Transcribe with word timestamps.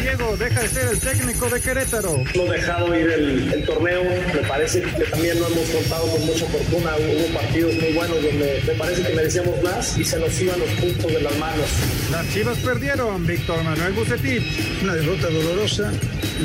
Diego 0.00 0.36
deja 0.36 0.60
de 0.60 0.68
ser 0.68 0.88
el 0.88 0.98
técnico 0.98 1.48
de 1.48 1.60
Querétaro. 1.60 2.22
Hemos 2.34 2.50
dejado 2.50 2.98
ir 2.98 3.10
el, 3.10 3.52
el 3.52 3.64
torneo. 3.64 4.02
Me 4.34 4.48
parece 4.48 4.82
que 4.82 5.04
también 5.04 5.38
no 5.38 5.46
hemos 5.46 5.68
contado 5.70 6.06
con 6.08 6.26
mucha 6.26 6.46
fortuna. 6.46 6.92
Hubo 6.96 7.34
partidos 7.34 7.74
muy 7.74 7.92
buenos 7.92 8.22
donde 8.22 8.62
me 8.66 8.72
parece 8.74 9.02
que 9.02 9.14
merecíamos 9.14 9.62
más 9.62 9.98
y 9.98 10.04
se 10.04 10.18
nos 10.18 10.40
iban 10.40 10.58
los 10.58 10.68
puntos 10.70 11.12
de 11.12 11.20
las 11.20 11.36
manos. 11.38 11.66
Las 12.10 12.28
Chivas 12.32 12.58
perdieron. 12.58 13.26
Víctor 13.26 13.62
Manuel 13.64 13.92
Bucetich. 13.92 14.42
Una 14.82 14.94
derrota 14.94 15.28
dolorosa. 15.28 15.92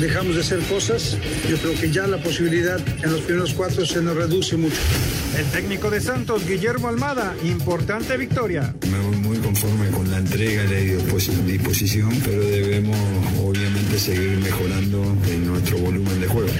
Dejamos 0.00 0.34
de 0.34 0.40
hacer 0.42 0.60
cosas. 0.60 1.16
Yo 1.48 1.56
creo 1.56 1.74
que 1.80 1.90
ya 1.90 2.06
la 2.06 2.18
posibilidad 2.18 2.80
en 3.02 3.12
los 3.12 3.22
primeros 3.22 3.52
cuatro 3.54 3.84
se 3.84 4.02
nos 4.02 4.16
reduce 4.16 4.56
mucho. 4.56 4.76
El 5.36 5.44
técnico 5.46 5.90
de 5.90 6.00
Santos, 6.00 6.46
Guillermo 6.46 6.88
Almada. 6.88 7.34
Importante 7.44 8.16
victoria. 8.16 8.74
Me 8.90 8.98
voy 8.98 9.16
muy 9.16 9.38
conforme 9.38 9.88
con 9.90 10.10
la 10.10 10.18
entrega 10.18 10.64
y 10.64 10.68
la 10.68 11.44
disposición, 11.44 12.10
pero 12.24 12.40
debemos 12.44 12.96
obviamente 13.40 13.98
seguir 13.98 14.38
mejorando 14.38 15.02
en 15.26 15.46
nuestro 15.46 15.78
volumen 15.78 16.20
de 16.20 16.26
juego. 16.26 16.52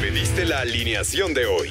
Pediste 0.00 0.44
la 0.44 0.60
alineación 0.60 1.34
de 1.34 1.46
hoy. 1.46 1.70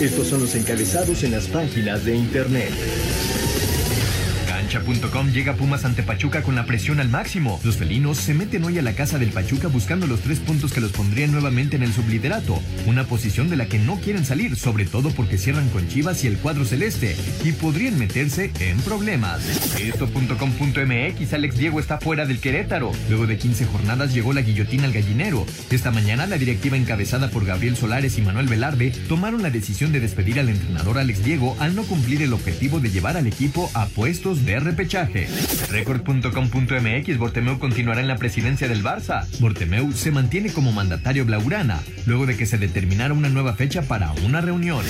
Estos 0.00 0.28
son 0.28 0.40
los 0.40 0.54
encabezados 0.54 1.22
en 1.24 1.32
las 1.32 1.46
páginas 1.48 2.06
de 2.06 2.16
internet. 2.16 2.72
Cancha.com 4.48 5.30
llega 5.30 5.56
Pumas 5.56 5.84
ante 5.84 6.02
Pachuca 6.02 6.42
con 6.42 6.54
la 6.54 6.64
presión 6.64 7.00
al 7.00 7.10
máximo. 7.10 7.60
Los 7.64 7.76
felinos 7.76 8.16
se 8.16 8.32
meten 8.32 8.64
hoy 8.64 8.78
a 8.78 8.82
la 8.82 8.94
casa 8.94 9.18
del 9.18 9.28
Pachuca 9.28 9.68
buscando 9.68 10.06
los 10.06 10.20
tres 10.20 10.38
puntos 10.38 10.72
que 10.72 10.80
los 10.80 10.92
pondrían 10.92 11.32
nuevamente 11.32 11.76
en 11.76 11.82
el 11.82 11.92
subliderato. 11.92 12.62
Una 12.86 13.04
posición 13.04 13.50
de 13.50 13.56
la 13.56 13.66
que 13.66 13.78
no 13.78 13.96
quieren 13.96 14.24
salir, 14.24 14.56
sobre 14.56 14.86
todo 14.86 15.10
porque 15.10 15.36
cierran 15.36 15.68
con 15.68 15.86
Chivas 15.86 16.24
y 16.24 16.28
el 16.28 16.38
cuadro 16.38 16.64
celeste, 16.64 17.14
y 17.44 17.52
podrían 17.52 17.98
meterse 17.98 18.52
en 18.58 18.78
problemas. 18.78 19.42
Esto.com.mx 19.78 21.32
Alex 21.32 21.56
Diego 21.56 21.80
está 21.80 21.98
fuera 21.98 22.26
del 22.26 22.40
Querétaro. 22.40 22.92
Luego 23.08 23.26
de 23.26 23.38
15 23.38 23.66
jornadas 23.66 24.12
llegó 24.12 24.32
la 24.32 24.42
guillotina 24.42 24.84
al 24.84 24.92
gallinero. 24.92 25.46
Esta 25.70 25.90
mañana 25.90 26.26
la 26.26 26.38
directiva 26.38 26.76
encabezada 26.76 27.30
por 27.30 27.44
Gabriel 27.44 27.76
Solares 27.76 28.18
y 28.18 28.22
Manuel 28.22 28.48
Velarde 28.48 28.90
tomaron 29.08 29.42
la 29.42 29.50
decisión 29.50 29.92
de 29.92 30.00
despedir 30.00 30.40
al 30.40 30.48
entrenador 30.48 30.98
Alex 30.98 31.24
Diego 31.24 31.56
al 31.60 31.74
no 31.74 31.84
cumplir 31.84 32.22
el 32.22 32.32
objetivo 32.32 32.80
de 32.80 32.90
llevar 32.90 33.16
al 33.16 33.26
equipo 33.26 33.70
a 33.74 33.86
puestos 33.86 34.44
de 34.44 34.60
repechaje. 34.60 35.28
Record.com.mx 35.70 37.18
Bortemeu 37.18 37.58
continuará 37.58 38.00
en 38.00 38.08
la 38.08 38.16
presidencia 38.16 38.68
del 38.68 38.82
Barça. 38.82 39.26
Bortemeu 39.38 39.92
se 39.92 40.10
mantiene 40.10 40.52
como 40.52 40.72
mandatario 40.72 41.24
blaugrana, 41.24 41.80
luego 42.06 42.26
de 42.26 42.36
que 42.36 42.46
se 42.46 42.58
determinara 42.58 43.14
una 43.14 43.28
nueva 43.28 43.54
fecha 43.54 43.82
para 43.82 44.12
una 44.24 44.40
reunión. 44.40 44.84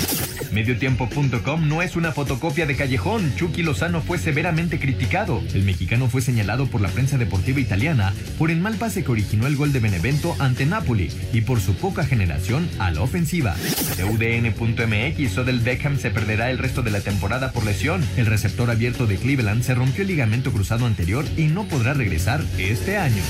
Mediotiempo.com 0.53 1.69
no 1.69 1.83
es 1.83 1.97
una 1.97 2.12
fotocopia 2.12 2.66
de 2.66 2.77
Callejón. 2.77 3.33
Chucky 3.37 3.62
Lozano 3.62 4.00
fue 4.00 4.19
severamente 4.19 4.69
criticado. 4.78 5.42
El 5.54 5.64
mexicano 5.64 6.08
fue 6.08 6.22
señalado 6.22 6.66
por 6.66 6.81
la 6.81 6.88
prensa 6.88 7.19
deportiva 7.19 7.60
italiana 7.60 8.12
por 8.38 8.50
el 8.50 8.60
mal 8.60 8.75
pase 8.76 9.03
que 9.03 9.10
originó 9.10 9.47
el 9.47 9.56
gol 9.56 9.72
de 9.72 9.81
Benevento 9.81 10.36
ante 10.38 10.66
Napoli 10.66 11.10
y 11.32 11.41
por 11.41 11.60
su 11.60 11.75
poca 11.75 12.04
generación 12.04 12.69
a 12.78 12.91
la 12.91 13.03
ofensiva. 13.03 13.56
UDN.mx, 13.98 15.38
Odell 15.38 15.60
Beckham 15.60 15.98
se 15.98 16.10
perderá 16.10 16.50
el 16.50 16.59
resto 16.59 16.82
de 16.82 16.91
la 16.91 17.00
temporada 17.00 17.53
por 17.53 17.64
lesión. 17.64 18.04
El 18.16 18.26
receptor 18.26 18.70
abierto 18.70 19.06
de 19.06 19.16
Cleveland 19.16 19.62
se 19.62 19.75
rompió 19.75 20.03
el 20.03 20.09
ligamento 20.09 20.53
cruzado 20.53 20.86
anterior 20.86 21.25
y 21.36 21.47
no 21.47 21.64
podrá 21.64 21.94
regresar 21.94 22.44
este 22.59 22.97
año. 22.97 23.22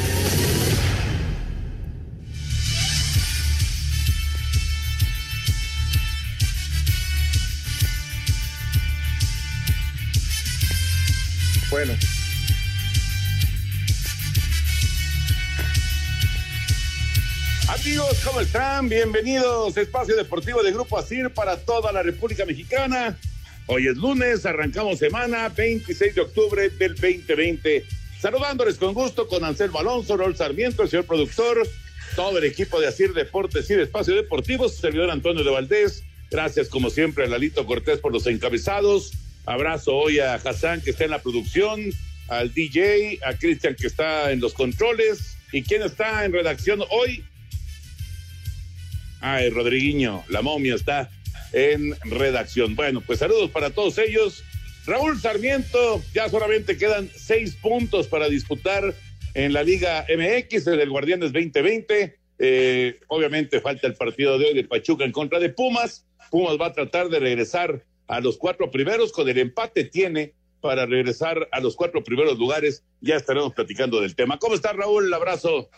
Bueno. 11.71 11.95
Amigos, 17.69 18.21
¿cómo 18.25 18.41
están? 18.41 18.89
Bienvenidos 18.89 19.77
a 19.77 19.81
Espacio 19.81 20.17
Deportivo 20.17 20.65
de 20.65 20.73
Grupo 20.73 20.99
ASIR 20.99 21.31
para 21.31 21.57
toda 21.59 21.93
la 21.93 22.03
República 22.03 22.45
Mexicana. 22.45 23.17
Hoy 23.67 23.87
es 23.87 23.97
lunes, 23.97 24.45
arrancamos 24.45 24.99
semana 24.99 25.49
26 25.49 26.17
de 26.17 26.21
octubre 26.21 26.71
del 26.71 26.97
2020. 26.97 27.85
Saludándoles 28.21 28.77
con 28.77 28.93
gusto 28.93 29.29
con 29.29 29.45
Anselmo 29.45 29.79
Alonso, 29.79 30.17
Rol 30.17 30.37
Sarmiento, 30.37 30.83
el 30.83 30.91
señor 30.91 31.07
productor, 31.07 31.67
todo 32.17 32.37
el 32.39 32.45
equipo 32.45 32.81
de 32.81 32.89
Asir 32.89 33.15
Deportes 33.15 33.71
y 33.71 33.75
de 33.75 33.85
Espacio 33.85 34.17
Deportivo, 34.17 34.69
su 34.69 34.81
servidor 34.81 35.09
Antonio 35.11 35.45
de 35.45 35.51
Valdés. 35.51 36.03
Gracias, 36.33 36.69
como 36.69 36.91
siempre, 36.91 37.25
a 37.25 37.29
Lalito 37.29 37.65
Cortés 37.65 38.01
por 38.01 38.13
los 38.13 38.27
encabezados. 38.27 39.13
Abrazo 39.51 39.97
hoy 39.97 40.21
a 40.21 40.35
Hassan, 40.35 40.81
que 40.81 40.91
está 40.91 41.05
en 41.05 41.11
la 41.11 41.23
producción, 41.23 41.91
al 42.29 42.55
DJ, 42.55 43.19
a 43.25 43.35
Cristian, 43.35 43.75
que 43.75 43.89
está 43.89 44.31
en 44.31 44.39
los 44.39 44.55
controles. 44.55 45.37
¿Y 45.51 45.65
quién 45.65 45.83
está 45.83 46.25
en 46.25 46.33
redacción 46.33 46.81
hoy? 46.89 47.25
Ay, 49.21 49.51
Rodriguiño, 49.51 50.23
la 50.29 50.41
momia 50.41 50.77
está 50.77 51.11
en 51.53 51.97
redacción. 52.03 52.77
Bueno, 52.77 53.01
pues 53.01 53.19
saludos 53.19 53.51
para 53.51 53.71
todos 53.71 53.99
ellos. 53.99 54.45
Raúl 54.87 55.21
Sarmiento, 55.21 56.01
ya 56.15 56.29
solamente 56.29 56.79
quedan 56.79 57.11
seis 57.13 57.57
puntos 57.57 58.07
para 58.07 58.29
disputar 58.29 58.95
en 59.35 59.53
la 59.53 59.65
Liga 59.65 60.07
MX, 60.09 60.69
el 60.69 60.79
del 60.79 60.91
Guardianes 60.91 61.33
2020. 61.33 62.17
Eh, 62.39 63.01
obviamente 63.09 63.61
falta 63.61 63.89
el 63.89 63.95
partido 63.95 64.39
de 64.39 64.47
hoy 64.47 64.55
de 64.55 64.63
Pachuca 64.63 65.05
en 65.05 65.11
contra 65.11 65.41
de 65.41 65.49
Pumas. 65.49 66.07
Pumas 66.31 66.57
va 66.57 66.67
a 66.67 66.73
tratar 66.73 67.09
de 67.09 67.19
regresar 67.19 67.85
a 68.11 68.21
los 68.21 68.39
cuatro 68.39 68.73
primeros, 68.73 69.13
con 69.13 69.29
el 69.29 69.39
empate 69.39 69.85
tiene 69.85 70.35
para 70.61 70.85
regresar 70.85 71.49
a 71.53 71.61
los 71.61 71.77
cuatro 71.77 72.03
primeros 72.03 72.37
lugares. 72.39 72.83
Ya 73.01 73.15
estaremos 73.15 73.55
platicando 73.55 74.01
del 74.01 74.17
tema. 74.17 74.37
¿Cómo 74.41 74.57
está 74.57 74.73
Raúl? 74.73 75.07
Un 75.07 75.15
abrazo. 75.15 75.71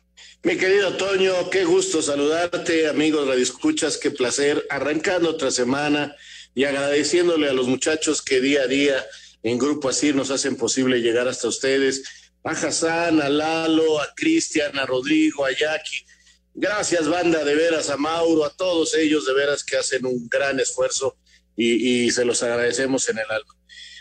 Mi 0.42 0.56
querido 0.56 0.96
Toño, 0.96 1.50
qué 1.50 1.64
gusto 1.64 2.00
saludarte, 2.00 2.88
amigos 2.88 3.28
radioescuchas, 3.28 3.98
qué 3.98 4.10
placer. 4.10 4.64
Arrancando 4.70 5.28
otra 5.28 5.50
semana 5.50 6.16
y 6.54 6.64
agradeciéndole 6.64 7.50
a 7.50 7.52
los 7.52 7.68
muchachos 7.68 8.22
que 8.22 8.40
día 8.40 8.62
a 8.62 8.66
día 8.66 9.04
en 9.42 9.58
Grupo 9.58 9.90
Así 9.90 10.14
nos 10.14 10.30
hacen 10.30 10.56
posible 10.56 11.02
llegar 11.02 11.28
hasta 11.28 11.48
ustedes. 11.48 12.30
A 12.44 12.52
Hassan, 12.52 13.20
a 13.20 13.28
Lalo, 13.28 14.00
a 14.00 14.08
Cristian, 14.16 14.78
a 14.78 14.86
Rodrigo, 14.86 15.44
a 15.44 15.50
Jackie. 15.50 16.06
Gracias, 16.54 17.08
banda, 17.08 17.44
de 17.44 17.54
veras, 17.54 17.90
a 17.90 17.98
Mauro, 17.98 18.46
a 18.46 18.50
todos 18.56 18.94
ellos, 18.94 19.26
de 19.26 19.34
veras 19.34 19.62
que 19.62 19.76
hacen 19.76 20.06
un 20.06 20.28
gran 20.28 20.58
esfuerzo 20.60 21.18
y, 21.56 22.04
y 22.06 22.10
se 22.10 22.24
los 22.24 22.42
agradecemos 22.42 23.08
en 23.08 23.18
el 23.18 23.30
alma. 23.30 23.54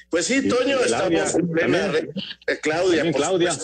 Pues 0.09 0.25
sí, 0.25 0.47
Toño, 0.47 0.79
estamos 0.81 1.35
en 1.35 1.49
plena 1.49 1.83
también, 1.83 2.13
eh, 2.47 2.59
Claudia, 2.61 3.03
también 3.03 3.13
Claudia. 3.13 3.57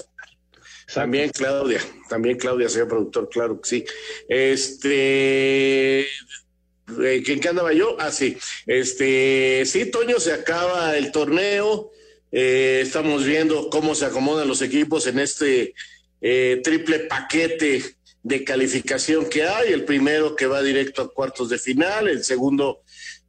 También 0.94 1.30
Claudia, 1.32 1.82
también 2.08 2.38
Claudia, 2.38 2.70
señor 2.70 2.88
productor, 2.88 3.30
claro 3.30 3.60
que 3.60 3.70
sí. 3.70 3.86
Este, 4.30 6.02
eh, 6.02 7.22
¿quién 7.26 7.42
qué 7.42 7.50
andaba 7.50 7.74
yo? 7.74 7.98
Ah, 8.00 8.12
sí. 8.12 8.38
Este, 8.66 9.64
sí, 9.66 9.92
Toño, 9.92 10.20
se 10.20 10.32
acaba 10.32 10.98
el 10.98 11.12
torneo. 11.12 11.92
Eh, 12.32 12.80
estamos 12.84 13.26
viendo 13.26 13.70
cómo 13.70 13.96
se 13.96 14.06
acomodan 14.06 14.48
los 14.48 14.62
equipos 14.62 15.08
en 15.08 15.20
este 15.20 15.74
eh, 16.22 16.62
triple 16.64 17.00
paquete 17.00 17.84
de 18.24 18.44
calificación 18.46 19.28
que 19.28 19.44
hay. 19.44 19.74
El 19.74 19.84
primero 19.84 20.36
que 20.36 20.48
va 20.48 20.62
directo 20.64 21.02
a 21.02 21.14
cuartos 21.14 21.50
de 21.50 21.60
final, 21.60 22.08
el 22.08 22.24
segundo 22.24 22.84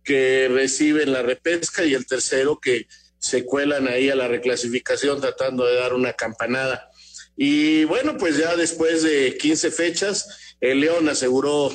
que 0.08 0.48
reciben 0.50 1.12
la 1.12 1.20
repesca 1.20 1.84
y 1.84 1.92
el 1.92 2.06
tercero 2.06 2.58
que 2.58 2.86
se 3.18 3.44
cuelan 3.44 3.88
ahí 3.88 4.08
a 4.08 4.16
la 4.16 4.26
reclasificación 4.26 5.20
tratando 5.20 5.66
de 5.66 5.74
dar 5.74 5.92
una 5.92 6.14
campanada. 6.14 6.88
Y 7.36 7.84
bueno, 7.84 8.16
pues 8.16 8.38
ya 8.38 8.56
después 8.56 9.02
de 9.02 9.36
15 9.36 9.70
fechas, 9.70 10.56
el 10.62 10.80
León 10.80 11.10
aseguró 11.10 11.70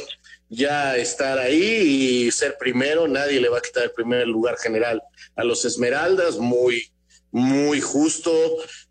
ya 0.49 0.97
estar 0.97 1.37
ahí 1.37 2.25
y 2.25 2.31
ser 2.31 2.57
primero, 2.57 3.07
nadie 3.07 3.39
le 3.39 3.49
va 3.49 3.59
a 3.59 3.61
quitar 3.61 3.83
el 3.83 3.91
primer 3.91 4.27
lugar 4.27 4.57
general 4.57 5.03
a 5.35 5.43
los 5.43 5.63
Esmeraldas, 5.63 6.39
muy, 6.39 6.91
muy 7.29 7.81
justo, 7.81 8.31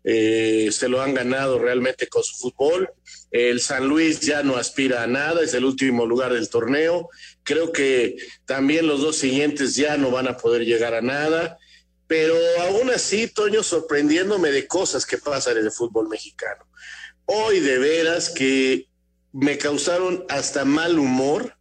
eh, 0.05 0.69
se 0.71 0.87
lo 0.87 1.01
han 1.01 1.13
ganado 1.13 1.59
realmente 1.59 2.07
con 2.07 2.23
su 2.23 2.35
fútbol. 2.35 2.89
El 3.31 3.61
San 3.61 3.87
Luis 3.87 4.19
ya 4.19 4.43
no 4.43 4.57
aspira 4.57 5.01
a 5.03 5.07
nada, 5.07 5.41
es 5.41 5.53
el 5.53 5.65
último 5.65 6.05
lugar 6.05 6.33
del 6.33 6.49
torneo. 6.49 7.09
Creo 7.43 7.71
que 7.71 8.17
también 8.45 8.87
los 8.87 9.01
dos 9.01 9.17
siguientes 9.17 9.75
ya 9.75 9.97
no 9.97 10.11
van 10.11 10.27
a 10.27 10.37
poder 10.37 10.65
llegar 10.65 10.93
a 10.93 11.01
nada, 11.01 11.57
pero 12.07 12.35
aún 12.61 12.89
así, 12.89 13.27
Toño, 13.27 13.63
sorprendiéndome 13.63 14.51
de 14.51 14.67
cosas 14.67 15.05
que 15.05 15.17
pasan 15.17 15.57
en 15.57 15.65
el 15.65 15.71
fútbol 15.71 16.09
mexicano. 16.09 16.65
Hoy 17.25 17.59
de 17.59 17.79
veras 17.79 18.29
que 18.29 18.87
me 19.31 19.57
causaron 19.57 20.25
hasta 20.29 20.65
mal 20.65 20.99
humor 20.99 21.55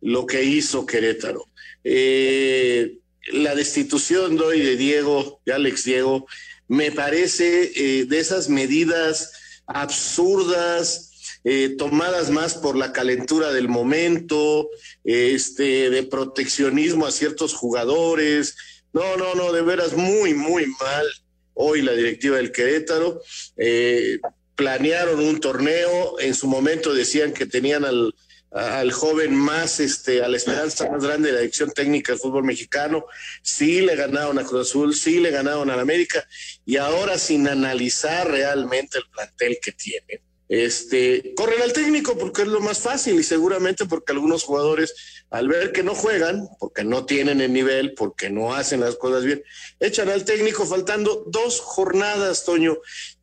lo 0.00 0.26
que 0.26 0.42
hizo 0.42 0.84
Querétaro. 0.84 1.48
Eh, 1.84 2.98
la 3.32 3.54
destitución 3.54 4.36
de 4.36 4.44
hoy 4.44 4.60
de 4.60 4.76
Diego, 4.76 5.40
de 5.46 5.52
Alex 5.52 5.84
Diego, 5.84 6.26
me 6.68 6.92
parece 6.92 7.72
eh, 7.74 8.04
de 8.06 8.18
esas 8.18 8.48
medidas 8.48 9.32
absurdas, 9.66 11.12
eh, 11.44 11.74
tomadas 11.76 12.30
más 12.30 12.54
por 12.54 12.76
la 12.76 12.92
calentura 12.92 13.52
del 13.52 13.68
momento, 13.68 14.70
este, 15.04 15.90
de 15.90 16.02
proteccionismo 16.02 17.06
a 17.06 17.12
ciertos 17.12 17.54
jugadores. 17.54 18.56
No, 18.92 19.16
no, 19.16 19.34
no, 19.34 19.52
de 19.52 19.62
veras 19.62 19.94
muy, 19.94 20.34
muy 20.34 20.66
mal 20.80 21.06
hoy 21.54 21.82
la 21.82 21.92
directiva 21.92 22.36
del 22.38 22.52
Querétaro. 22.52 23.20
Eh, 23.56 24.18
planearon 24.54 25.20
un 25.20 25.40
torneo, 25.40 26.18
en 26.20 26.34
su 26.34 26.46
momento 26.46 26.94
decían 26.94 27.32
que 27.32 27.46
tenían 27.46 27.84
al, 27.84 28.14
al 28.50 28.92
joven 28.92 29.34
más, 29.34 29.80
este, 29.80 30.22
a 30.22 30.28
la 30.28 30.36
esperanza 30.36 30.88
más 30.88 31.02
grande 31.02 31.28
de 31.28 31.34
la 31.34 31.40
dirección 31.40 31.72
técnica 31.72 32.12
del 32.12 32.20
fútbol 32.20 32.44
mexicano. 32.44 33.04
Sí 33.42 33.80
le 33.80 33.96
ganaron 33.96 34.38
a 34.38 34.44
Cruz 34.44 34.68
Azul, 34.68 34.94
sí 34.94 35.18
le 35.18 35.30
ganaron 35.30 35.70
a 35.70 35.80
América, 35.80 36.26
y 36.64 36.76
ahora 36.76 37.18
sin 37.18 37.48
analizar 37.48 38.30
realmente 38.30 38.98
el 38.98 39.04
plantel 39.10 39.58
que 39.60 39.72
tiene. 39.72 40.22
Este, 40.48 41.32
corren 41.36 41.62
al 41.62 41.72
técnico 41.72 42.18
porque 42.18 42.42
es 42.42 42.48
lo 42.48 42.60
más 42.60 42.78
fácil 42.78 43.18
y 43.18 43.22
seguramente 43.22 43.86
porque 43.86 44.12
algunos 44.12 44.44
jugadores 44.44 44.94
al 45.30 45.48
ver 45.48 45.72
que 45.72 45.82
no 45.82 45.94
juegan, 45.94 46.48
porque 46.60 46.84
no 46.84 47.06
tienen 47.06 47.40
el 47.40 47.52
nivel, 47.52 47.94
porque 47.94 48.30
no 48.30 48.54
hacen 48.54 48.80
las 48.80 48.96
cosas 48.96 49.24
bien, 49.24 49.42
echan 49.80 50.10
al 50.10 50.24
técnico 50.24 50.66
faltando 50.66 51.24
dos 51.28 51.60
jornadas, 51.60 52.44
Toño. 52.44 52.78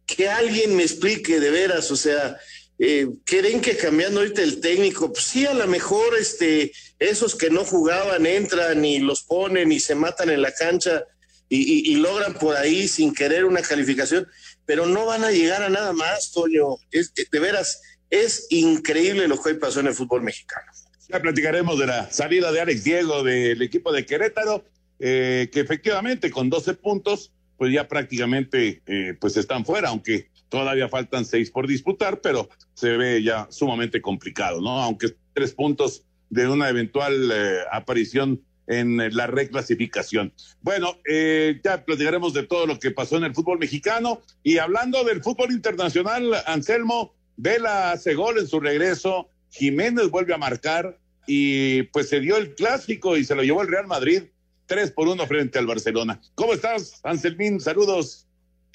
Que 0.05 0.27
alguien 0.27 0.75
me 0.75 0.83
explique 0.83 1.39
de 1.39 1.51
veras, 1.51 1.89
o 1.89 1.95
sea, 1.95 2.37
eh, 2.83 3.07
¿Creen 3.25 3.61
que 3.61 3.77
cambiando 3.77 4.21
ahorita 4.21 4.41
el 4.41 4.59
técnico? 4.59 5.13
Pues 5.13 5.25
sí, 5.25 5.45
a 5.45 5.53
lo 5.53 5.67
mejor 5.67 6.15
este, 6.19 6.71
esos 6.97 7.35
que 7.35 7.51
no 7.51 7.63
jugaban 7.63 8.25
entran 8.25 8.83
y 8.83 8.97
los 8.97 9.21
ponen 9.21 9.71
y 9.71 9.79
se 9.79 9.93
matan 9.93 10.31
en 10.31 10.41
la 10.41 10.51
cancha 10.51 11.05
y, 11.47 11.95
logran 11.97 12.33
por 12.33 12.55
ahí 12.55 12.87
sin 12.87 13.13
querer 13.13 13.45
una 13.45 13.61
calificación, 13.61 14.27
pero 14.65 14.85
no 14.85 15.05
van 15.05 15.23
a 15.23 15.31
llegar 15.31 15.63
a 15.63 15.69
nada 15.69 15.93
más, 15.93 16.31
Toño. 16.31 16.77
Es, 16.91 17.13
de 17.13 17.39
veras, 17.39 17.81
es 18.09 18.47
increíble 18.49 19.27
lo 19.27 19.41
que 19.41 19.49
hoy 19.49 19.55
pasó 19.55 19.79
en 19.79 19.87
el 19.87 19.93
fútbol 19.93 20.21
mexicano. 20.21 20.71
Ya 21.09 21.21
platicaremos 21.21 21.77
de 21.77 21.87
la 21.87 22.11
salida 22.11 22.51
de 22.51 22.61
Alex 22.61 22.83
Diego 22.83 23.23
del 23.23 23.61
equipo 23.61 23.91
de 23.91 24.05
Querétaro, 24.05 24.63
eh, 24.99 25.49
que 25.51 25.59
efectivamente 25.59 26.31
con 26.31 26.49
12 26.49 26.75
puntos, 26.75 27.31
pues 27.57 27.73
ya 27.73 27.87
prácticamente 27.87 28.81
eh, 28.85 29.15
pues 29.19 29.35
están 29.35 29.65
fuera, 29.65 29.89
aunque 29.89 30.31
Todavía 30.51 30.89
faltan 30.89 31.23
seis 31.23 31.49
por 31.49 31.65
disputar, 31.65 32.19
pero 32.19 32.49
se 32.73 32.97
ve 32.97 33.23
ya 33.23 33.47
sumamente 33.49 34.01
complicado, 34.01 34.59
¿no? 34.59 34.81
Aunque 34.81 35.15
tres 35.33 35.53
puntos 35.53 36.03
de 36.29 36.45
una 36.49 36.67
eventual 36.67 37.31
eh, 37.31 37.59
aparición 37.71 38.41
en 38.71 39.15
la 39.15 39.27
reclasificación. 39.27 40.33
Bueno, 40.61 40.97
eh, 41.09 41.59
ya 41.63 41.83
platicaremos 41.83 42.33
de 42.33 42.43
todo 42.43 42.65
lo 42.65 42.79
que 42.79 42.91
pasó 42.91 43.17
en 43.17 43.25
el 43.25 43.35
fútbol 43.35 43.59
mexicano 43.59 44.21
y 44.43 44.59
hablando 44.59 45.03
del 45.03 45.21
fútbol 45.21 45.51
internacional, 45.51 46.33
Anselmo 46.45 47.13
Vela 47.35 47.91
hace 47.91 48.13
gol 48.13 48.39
en 48.39 48.47
su 48.47 48.59
regreso, 48.59 49.27
Jiménez 49.49 50.09
vuelve 50.09 50.33
a 50.33 50.37
marcar 50.37 50.97
y 51.27 51.83
pues 51.83 52.07
se 52.07 52.21
dio 52.21 52.37
el 52.37 52.55
clásico 52.55 53.17
y 53.17 53.25
se 53.25 53.35
lo 53.35 53.43
llevó 53.43 53.61
el 53.61 53.67
Real 53.67 53.87
Madrid, 53.87 54.23
tres 54.67 54.91
por 54.91 55.09
uno 55.09 55.27
frente 55.27 55.59
al 55.59 55.67
Barcelona. 55.67 56.21
¿Cómo 56.35 56.53
estás, 56.53 57.01
Anselmín? 57.03 57.59
Saludos. 57.59 58.25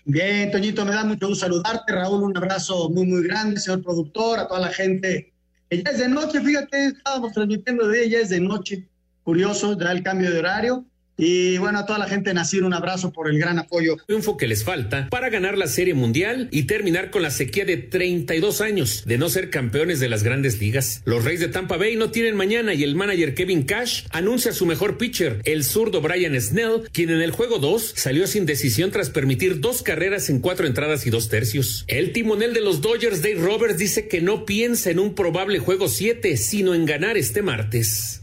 Bien, 0.04 0.50
Toñito, 0.50 0.84
me 0.84 0.92
da 0.92 1.04
mucho 1.04 1.28
gusto 1.28 1.46
saludarte. 1.46 1.92
Raúl, 1.92 2.22
un 2.22 2.36
abrazo 2.36 2.90
muy, 2.90 3.06
muy 3.06 3.22
grande, 3.22 3.58
señor 3.58 3.82
productor, 3.82 4.40
a 4.40 4.46
toda 4.46 4.60
la 4.60 4.72
gente. 4.72 5.32
Ya 5.70 5.90
es 5.90 5.98
de 5.98 6.08
noche, 6.08 6.40
fíjate, 6.40 6.88
estábamos 6.88 7.32
transmitiendo 7.32 7.88
de 7.88 8.04
ella, 8.04 8.20
es 8.20 8.28
de 8.28 8.40
noche. 8.40 8.86
Curioso, 9.26 9.76
ya 9.76 9.90
el 9.90 10.04
cambio 10.04 10.30
de 10.30 10.38
horario. 10.38 10.86
Y 11.18 11.56
bueno, 11.58 11.78
a 11.78 11.86
toda 11.86 11.98
la 11.98 12.08
gente 12.08 12.30
de 12.30 12.34
Nacir, 12.34 12.64
un 12.64 12.74
abrazo 12.74 13.12
por 13.12 13.30
el 13.30 13.38
gran 13.38 13.58
apoyo. 13.58 13.96
Triunfo 14.06 14.36
que 14.36 14.46
les 14.46 14.64
falta 14.64 15.08
para 15.10 15.30
ganar 15.30 15.56
la 15.56 15.66
Serie 15.66 15.94
Mundial 15.94 16.48
y 16.50 16.64
terminar 16.64 17.10
con 17.10 17.22
la 17.22 17.30
sequía 17.30 17.64
de 17.64 17.78
32 17.78 18.60
años 18.60 19.04
de 19.06 19.16
no 19.16 19.28
ser 19.28 19.50
campeones 19.50 19.98
de 19.98 20.08
las 20.08 20.22
grandes 20.22 20.60
ligas. 20.60 21.02
Los 21.04 21.24
Reyes 21.24 21.40
de 21.40 21.48
Tampa 21.48 21.76
Bay 21.78 21.96
no 21.96 22.10
tienen 22.10 22.36
mañana 22.36 22.74
y 22.74 22.82
el 22.82 22.94
manager 22.94 23.34
Kevin 23.34 23.62
Cash 23.62 24.04
anuncia 24.10 24.52
su 24.52 24.66
mejor 24.66 24.98
pitcher, 24.98 25.40
el 25.44 25.64
zurdo 25.64 26.00
Brian 26.02 26.38
Snell, 26.40 26.82
quien 26.92 27.10
en 27.10 27.22
el 27.22 27.30
juego 27.30 27.58
2 27.58 27.94
salió 27.96 28.26
sin 28.26 28.44
decisión 28.44 28.90
tras 28.90 29.10
permitir 29.10 29.60
dos 29.60 29.82
carreras 29.82 30.28
en 30.28 30.40
cuatro 30.40 30.66
entradas 30.66 31.06
y 31.06 31.10
dos 31.10 31.28
tercios. 31.28 31.84
El 31.86 32.12
timonel 32.12 32.52
de 32.52 32.60
los 32.60 32.82
Dodgers, 32.82 33.22
Dave 33.22 33.40
Roberts, 33.40 33.78
dice 33.78 34.08
que 34.08 34.20
no 34.20 34.44
piensa 34.44 34.90
en 34.90 34.98
un 34.98 35.14
probable 35.14 35.58
juego 35.60 35.88
7, 35.88 36.36
sino 36.36 36.74
en 36.74 36.84
ganar 36.84 37.16
este 37.16 37.42
martes. 37.42 38.20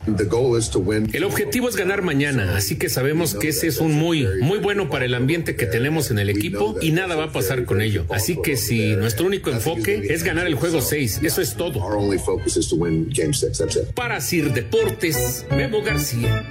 El 1.13 1.23
objetivo 1.23 1.69
es 1.69 1.75
ganar 1.75 2.01
mañana, 2.01 2.55
así 2.55 2.75
que 2.75 2.82
que 2.83 2.89
sabemos 2.89 3.35
que 3.35 3.47
ese 3.47 3.67
es 3.67 3.77
un 3.77 3.93
muy, 3.93 4.27
muy 4.41 4.57
bueno 4.57 4.89
para 4.89 5.05
el 5.05 5.13
ambiente 5.13 5.55
que 5.55 5.65
tenemos 5.65 6.11
en 6.11 6.19
el 6.19 6.29
equipo 6.29 6.75
y 6.81 6.91
nada 6.91 7.15
va 7.15 7.23
a 7.23 7.31
pasar 7.31 7.63
con 7.63 7.79
ello. 7.79 8.05
Así 8.09 8.37
que 8.43 8.57
si 8.57 8.97
nuestro 8.97 9.25
único 9.25 9.51
enfoque 9.51 10.07
es 10.09 10.21
ganar 10.23 10.47
el 10.47 10.55
juego 10.55 10.81
6, 10.81 11.21
eso 11.23 11.41
es 11.41 11.55
todo. 11.55 11.79
Para 13.95 14.19
Sir 14.19 14.51
Deportes, 14.51 15.45
Memo 15.51 15.81
García. 15.81 16.45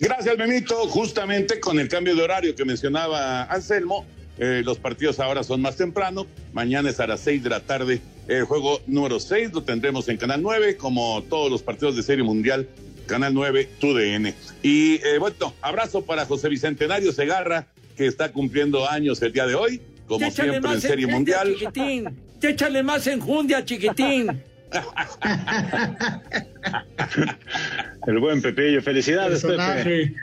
Gracias, 0.00 0.36
Memito. 0.36 0.74
Justamente 0.88 1.60
con 1.60 1.78
el 1.78 1.88
cambio 1.88 2.16
de 2.16 2.22
horario 2.22 2.56
que 2.56 2.64
mencionaba 2.64 3.44
Anselmo, 3.44 4.04
eh, 4.36 4.62
los 4.64 4.78
partidos 4.78 5.20
ahora 5.20 5.44
son 5.44 5.62
más 5.62 5.76
temprano. 5.76 6.26
Mañana 6.52 6.90
es 6.90 6.98
a 6.98 7.06
las 7.06 7.20
6 7.20 7.44
de 7.44 7.50
la 7.50 7.60
tarde 7.60 8.00
el 8.28 8.44
juego 8.44 8.80
número 8.86 9.20
6 9.20 9.52
lo 9.52 9.62
tendremos 9.62 10.08
en 10.08 10.16
Canal 10.16 10.42
9, 10.42 10.76
como 10.76 11.22
todos 11.24 11.50
los 11.50 11.62
partidos 11.62 11.96
de 11.96 12.02
Serie 12.02 12.24
Mundial, 12.24 12.68
Canal 13.06 13.34
9, 13.34 13.68
TUDN. 13.78 14.34
Y 14.62 14.94
eh, 14.96 15.18
bueno, 15.18 15.54
abrazo 15.62 16.04
para 16.04 16.26
José 16.26 16.48
Bicentenario 16.48 17.12
Segarra, 17.12 17.66
que 17.96 18.06
está 18.06 18.32
cumpliendo 18.32 18.88
años 18.88 19.22
el 19.22 19.32
día 19.32 19.46
de 19.46 19.54
hoy, 19.54 19.80
como 20.06 20.30
siempre 20.30 20.72
en 20.72 20.80
Serie 20.80 21.06
Mundial. 21.06 21.54
Chiquitín. 21.58 22.16
Échale 22.42 22.82
más 22.82 23.06
enjundia, 23.06 23.64
chiquitín. 23.64 24.42
el 28.06 28.18
buen 28.18 28.42
Pepillo, 28.42 28.82
felicidades, 28.82 29.42
Pepe. 29.42 30.14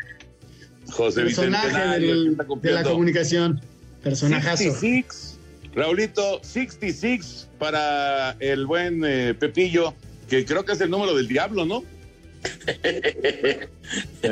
José 0.90 1.24
Bicentenario. 1.24 2.36
de 2.62 2.72
la 2.72 2.84
comunicación. 2.84 3.60
Personajazo. 4.04 4.64
Raulito, 5.76 6.40
66 6.44 7.50
para 7.58 8.36
el 8.40 8.66
buen 8.66 9.04
eh, 9.06 9.34
Pepillo, 9.34 9.94
que 10.30 10.46
creo 10.46 10.64
que 10.66 10.74
es 10.74 10.82
el 10.82 10.90
número 10.90 11.16
del 11.16 11.28
diablo, 11.28 11.66
¿no? 11.66 11.84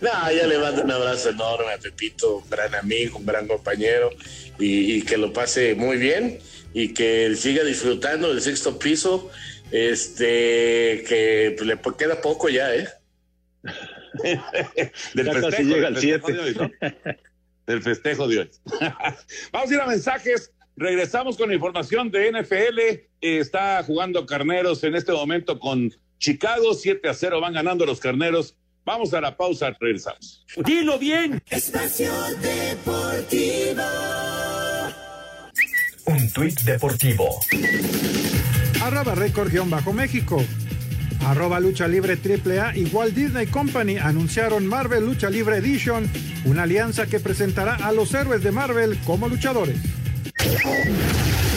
no, 0.00 0.32
ya 0.32 0.46
le 0.46 0.58
mando 0.58 0.82
un 0.82 0.90
abrazo 0.90 1.30
enorme 1.30 1.72
a 1.72 1.78
Pepito, 1.78 2.38
un 2.38 2.50
gran 2.50 2.74
amigo, 2.74 3.18
un 3.18 3.26
gran 3.26 3.46
compañero, 3.46 4.10
y, 4.58 5.02
que 5.02 5.16
lo 5.16 5.32
pase 5.32 5.74
muy 5.74 5.96
bien 5.98 6.38
y 6.72 6.94
que 6.94 7.34
siga 7.36 7.62
disfrutando 7.64 8.30
del 8.30 8.40
sexto 8.40 8.78
piso, 8.78 9.30
este, 9.70 11.04
que 11.06 11.56
le 11.64 11.78
queda 11.96 12.20
poco 12.20 12.48
ya, 12.48 12.74
¿eh? 12.74 12.88
del 15.14 15.30
festejo, 15.32 15.62
llega 15.62 15.88
al 15.88 15.98
7. 15.98 16.32
Del 17.66 17.82
festejo 17.82 18.28
de 18.28 18.40
hoy. 18.40 18.50
Vamos 19.52 19.70
a 19.70 19.74
ir 19.74 19.80
a 19.80 19.86
mensajes. 19.86 20.52
Regresamos 20.76 21.36
con 21.36 21.52
información 21.52 22.10
de 22.10 22.32
NFL. 22.32 22.80
está 23.20 23.82
jugando 23.84 24.26
Carneros 24.26 24.82
en 24.84 24.96
este 24.96 25.12
momento 25.12 25.58
con 25.58 25.92
Chicago. 26.18 26.74
7 26.74 27.08
a 27.08 27.14
0 27.14 27.40
van 27.40 27.54
ganando 27.54 27.86
los 27.86 28.00
Carneros. 28.00 28.56
Vamos 28.84 29.14
a 29.14 29.20
la 29.20 29.36
pausa, 29.36 29.74
regresamos. 29.80 30.44
Dilo 30.64 30.98
bien. 30.98 31.42
Espacio 31.48 32.12
Deportivo. 32.40 33.82
Un 36.06 36.30
tuit 36.32 36.60
deportivo. 36.60 37.40
Arroba 38.82 39.14
récord-méxico. 39.14 40.44
Arroba 41.24 41.60
Lucha 41.60 41.88
Libre 41.88 42.18
AAA 42.18 42.76
y 42.76 42.84
Walt 42.92 43.14
Disney 43.14 43.46
Company 43.46 43.96
anunciaron 43.96 44.66
Marvel 44.66 45.06
Lucha 45.06 45.30
Libre 45.30 45.56
Edition, 45.56 46.06
una 46.44 46.64
alianza 46.64 47.06
que 47.06 47.20
presentará 47.20 47.76
a 47.76 47.92
los 47.92 48.12
héroes 48.12 48.42
de 48.42 48.52
Marvel 48.52 48.98
como 49.06 49.28
luchadores. 49.28 49.78
Oh, 50.46 50.84
my 50.84 51.12
God. 51.12 51.53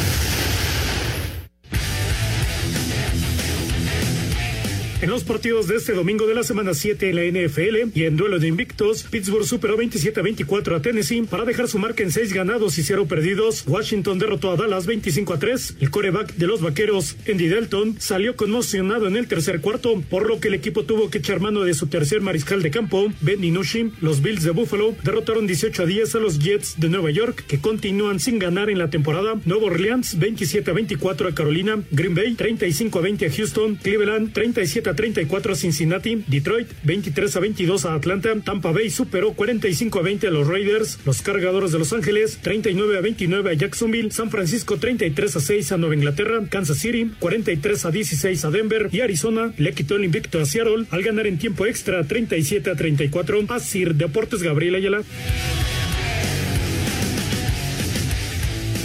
En 4.99 5.11
los 5.11 5.23
partidos 5.23 5.67
de 5.67 5.75
este 5.75 5.93
domingo 5.93 6.25
de 6.25 6.33
la 6.33 6.41
semana 6.41 6.73
7 6.73 7.11
en 7.11 7.15
la 7.17 7.21
NFL 7.21 7.91
y 7.93 8.05
en 8.05 8.17
duelo 8.17 8.39
de 8.39 8.47
invictos, 8.47 9.03
Pittsburgh 9.03 9.45
superó 9.45 9.77
27 9.77 10.19
a 10.19 10.23
24 10.23 10.75
a 10.75 10.81
Tennessee 10.81 11.21
para 11.21 11.45
dejar 11.45 11.67
su 11.67 11.77
marca 11.77 12.01
en 12.01 12.11
6 12.11 12.33
ganados 12.33 12.79
y 12.79 12.83
0 12.83 13.05
perdidos. 13.07 13.63
Washington 13.67 14.17
derrotó 14.17 14.49
a 14.49 14.55
Dallas 14.55 14.87
25 14.87 15.35
a 15.35 15.37
3. 15.37 15.75
El 15.81 15.91
coreback 15.91 16.33
de 16.37 16.47
los 16.47 16.61
vaqueros, 16.61 17.15
Andy 17.31 17.47
Delton, 17.47 17.97
salió 17.99 18.35
conmocionado 18.35 19.07
en 19.07 19.17
el 19.17 19.27
tercer 19.27 19.61
cuarto, 19.61 20.01
por 20.09 20.27
lo 20.27 20.39
que 20.39 20.47
el 20.47 20.55
equipo 20.55 20.83
tuvo 20.83 21.11
que 21.11 21.19
echar 21.19 21.41
mano 21.41 21.63
de 21.63 21.75
su 21.75 21.85
tercer 21.85 22.21
mariscal 22.21 22.63
de 22.63 22.71
campo, 22.71 23.13
Ben 23.21 23.39
DiNucci. 23.39 23.91
Los 24.01 24.23
Bills 24.23 24.41
de 24.41 24.49
Buffalo 24.49 24.95
derrotaron 25.03 25.45
18 25.45 25.83
a 25.83 25.85
10 25.85 26.15
a 26.15 26.19
los 26.19 26.39
Jets 26.39 26.79
de 26.79 26.89
Nueva 26.89 27.11
York, 27.11 27.45
que 27.47 27.61
continúan 27.61 28.19
sin 28.19 28.39
ganar 28.39 28.71
en 28.71 28.79
la 28.79 28.89
temporada. 28.89 29.39
Nueva 29.45 29.67
Orleans 29.67 30.17
27 30.17 30.71
a 30.71 30.73
24 30.73 31.27
a 31.27 31.35
Carolina. 31.35 31.83
Green 31.91 32.15
Bay 32.15 32.33
35 32.33 32.97
a 32.97 33.01
20 33.03 33.25
a 33.27 33.31
Houston. 33.31 33.75
Cleveland 33.75 34.33
37 34.33 34.86
a 34.89 34.95
34 34.95 35.53
a 35.53 35.55
Cincinnati, 35.55 36.23
Detroit 36.27 36.69
23 36.83 37.35
a 37.35 37.39
22 37.39 37.85
a 37.85 37.93
Atlanta, 37.93 38.33
Tampa 38.43 38.71
Bay 38.71 38.89
superó 38.89 39.33
45 39.33 39.99
a 39.99 40.01
20 40.01 40.27
a 40.27 40.31
los 40.31 40.47
Raiders, 40.47 40.99
los 41.05 41.21
cargadores 41.21 41.71
de 41.71 41.79
Los 41.79 41.93
Ángeles 41.93 42.39
39 42.41 42.97
a 42.97 43.01
29 43.01 43.51
a 43.51 43.53
Jacksonville, 43.53 44.11
San 44.11 44.29
Francisco 44.29 44.77
33 44.77 45.35
a 45.35 45.39
6 45.39 45.71
a 45.71 45.77
Nueva 45.77 45.95
Inglaterra, 45.95 46.41
Kansas 46.49 46.77
City 46.77 47.11
43 47.19 47.85
a 47.85 47.91
16 47.91 48.45
a 48.45 48.49
Denver 48.51 48.89
y 48.91 49.01
Arizona 49.01 49.53
le 49.57 49.73
quitó 49.73 49.95
el 49.95 50.05
invicto 50.05 50.39
a 50.39 50.45
Seattle 50.45 50.85
al 50.91 51.03
ganar 51.03 51.27
en 51.27 51.37
tiempo 51.37 51.65
extra 51.65 52.03
37 52.03 52.69
a 52.69 52.75
34 52.75 53.45
a 53.49 53.59
Sir 53.59 53.95
Deportes 53.95 54.43
Gabriel 54.43 54.75
Ayala. 54.75 55.03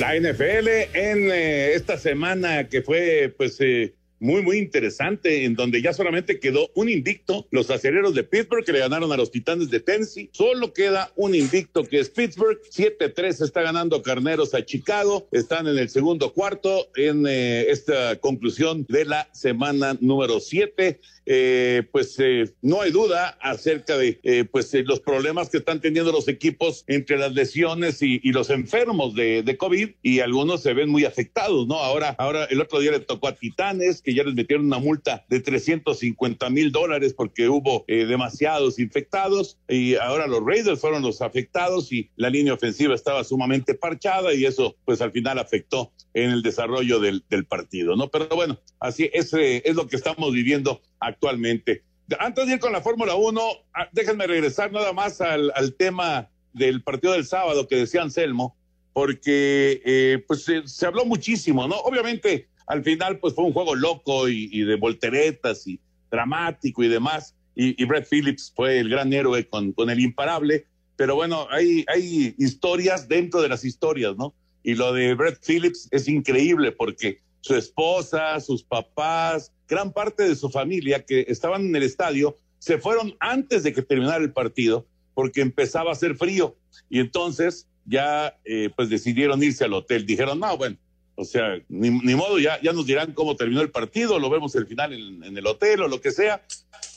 La 0.01 0.19
NFL 0.19 0.69
en 0.95 1.31
eh, 1.31 1.75
esta 1.75 1.97
semana 1.97 2.69
que 2.69 2.83
fue 2.83 3.33
pues 3.37 3.57
eh, 3.61 3.95
muy, 4.23 4.41
muy 4.41 4.59
interesante, 4.59 5.45
en 5.45 5.55
donde 5.55 5.83
ya 5.83 5.93
solamente 5.93 6.39
quedó 6.39 6.71
un 6.75 6.89
invicto, 6.89 7.49
los 7.51 7.71
acereros 7.71 8.15
de 8.15 8.23
Pittsburgh 8.23 8.65
que 8.65 8.73
le 8.73 8.79
ganaron 8.79 9.13
a 9.13 9.17
los 9.17 9.33
Titanes 9.33 9.69
de 9.69 9.81
Tennessee. 9.81 10.31
Solo 10.33 10.73
queda 10.73 11.13
un 11.17 11.35
invicto 11.35 11.85
que 11.85 11.99
es 11.99 12.09
Pittsburgh. 12.09 12.61
7-3 12.71 13.43
está 13.43 13.63
ganando 13.63 14.01
Carneros 14.01 14.55
a 14.55 14.65
Chicago. 14.65 15.29
Están 15.33 15.67
en 15.67 15.77
el 15.77 15.89
segundo 15.89 16.33
cuarto 16.33 16.89
en 16.95 17.27
eh, 17.27 17.67
esta 17.69 18.17
conclusión 18.21 18.87
de 18.89 19.07
la 19.07 19.29
semana 19.33 19.97
número 20.01 20.39
7 20.39 21.01
eh, 21.25 21.85
pues 21.93 22.17
eh, 22.19 22.53
no 22.63 22.81
hay 22.81 22.91
duda 22.91 23.39
acerca 23.41 23.97
de 23.97 24.19
eh, 24.25 24.45
pues 24.45 24.75
los 24.85 24.99
problemas 24.99 25.51
que 25.51 25.59
están 25.59 25.81
teniendo 25.81 26.11
los 26.11 26.27
equipos 26.27 26.83
entre 26.89 27.17
las 27.17 27.33
lesiones 27.33 28.03
y, 28.03 28.21
los 28.33 28.51
enfermos 28.51 29.15
de, 29.15 29.43
de, 29.43 29.57
COVID 29.57 29.91
y 30.03 30.19
algunos 30.19 30.63
se 30.63 30.73
ven 30.73 30.89
muy 30.89 31.05
afectados, 31.05 31.69
¿no? 31.69 31.77
Ahora, 31.77 32.17
ahora 32.19 32.47
el 32.47 32.61
otro 32.61 32.81
día 32.81 32.93
le 32.93 33.01
tocó 33.01 33.29
a 33.29 33.35
Titanes 33.35 34.03
que 34.03 34.12
ya 34.15 34.25
les 34.25 34.35
metieron 34.35 34.67
una 34.67 34.79
multa 34.79 35.25
de 35.29 35.41
350 35.41 36.51
mil 36.51 36.73
dólares 36.73 37.15
porque 37.15 37.49
hubo 37.49 37.85
demasiados 37.87 38.79
infectados 38.79 39.59
y 39.69 39.97
ahora 39.97 40.27
los 40.27 40.45
Raiders 40.45 40.81
fueron 40.81 41.03
los 41.03 41.23
afectados 41.23 41.93
y 41.93 42.11
la 42.17 42.31
línea 42.31 42.55
ofensiva 42.55 42.95
estaba 42.95 43.25
sumamente 43.25 43.75
parchada 43.75 44.35
y 44.35 44.45
eso 44.45 44.77
pues 44.85 45.01
al 45.01 45.13
final 45.13 45.39
afectó 45.39 45.93
en 46.15 46.31
el 46.31 46.43
desarrollo 46.43 47.01
del, 47.01 47.23
partido, 47.49 47.97
¿no? 47.97 48.09
Pero 48.09 48.29
bueno, 48.35 48.59
así 48.81 49.11
es, 49.13 49.33
es 49.35 49.75
lo 49.75 49.87
que 49.87 49.97
estamos 49.97 50.33
viviendo 50.33 50.81
actualmente. 51.01 51.83
Antes 52.19 52.47
de 52.47 52.55
ir 52.55 52.59
con 52.59 52.73
la 52.73 52.81
Fórmula 52.81 53.15
1, 53.15 53.41
ah, 53.75 53.89
déjenme 53.93 54.27
regresar 54.27 54.73
nada 54.73 54.93
más 54.93 55.21
al, 55.21 55.53
tema 55.79 56.29
del 56.53 56.83
partido 56.83 57.15
del 57.15 57.25
sábado 57.25 57.67
que 57.67 57.77
decía 57.77 58.03
Anselmo, 58.03 58.57
porque 58.93 59.81
eh, 59.85 60.25
pues 60.27 60.45
se, 60.67 60.87
habló 60.87 61.05
muchísimo, 61.05 61.67
¿no? 61.67 61.77
Obviamente 61.77 62.49
al 62.73 62.83
final 62.83 63.19
pues 63.19 63.35
fue 63.35 63.45
un 63.45 63.53
juego 63.53 63.75
loco 63.75 64.31
y, 64.31 64.65
de 64.65 64.77
volteretas 64.77 65.67
y 65.67 65.79
dramático 66.11 66.83
y 66.83 66.89
demás, 66.89 67.35
y, 67.55 67.85
Brett 67.85 68.09
Phillips 68.11 68.51
fue 68.57 68.79
el 68.79 68.89
gran 68.89 69.13
héroe 69.13 69.47
con, 69.47 69.75
el 69.91 70.01
imparable, 70.01 70.67
pero 70.97 71.15
bueno, 71.15 71.47
hay, 71.51 71.85
hay 71.87 72.35
historias 72.39 73.09
dentro 73.09 73.43
de 73.43 73.51
las 73.51 73.63
historias, 73.65 74.17
¿no? 74.17 74.33
Y 74.63 74.75
lo 74.75 74.95
de 74.95 75.15
Brett 75.15 75.39
Phillips 75.47 75.87
es 75.91 76.09
increíble 76.09 76.73
porque 76.73 77.21
su 77.43 77.55
esposa, 77.57 78.41
sus 78.41 78.63
papás, 78.63 79.53
gran 79.69 79.93
parte 79.93 80.27
de 80.27 80.35
su 80.35 80.49
familia 80.49 81.05
que 81.05 81.27
estaban 81.29 81.67
en 81.67 81.77
el 81.77 81.83
estadio, 81.83 82.37
se 82.59 82.79
fueron 82.79 83.15
antes 83.21 83.65
de 83.65 83.75
que 83.75 83.83
terminara 83.83 84.25
el 84.25 84.33
partido 84.33 84.87
porque 85.13 85.43
empezaba 85.43 85.91
a 85.91 85.93
hacer 85.93 86.15
frío 86.15 86.57
y 86.89 87.01
entonces 87.01 87.67
ya 87.85 88.39
eh, 88.47 88.71
pues 88.75 88.89
decidieron 88.89 89.43
irse 89.43 89.65
al 89.65 89.75
hotel. 89.75 90.07
Dijeron, 90.07 90.41
no, 90.41 90.57
bueno, 90.57 90.79
o 91.15 91.25
sea, 91.25 91.61
ni, 91.69 91.91
modo, 91.91 92.39
ya, 92.39 92.61
ya 92.63 92.73
nos 92.73 92.87
dirán 92.87 93.13
cómo 93.13 93.37
terminó 93.37 93.61
el 93.61 93.71
partido, 93.71 94.19
lo 94.19 94.31
vemos 94.31 94.55
el 94.55 94.67
final 94.67 94.93
en, 94.93 95.23
en 95.23 95.37
el 95.37 95.47
hotel 95.47 95.83
o 95.83 95.89
lo 95.89 96.01
que 96.01 96.11
sea. 96.11 96.43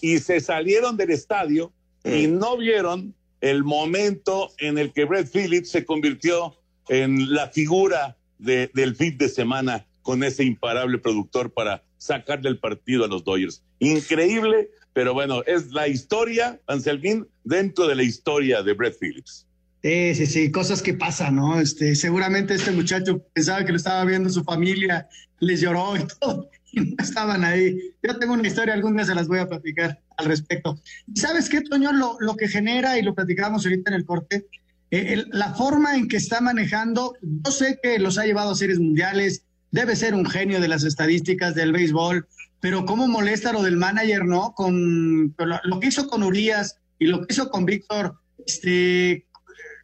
Y 0.01 0.19
se 0.19 0.39
salieron 0.39 0.98
del 0.98 1.12
estadio 1.12 1.72
y 2.03 2.27
mm. 2.27 2.39
no 2.39 2.57
vieron 2.57 3.13
el 3.41 3.63
momento 3.63 4.51
en 4.57 4.77
el 4.77 4.93
que 4.93 5.05
Brett 5.05 5.29
Phillips 5.31 5.69
se 5.69 5.86
convirtió 5.86 6.55
en 6.88 7.34
la 7.34 7.50
figura 7.50 8.17
de, 8.38 8.69
del 8.74 8.95
fin 8.95 9.17
de 9.17 9.29
semana 9.29 9.86
con 10.01 10.24
ese 10.24 10.43
imparable 10.43 10.98
productor 11.00 11.51
para 11.51 11.84
sacarle 11.98 12.50
el 12.50 12.60
partido 12.60 13.05
a 13.05 13.07
los 13.07 13.24
Dodgers. 13.24 13.63
Increíble, 13.79 14.69
pero 14.93 15.13
bueno, 15.13 15.43
es 15.45 15.72
la 15.72 15.88
historia, 15.88 16.60
Anselmín, 16.67 17.27
dentro 17.43 17.88
de 17.88 17.95
la 17.95 18.03
historia 18.03 18.62
de 18.62 18.74
Brett 18.74 18.98
Phillips. 19.00 19.48
Sí, 19.86 20.15
sí, 20.15 20.25
sí, 20.25 20.51
cosas 20.51 20.82
que 20.82 20.96
pasan, 20.96 21.36
¿no? 21.36 21.60
Este, 21.60 21.94
seguramente 21.94 22.56
este 22.56 22.72
muchacho 22.72 23.24
pensaba 23.34 23.63
que 23.63 23.72
lo 23.72 23.77
estaba 23.77 24.04
viendo 24.04 24.32
su 24.32 24.44
familia, 24.44 25.08
les 25.39 25.62
lloró 25.62 25.96
y 25.96 26.00
todo, 26.20 26.50
y 26.72 26.80
no 26.80 26.96
estaban 26.98 27.44
ahí. 27.44 27.94
Yo 28.01 28.18
tengo 28.18 28.34
una 28.34 28.48
historia, 28.48 28.74
algún 28.74 28.96
día 28.96 29.06
se 29.06 29.13
las 29.13 29.27
voy 29.27 29.38
a 29.38 29.48
platicar 29.48 30.01
al 30.18 30.25
respecto. 30.25 30.82
¿Sabes 31.13 31.50
qué, 31.50 31.62
Toño? 31.62 31.94
Lo, 31.94 32.18
lo 32.20 32.36
que 32.36 32.48
genera, 32.48 32.98
y 32.98 33.04
lo 33.04 33.13
platicábamos 33.13 33.63
ahorita 33.63 33.92
en 33.92 33.98
el 33.98 34.06
corte, 34.06 34.48
eh, 34.89 35.24
la 35.32 35.54
forma 35.54 35.96
en 35.96 36.08
que 36.08 36.18
está 36.18 36.42
manejando, 36.42 37.13
yo 37.22 37.51
sé 37.51 37.77
que 37.84 38.00
los 38.00 38.18
ha 38.18 38.25
llevado 38.25 38.54
a 38.54 38.56
series 38.56 38.80
mundiales, 38.80 39.44
debe 39.70 39.96
ser 39.96 40.15
un 40.15 40.25
genio 40.25 40.60
de 40.60 40.68
las 40.68 40.84
estadísticas 40.84 41.54
del 41.54 41.74
béisbol, 41.74 42.27
pero 42.60 42.88
cómo 42.88 43.08
molesta 43.08 43.54
lo 43.54 43.62
del 43.62 43.77
manager, 43.77 44.25
¿no? 44.25 44.51
Con, 44.56 45.36
lo, 45.38 45.80
que 45.80 45.89
hizo 45.89 46.08
con 46.08 46.24
Urias 46.24 46.77
y 46.98 47.06
lo 47.06 47.22
que 47.22 47.36
hizo 47.36 47.51
con 47.51 47.68
Víctor, 47.68 48.15
este, 48.48 49.27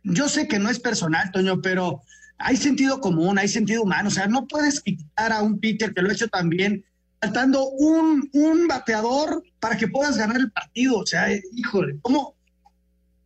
yo 0.03 0.29
sé 0.29 0.47
que 0.47 0.59
no 0.59 0.69
es 0.69 0.79
personal, 0.79 1.31
Toño, 1.31 1.61
pero 1.61 2.01
hay 2.37 2.57
sentido 2.57 3.01
común, 3.01 3.37
hay 3.37 3.47
sentido 3.47 3.83
humano, 3.83 4.09
o 4.09 4.11
sea, 4.11 4.27
no 4.27 4.47
puedes 4.47 4.81
quitar 4.81 5.31
a 5.31 5.41
un 5.41 5.59
pitcher 5.59 5.93
que 5.93 6.01
lo 6.01 6.09
ha 6.09 6.13
hecho 6.13 6.27
también 6.27 6.83
faltando 7.19 7.67
un, 7.67 8.29
un 8.33 8.67
bateador 8.67 9.43
para 9.59 9.77
que 9.77 9.87
puedas 9.87 10.17
ganar 10.17 10.37
el 10.37 10.51
partido, 10.51 10.97
o 10.97 11.05
sea, 11.05 11.27
híjole, 11.53 11.97
¿cómo, 12.01 12.35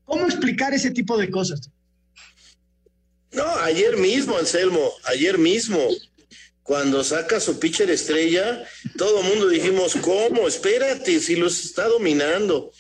¿Cómo 0.05 0.25
explicar 0.25 0.73
ese 0.73 0.91
tipo 0.91 1.17
de 1.17 1.29
cosas? 1.29 1.69
No, 3.31 3.45
ayer 3.57 3.97
mismo, 3.97 4.37
Anselmo, 4.37 4.91
ayer 5.05 5.37
mismo, 5.37 5.79
cuando 6.63 7.03
saca 7.03 7.39
su 7.39 7.59
pitcher 7.59 7.89
estrella, 7.89 8.63
todo 8.97 9.21
el 9.21 9.27
mundo 9.27 9.49
dijimos, 9.49 9.95
¿cómo? 10.01 10.47
Espérate, 10.47 11.19
si 11.19 11.35
los 11.35 11.65
está 11.65 11.87
dominando. 11.87 12.71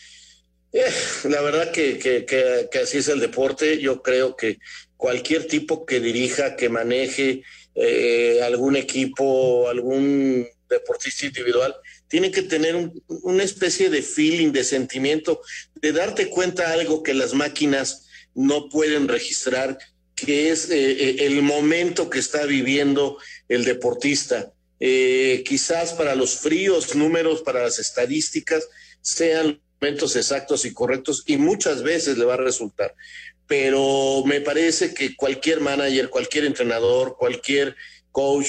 Eh, 0.75 0.91
la 1.29 1.41
verdad 1.41 1.71
que, 1.71 1.97
que, 1.97 2.79
así 2.79 2.97
es 2.97 3.07
el 3.07 3.19
deporte. 3.19 3.79
Yo 3.79 4.01
creo 4.01 4.35
que 4.35 4.59
cualquier 4.97 5.47
tipo 5.47 5.85
que 5.85 5.99
dirija, 5.99 6.55
que 6.55 6.69
maneje 6.69 7.43
eh, 7.73 8.41
algún 8.43 8.75
equipo, 8.75 9.69
algún 9.69 10.47
deportista 10.69 11.25
individual, 11.25 11.75
tiene 12.07 12.29
que 12.31 12.41
tener 12.41 12.91
una 13.07 13.43
especie 13.43 13.89
de 13.89 14.01
feeling, 14.01 14.51
de 14.51 14.63
sentimiento, 14.63 15.41
de 15.75 15.91
darte 15.91 16.29
cuenta 16.29 16.71
algo 16.71 17.03
que 17.03 17.13
las 17.13 17.33
máquinas 17.33 18.07
no 18.33 18.67
pueden 18.69 19.07
registrar, 19.07 19.77
que 20.15 20.51
es 20.51 20.69
eh, 20.69 20.91
eh, 20.91 21.15
el 21.21 21.41
momento 21.41 22.09
que 22.09 22.19
está 22.19 22.45
viviendo 22.45 23.17
el 23.47 23.63
deportista. 23.63 24.51
Quizás 24.77 25.93
para 25.93 26.15
los 26.15 26.35
fríos 26.39 26.95
números, 26.95 27.41
para 27.41 27.63
las 27.63 27.79
estadísticas, 27.79 28.67
sean 29.01 29.59
exactos 29.87 30.65
y 30.65 30.73
correctos 30.73 31.23
y 31.25 31.37
muchas 31.37 31.83
veces 31.83 32.17
le 32.17 32.25
va 32.25 32.35
a 32.35 32.37
resultar. 32.37 32.95
Pero 33.47 34.23
me 34.25 34.41
parece 34.41 34.93
que 34.93 35.15
cualquier 35.15 35.61
manager, 35.61 36.09
cualquier 36.09 36.45
entrenador, 36.45 37.15
cualquier 37.17 37.75
coach 38.11 38.47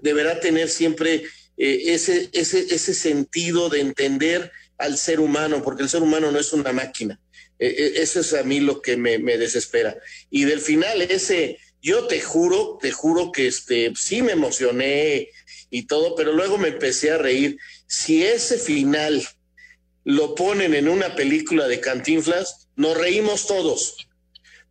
deberá 0.00 0.40
tener 0.40 0.68
siempre 0.68 1.24
eh, 1.56 1.82
ese, 1.94 2.30
ese, 2.32 2.74
ese 2.74 2.94
sentido 2.94 3.68
de 3.68 3.80
entender 3.80 4.52
al 4.78 4.96
ser 4.98 5.20
humano, 5.20 5.62
porque 5.62 5.82
el 5.82 5.88
ser 5.88 6.02
humano 6.02 6.32
no 6.32 6.38
es 6.38 6.52
una 6.52 6.72
máquina. 6.72 7.20
Eh, 7.58 7.74
eh, 7.78 7.92
eso 7.96 8.20
es 8.20 8.34
a 8.34 8.42
mí 8.42 8.60
lo 8.60 8.82
que 8.82 8.96
me, 8.96 9.18
desespera. 9.18 9.96
Y 10.30 10.44
del 10.44 10.60
final, 10.60 11.02
ese, 11.02 11.58
yo 11.80 12.06
te 12.06 12.20
juro, 12.20 12.78
te 12.80 12.90
juro 12.90 13.30
que 13.30 13.46
este, 13.46 13.92
sí 13.94 14.22
me 14.22 14.32
emocioné 14.32 15.28
y 15.70 15.86
todo, 15.86 16.16
pero 16.16 16.32
luego 16.32 16.58
me 16.58 16.68
empecé 16.68 17.12
a 17.12 17.18
reír. 17.18 17.58
Si 17.86 18.24
ese 18.24 18.58
final 18.58 19.22
lo 20.04 20.34
ponen 20.34 20.74
en 20.74 20.88
una 20.88 21.14
película 21.14 21.68
de 21.68 21.80
Cantinflas, 21.80 22.68
nos 22.76 22.96
reímos 22.96 23.46
todos, 23.46 23.96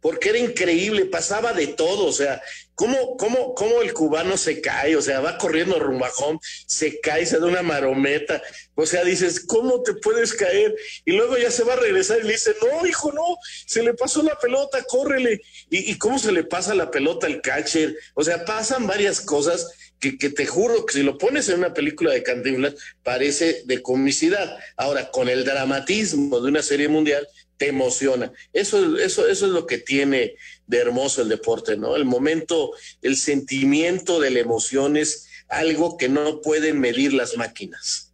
porque 0.02 0.30
era 0.30 0.40
increíble, 0.40 1.06
pasaba 1.06 1.54
de 1.54 1.68
todo, 1.68 2.06
o 2.06 2.12
sea, 2.12 2.42
¿cómo, 2.74 3.16
cómo, 3.18 3.54
cómo 3.54 3.82
el 3.84 3.94
cubano 3.94 4.36
se 4.36 4.60
cae? 4.60 4.96
O 4.96 5.02
sea, 5.02 5.20
va 5.20 5.38
corriendo 5.38 5.78
rumbajón, 5.80 6.40
se 6.66 7.00
cae, 7.00 7.26
se 7.26 7.40
da 7.40 7.46
una 7.46 7.62
marometa, 7.62 8.42
o 8.74 8.86
sea, 8.88 9.04
dices, 9.04 9.46
¿cómo 9.46 9.84
te 9.84 9.94
puedes 9.94 10.34
caer? 10.34 10.76
Y 11.06 11.12
luego 11.12 11.38
ya 11.38 11.52
se 11.52 11.64
va 11.64 11.74
a 11.74 11.78
regresar 11.78 12.20
y 12.20 12.24
le 12.24 12.34
dice, 12.34 12.56
no, 12.62 12.86
hijo, 12.88 13.12
no, 13.12 13.38
se 13.68 13.84
le 13.84 13.94
pasó 13.94 14.24
la 14.24 14.38
pelota, 14.40 14.84
córrele. 14.84 15.42
¿Y, 15.70 15.92
y 15.92 15.98
cómo 16.00 16.18
se 16.18 16.32
le 16.32 16.44
pasa 16.44 16.74
la 16.74 16.90
pelota 16.90 17.28
al 17.28 17.42
catcher? 17.42 17.96
O 18.16 18.24
sea, 18.24 18.44
pasan 18.44 18.88
varias 18.88 19.22
cosas 19.22 19.68
que, 20.02 20.30
te 20.30 20.46
juro 20.48 20.86
que 20.86 20.94
si 20.94 21.04
lo 21.04 21.18
pones 21.18 21.48
en 21.50 21.60
una 21.60 21.74
película 21.74 22.12
de 22.12 22.24
Cantinflas 22.24 22.76
parece 23.04 23.62
de 23.66 23.82
comicidad. 23.82 24.58
Ahora, 24.76 25.12
con 25.12 25.30
el 25.30 25.46
dramatismo 25.46 26.40
de 26.42 26.50
una 26.50 26.64
serie 26.64 26.88
mundial, 26.88 27.28
te 27.58 27.68
emociona. 27.68 28.34
Eso, 28.52 28.98
eso, 28.98 29.28
eso 29.28 29.46
es 29.46 29.52
lo 29.52 29.68
que 29.68 29.78
tiene 29.78 30.36
de 30.66 30.78
hermoso 30.80 31.22
el 31.22 31.30
deporte, 31.30 31.78
¿no? 31.78 31.96
El 31.96 32.06
momento, 32.06 32.72
el 33.04 33.16
sentimiento 33.16 34.20
de 34.20 34.32
la 34.32 34.40
emoción 34.40 34.98
es 34.98 35.28
algo 35.48 35.98
que 35.98 36.10
no 36.10 36.42
pueden 36.42 36.80
medir 36.80 37.14
las 37.14 37.38
máquinas. 37.38 38.12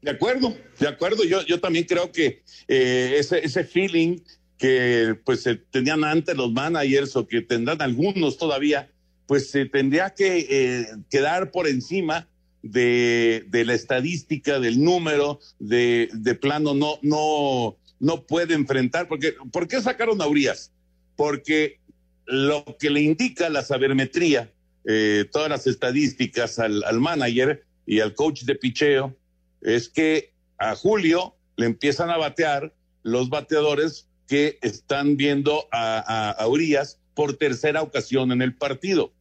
De 0.00 0.10
acuerdo, 0.10 0.56
de 0.80 0.88
acuerdo. 0.88 1.22
Yo, 1.22 1.46
yo 1.46 1.60
también 1.60 1.84
creo 1.84 2.10
que 2.10 2.42
eh, 2.66 3.14
ese, 3.18 3.44
ese 3.44 3.62
feeling 3.62 4.18
que 4.58 5.16
pues 5.24 5.44
tenían 5.70 6.04
antes 6.04 6.36
los 6.36 6.52
managers 6.52 7.16
o 7.16 7.26
que 7.26 7.42
tendrán 7.42 7.82
algunos 7.82 8.36
todavía, 8.38 8.91
pues 9.32 9.50
se 9.50 9.64
tendría 9.64 10.10
que 10.10 10.46
eh, 10.50 10.86
quedar 11.08 11.52
por 11.52 11.66
encima 11.66 12.28
de, 12.62 13.46
la 13.50 13.72
estadística, 13.72 14.60
del 14.60 14.84
número, 14.84 15.40
de, 15.58 16.38
plano 16.38 16.74
no, 16.74 16.98
no, 17.00 17.78
no 17.98 18.26
puede 18.26 18.52
enfrentar. 18.52 19.08
Porque, 19.08 19.32
¿Por 19.50 19.68
qué 19.68 19.80
sacaron 19.80 20.20
a 20.20 20.26
Urias? 20.26 20.70
Porque 21.16 21.80
lo 22.26 22.62
que 22.78 22.90
le 22.90 23.00
indica 23.00 23.48
la 23.48 23.62
sabermetría, 23.62 24.52
eh, 24.84 25.24
todas 25.32 25.48
las 25.48 25.66
estadísticas 25.66 26.58
al, 26.58 27.00
manager 27.00 27.64
y 27.86 28.00
al 28.00 28.14
coach 28.14 28.42
de 28.42 28.54
picheo, 28.54 29.16
es 29.62 29.88
que 29.88 30.34
a 30.58 30.76
Julio 30.76 31.36
le 31.56 31.64
empiezan 31.64 32.10
a 32.10 32.18
batear 32.18 32.74
los 33.02 33.30
bateadores 33.30 34.08
que 34.28 34.58
están 34.60 35.16
viendo 35.16 35.68
a 35.72 36.46
Urias 36.46 36.98
por 37.14 37.36
tercera 37.38 37.80
ocasión 37.80 38.32
en 38.32 38.42
el 38.42 38.54
partido, 38.54 39.12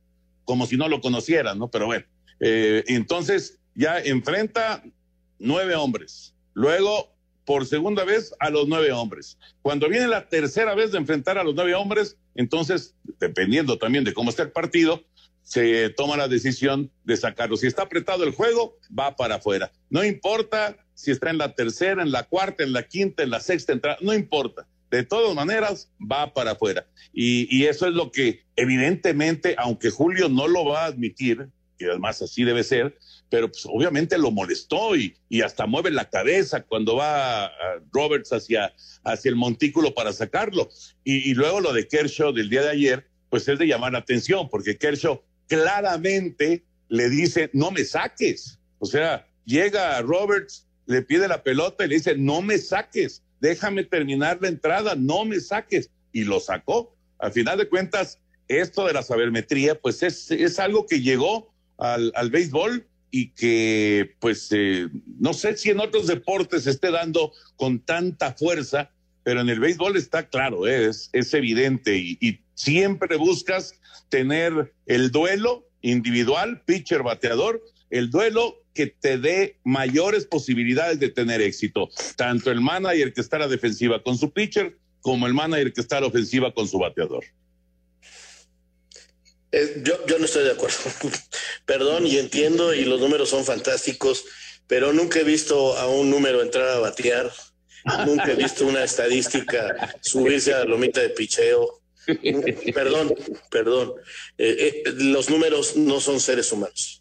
como 0.51 0.67
si 0.67 0.75
no 0.75 0.89
lo 0.89 0.99
conocieran, 0.99 1.57
¿no? 1.59 1.71
Pero 1.71 1.85
bueno, 1.85 2.03
eh, 2.41 2.83
entonces 2.87 3.57
ya 3.73 4.01
enfrenta 4.01 4.83
nueve 5.39 5.75
hombres, 5.75 6.35
luego 6.53 7.15
por 7.45 7.65
segunda 7.65 8.03
vez 8.03 8.35
a 8.37 8.49
los 8.49 8.67
nueve 8.67 8.91
hombres. 8.91 9.37
Cuando 9.61 9.87
viene 9.87 10.07
la 10.07 10.27
tercera 10.27 10.75
vez 10.75 10.91
de 10.91 10.97
enfrentar 10.97 11.37
a 11.37 11.45
los 11.45 11.55
nueve 11.55 11.73
hombres, 11.73 12.17
entonces, 12.35 12.95
dependiendo 13.17 13.77
también 13.77 14.03
de 14.03 14.13
cómo 14.13 14.29
está 14.29 14.43
el 14.43 14.51
partido, 14.51 15.01
se 15.41 15.89
toma 15.91 16.17
la 16.17 16.27
decisión 16.27 16.91
de 17.05 17.15
sacarlo. 17.15 17.55
Si 17.55 17.67
está 17.67 17.83
apretado 17.83 18.25
el 18.25 18.35
juego, 18.35 18.77
va 18.91 19.15
para 19.15 19.35
afuera. 19.35 19.71
No 19.89 20.03
importa 20.03 20.75
si 20.95 21.11
está 21.11 21.29
en 21.29 21.37
la 21.37 21.55
tercera, 21.55 22.03
en 22.03 22.11
la 22.11 22.23
cuarta, 22.23 22.65
en 22.65 22.73
la 22.73 22.83
quinta, 22.83 23.23
en 23.23 23.29
la 23.29 23.39
sexta 23.39 23.71
entrada, 23.71 23.99
no 24.01 24.13
importa 24.13 24.67
de 24.97 25.03
todas 25.03 25.33
maneras 25.33 25.89
va 25.99 26.33
para 26.33 26.51
afuera. 26.51 26.85
Y, 27.13 27.47
y, 27.55 27.65
eso 27.65 27.87
es 27.87 27.93
lo 27.93 28.11
que 28.11 28.43
evidentemente, 28.55 29.55
aunque 29.57 29.89
Julio 29.89 30.29
no 30.29 30.47
lo 30.47 30.65
va 30.65 30.83
a 30.83 30.87
admitir, 30.87 31.47
y 31.79 31.85
además 31.85 32.21
así 32.21 32.43
debe 32.43 32.63
ser, 32.63 32.97
pero 33.29 33.49
pues 33.49 33.65
obviamente 33.65 34.17
lo 34.17 34.29
molestó 34.29 34.95
y, 34.95 35.15
y 35.29 35.41
hasta 35.41 35.65
mueve 35.65 35.89
la 35.89 36.09
cabeza 36.09 36.63
cuando 36.63 36.97
va 36.97 37.49
Roberts 37.91 38.33
hacia, 38.33 38.73
hacia 39.03 39.29
el 39.29 39.35
montículo 39.35 39.93
para 39.95 40.11
sacarlo. 40.11 40.69
Y, 41.03 41.31
y 41.31 41.33
luego 41.33 41.61
lo 41.61 41.73
de 41.73 41.87
Kershaw 41.87 42.33
del 42.33 42.49
día 42.49 42.61
de 42.61 42.69
ayer, 42.69 43.07
pues 43.29 43.47
es 43.47 43.57
de 43.57 43.67
llamar 43.67 43.93
la 43.93 43.99
atención, 43.99 44.49
porque 44.49 44.77
Kershaw 44.77 45.21
claramente 45.47 46.65
le 46.89 47.09
dice, 47.09 47.49
no 47.53 47.71
me 47.71 47.85
saques. 47.85 48.59
O 48.79 48.85
sea, 48.85 49.25
llega 49.45 50.01
Roberts, 50.01 50.67
le 50.85 51.01
pide 51.01 51.27
la 51.29 51.41
pelota 51.41 51.85
y 51.85 51.87
le 51.87 51.95
dice, 51.95 52.15
no 52.17 52.41
me 52.41 52.57
saques 52.57 53.23
déjame 53.41 53.83
terminar 53.83 54.37
la 54.41 54.47
entrada, 54.47 54.95
no 54.95 55.25
me 55.25 55.39
saques. 55.39 55.89
Y 56.13 56.23
lo 56.23 56.39
sacó. 56.39 56.95
Al 57.19 57.31
final 57.33 57.57
de 57.57 57.67
cuentas, 57.67 58.19
esto 58.47 58.85
de 58.85 58.93
la 58.93 59.03
sabermetría, 59.03 59.79
pues 59.79 60.03
es, 60.03 60.31
es 60.31 60.59
algo 60.59 60.85
que 60.85 61.01
llegó 61.01 61.53
al, 61.77 62.11
al 62.15 62.29
béisbol 62.29 62.85
y 63.09 63.31
que, 63.31 64.15
pues, 64.19 64.47
eh, 64.51 64.87
no 65.19 65.33
sé 65.33 65.57
si 65.57 65.69
en 65.69 65.79
otros 65.79 66.07
deportes 66.07 66.63
se 66.63 66.71
esté 66.71 66.91
dando 66.91 67.33
con 67.57 67.79
tanta 67.79 68.33
fuerza, 68.33 68.91
pero 69.23 69.41
en 69.41 69.49
el 69.49 69.59
béisbol 69.59 69.97
está 69.97 70.27
claro, 70.27 70.67
¿eh? 70.67 70.87
es, 70.87 71.09
es 71.13 71.33
evidente 71.33 71.97
y, 71.97 72.17
y 72.21 72.39
siempre 72.55 73.17
buscas 73.17 73.73
tener 74.09 74.73
el 74.85 75.11
duelo 75.11 75.67
individual, 75.81 76.61
pitcher, 76.65 77.03
bateador, 77.03 77.61
el 77.89 78.09
duelo 78.09 78.60
que 78.73 78.87
te 78.87 79.17
dé 79.17 79.57
mayores 79.63 80.25
posibilidades 80.25 80.99
de 80.99 81.09
tener 81.09 81.41
éxito. 81.41 81.89
Tanto 82.15 82.51
el 82.51 82.61
manager 82.61 83.13
que 83.13 83.21
está 83.21 83.37
a 83.37 83.41
la 83.41 83.47
defensiva 83.47 84.01
con 84.01 84.17
su 84.17 84.31
pitcher, 84.31 84.77
como 85.01 85.27
el 85.27 85.33
manager 85.33 85.73
que 85.73 85.81
está 85.81 85.97
a 85.97 86.01
la 86.01 86.07
ofensiva 86.07 86.53
con 86.53 86.67
su 86.67 86.79
bateador. 86.79 87.25
Eh, 89.51 89.81
yo, 89.83 90.05
yo 90.05 90.17
no 90.17 90.25
estoy 90.25 90.45
de 90.45 90.51
acuerdo. 90.51 90.77
Perdón, 91.65 92.07
y 92.07 92.17
entiendo, 92.17 92.73
y 92.73 92.85
los 92.85 92.99
números 92.99 93.29
son 93.29 93.43
fantásticos, 93.43 94.25
pero 94.67 94.93
nunca 94.93 95.19
he 95.19 95.23
visto 95.23 95.77
a 95.77 95.87
un 95.87 96.09
número 96.09 96.41
entrar 96.41 96.69
a 96.69 96.79
batear. 96.79 97.31
Nunca 98.05 98.31
he 98.31 98.35
visto 98.35 98.65
una 98.65 98.83
estadística 98.83 99.95
subirse 100.01 100.53
a 100.53 100.59
la 100.59 100.65
lomita 100.65 101.01
de 101.01 101.09
picheo. 101.09 101.81
Perdón, 102.73 103.13
perdón. 103.49 103.93
Eh, 104.37 104.83
eh, 104.85 104.91
los 104.97 105.29
números 105.29 105.75
no 105.75 105.99
son 105.99 106.19
seres 106.19 106.51
humanos. 106.51 107.00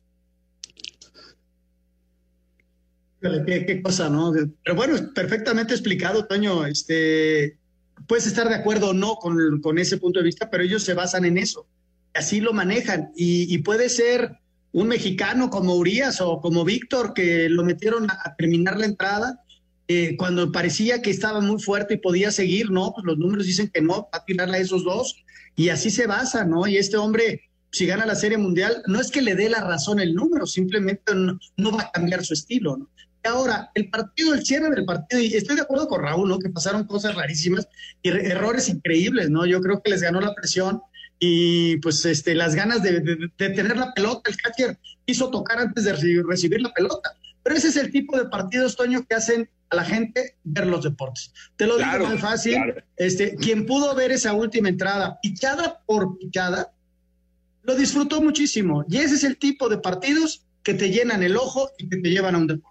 Qué, 3.21 3.83
cosa, 3.83 4.09
¿no? 4.09 4.33
Pero 4.33 4.77
bueno, 4.77 4.97
perfectamente 5.15 5.75
explicado, 5.75 6.27
Toño. 6.27 6.65
Este, 6.67 7.59
puedes 8.07 8.27
estar 8.27 8.49
de 8.49 8.55
acuerdo 8.55 8.91
o 8.91 8.95
no 8.95 9.17
con, 9.17 9.61
con, 9.61 9.79
ese 9.79 9.99
punto 9.99 10.21
de 10.21 10.27
vista, 10.27 10.49
pero 10.49 10.65
ellos 10.65 10.83
se 10.83 10.95
basan 10.95 11.25
en 11.27 11.37
eso. 11.37 11.67
Así 12.15 12.41
lo 12.41 12.53
manejan. 12.53 13.13
Y, 13.15 13.59
puede 13.59 13.89
ser 13.89 14.39
un 14.73 14.89
mexicano 14.89 15.51
como 15.51 15.75
Urias 15.75 16.21
o 16.21 16.41
como 16.41 16.65
Víctor, 16.65 17.13
que 17.13 17.49
lo 17.49 17.63
metieron 17.63 18.11
a, 18.11 18.19
a 18.25 18.35
terminar 18.37 18.79
la 18.79 18.87
entrada, 18.87 19.41
eh, 19.93 20.17
cuando 20.17 20.53
parecía 20.53 21.03
que 21.03 21.11
estaba 21.11 21.41
muy 21.41 21.61
fuerte 21.61 21.95
y 21.95 21.99
podía 21.99 22.31
seguir, 22.31 22.71
¿no? 22.71 22.93
Pues 22.93 23.05
los 23.05 23.19
números 23.19 23.45
dicen 23.45 23.69
que 23.75 23.83
no, 23.83 24.03
va 24.03 24.21
a 24.21 24.25
tirarle 24.25 24.59
a 24.59 24.61
esos 24.61 24.85
dos. 24.85 25.17
Y 25.57 25.71
así 25.71 25.91
se 25.91 26.07
basa, 26.07 26.45
¿no? 26.45 26.65
Y 26.69 26.77
este 26.77 26.97
hombre, 26.97 27.43
si 27.73 27.87
gana 27.87 28.07
la 28.07 28.15
Serie 28.15 28.39
Mundial, 28.39 28.85
no 28.87 29.01
es 29.01 29.11
que 29.11 29.21
le 29.21 29.35
dé 29.35 29.51
la 29.51 29.63
razón 29.63 29.99
el 29.99 30.15
número, 30.15 30.47
simplemente 30.47 31.13
no, 31.13 31.41
no 31.57 31.73
va 31.73 31.83
a 31.83 31.91
cambiar 31.91 32.25
su 32.25 32.35
estilo, 32.35 32.77
¿no? 32.77 32.89
Ahora, 33.25 33.71
el 33.75 33.91
partido, 33.91 34.35
el 34.35 34.45
cierre 34.45 34.71
del 34.71 34.85
partido, 34.85 35.21
y 35.21 35.35
estoy 35.35 35.57
de 35.57 35.63
acuerdo 35.63 35.89
con 35.89 36.03
Raúl, 36.03 36.29
¿no? 36.29 36.39
Que 36.39 36.49
pasaron 36.49 36.85
cosas 36.85 37.15
rarísimas 37.15 37.69
y 38.03 38.09
errores 38.09 38.69
increíbles, 38.69 39.29
¿no? 39.31 39.45
Yo 39.47 39.61
creo 39.61 39.83
que 39.83 39.91
les 39.91 40.03
ganó 40.03 40.21
la 40.21 40.35
presión 40.35 40.81
y 41.19 41.77
pues 41.79 42.05
este, 42.07 42.35
las 42.35 42.55
ganas 42.55 42.83
de, 42.83 43.01
de, 43.01 43.17
de 43.37 43.51
tener 43.51 43.77
la 43.77 43.93
pelota. 43.93 44.31
El 44.31 44.37
catcher 44.37 44.79
quiso 45.05 45.31
tocar 45.31 45.59
antes 45.59 45.85
de 45.85 45.93
recibir 46.23 46.63
la 46.63 46.73
pelota. 46.73 47.13
Pero 47.43 47.57
ese 47.57 47.69
es 47.69 47.77
el 47.77 47.91
tipo 47.91 48.17
de 48.17 48.27
partidos, 48.27 48.77
Toño, 48.77 49.05
que 49.07 49.15
hacen 49.15 49.49
a 49.71 49.77
la 49.77 49.85
gente 49.85 50.37
ver 50.45 50.67
los 50.67 50.85
deportes. 50.85 51.33
Te 51.57 51.67
lo 51.67 51.77
claro, 51.77 51.99
digo 52.01 52.11
muy 52.11 52.19
fácil. 52.19 52.55
Claro. 52.55 52.83
Este, 52.97 53.37
quien 53.37 53.67
pudo 53.67 53.95
ver 53.95 54.13
esa 54.13 54.33
última 54.33 54.69
entrada, 54.69 55.19
pichada 55.23 55.81
por 55.87 56.19
pichada, 56.19 56.73
lo 57.63 57.75
disfrutó 57.77 58.21
muchísimo. 58.21 58.85
Y 58.89 58.99
ese 58.99 59.15
es 59.15 59.25
el 59.25 59.37
tipo 59.37 59.69
de 59.69 59.79
partidos 59.79 60.45
que 60.63 60.75
te 60.75 60.91
llenan 60.91 61.23
el 61.23 61.37
ojo 61.37 61.71
y 61.79 61.89
que 61.89 61.97
te 61.97 62.11
llevan 62.11 62.35
a 62.35 62.39
un 62.39 62.47
deporte. 62.47 62.70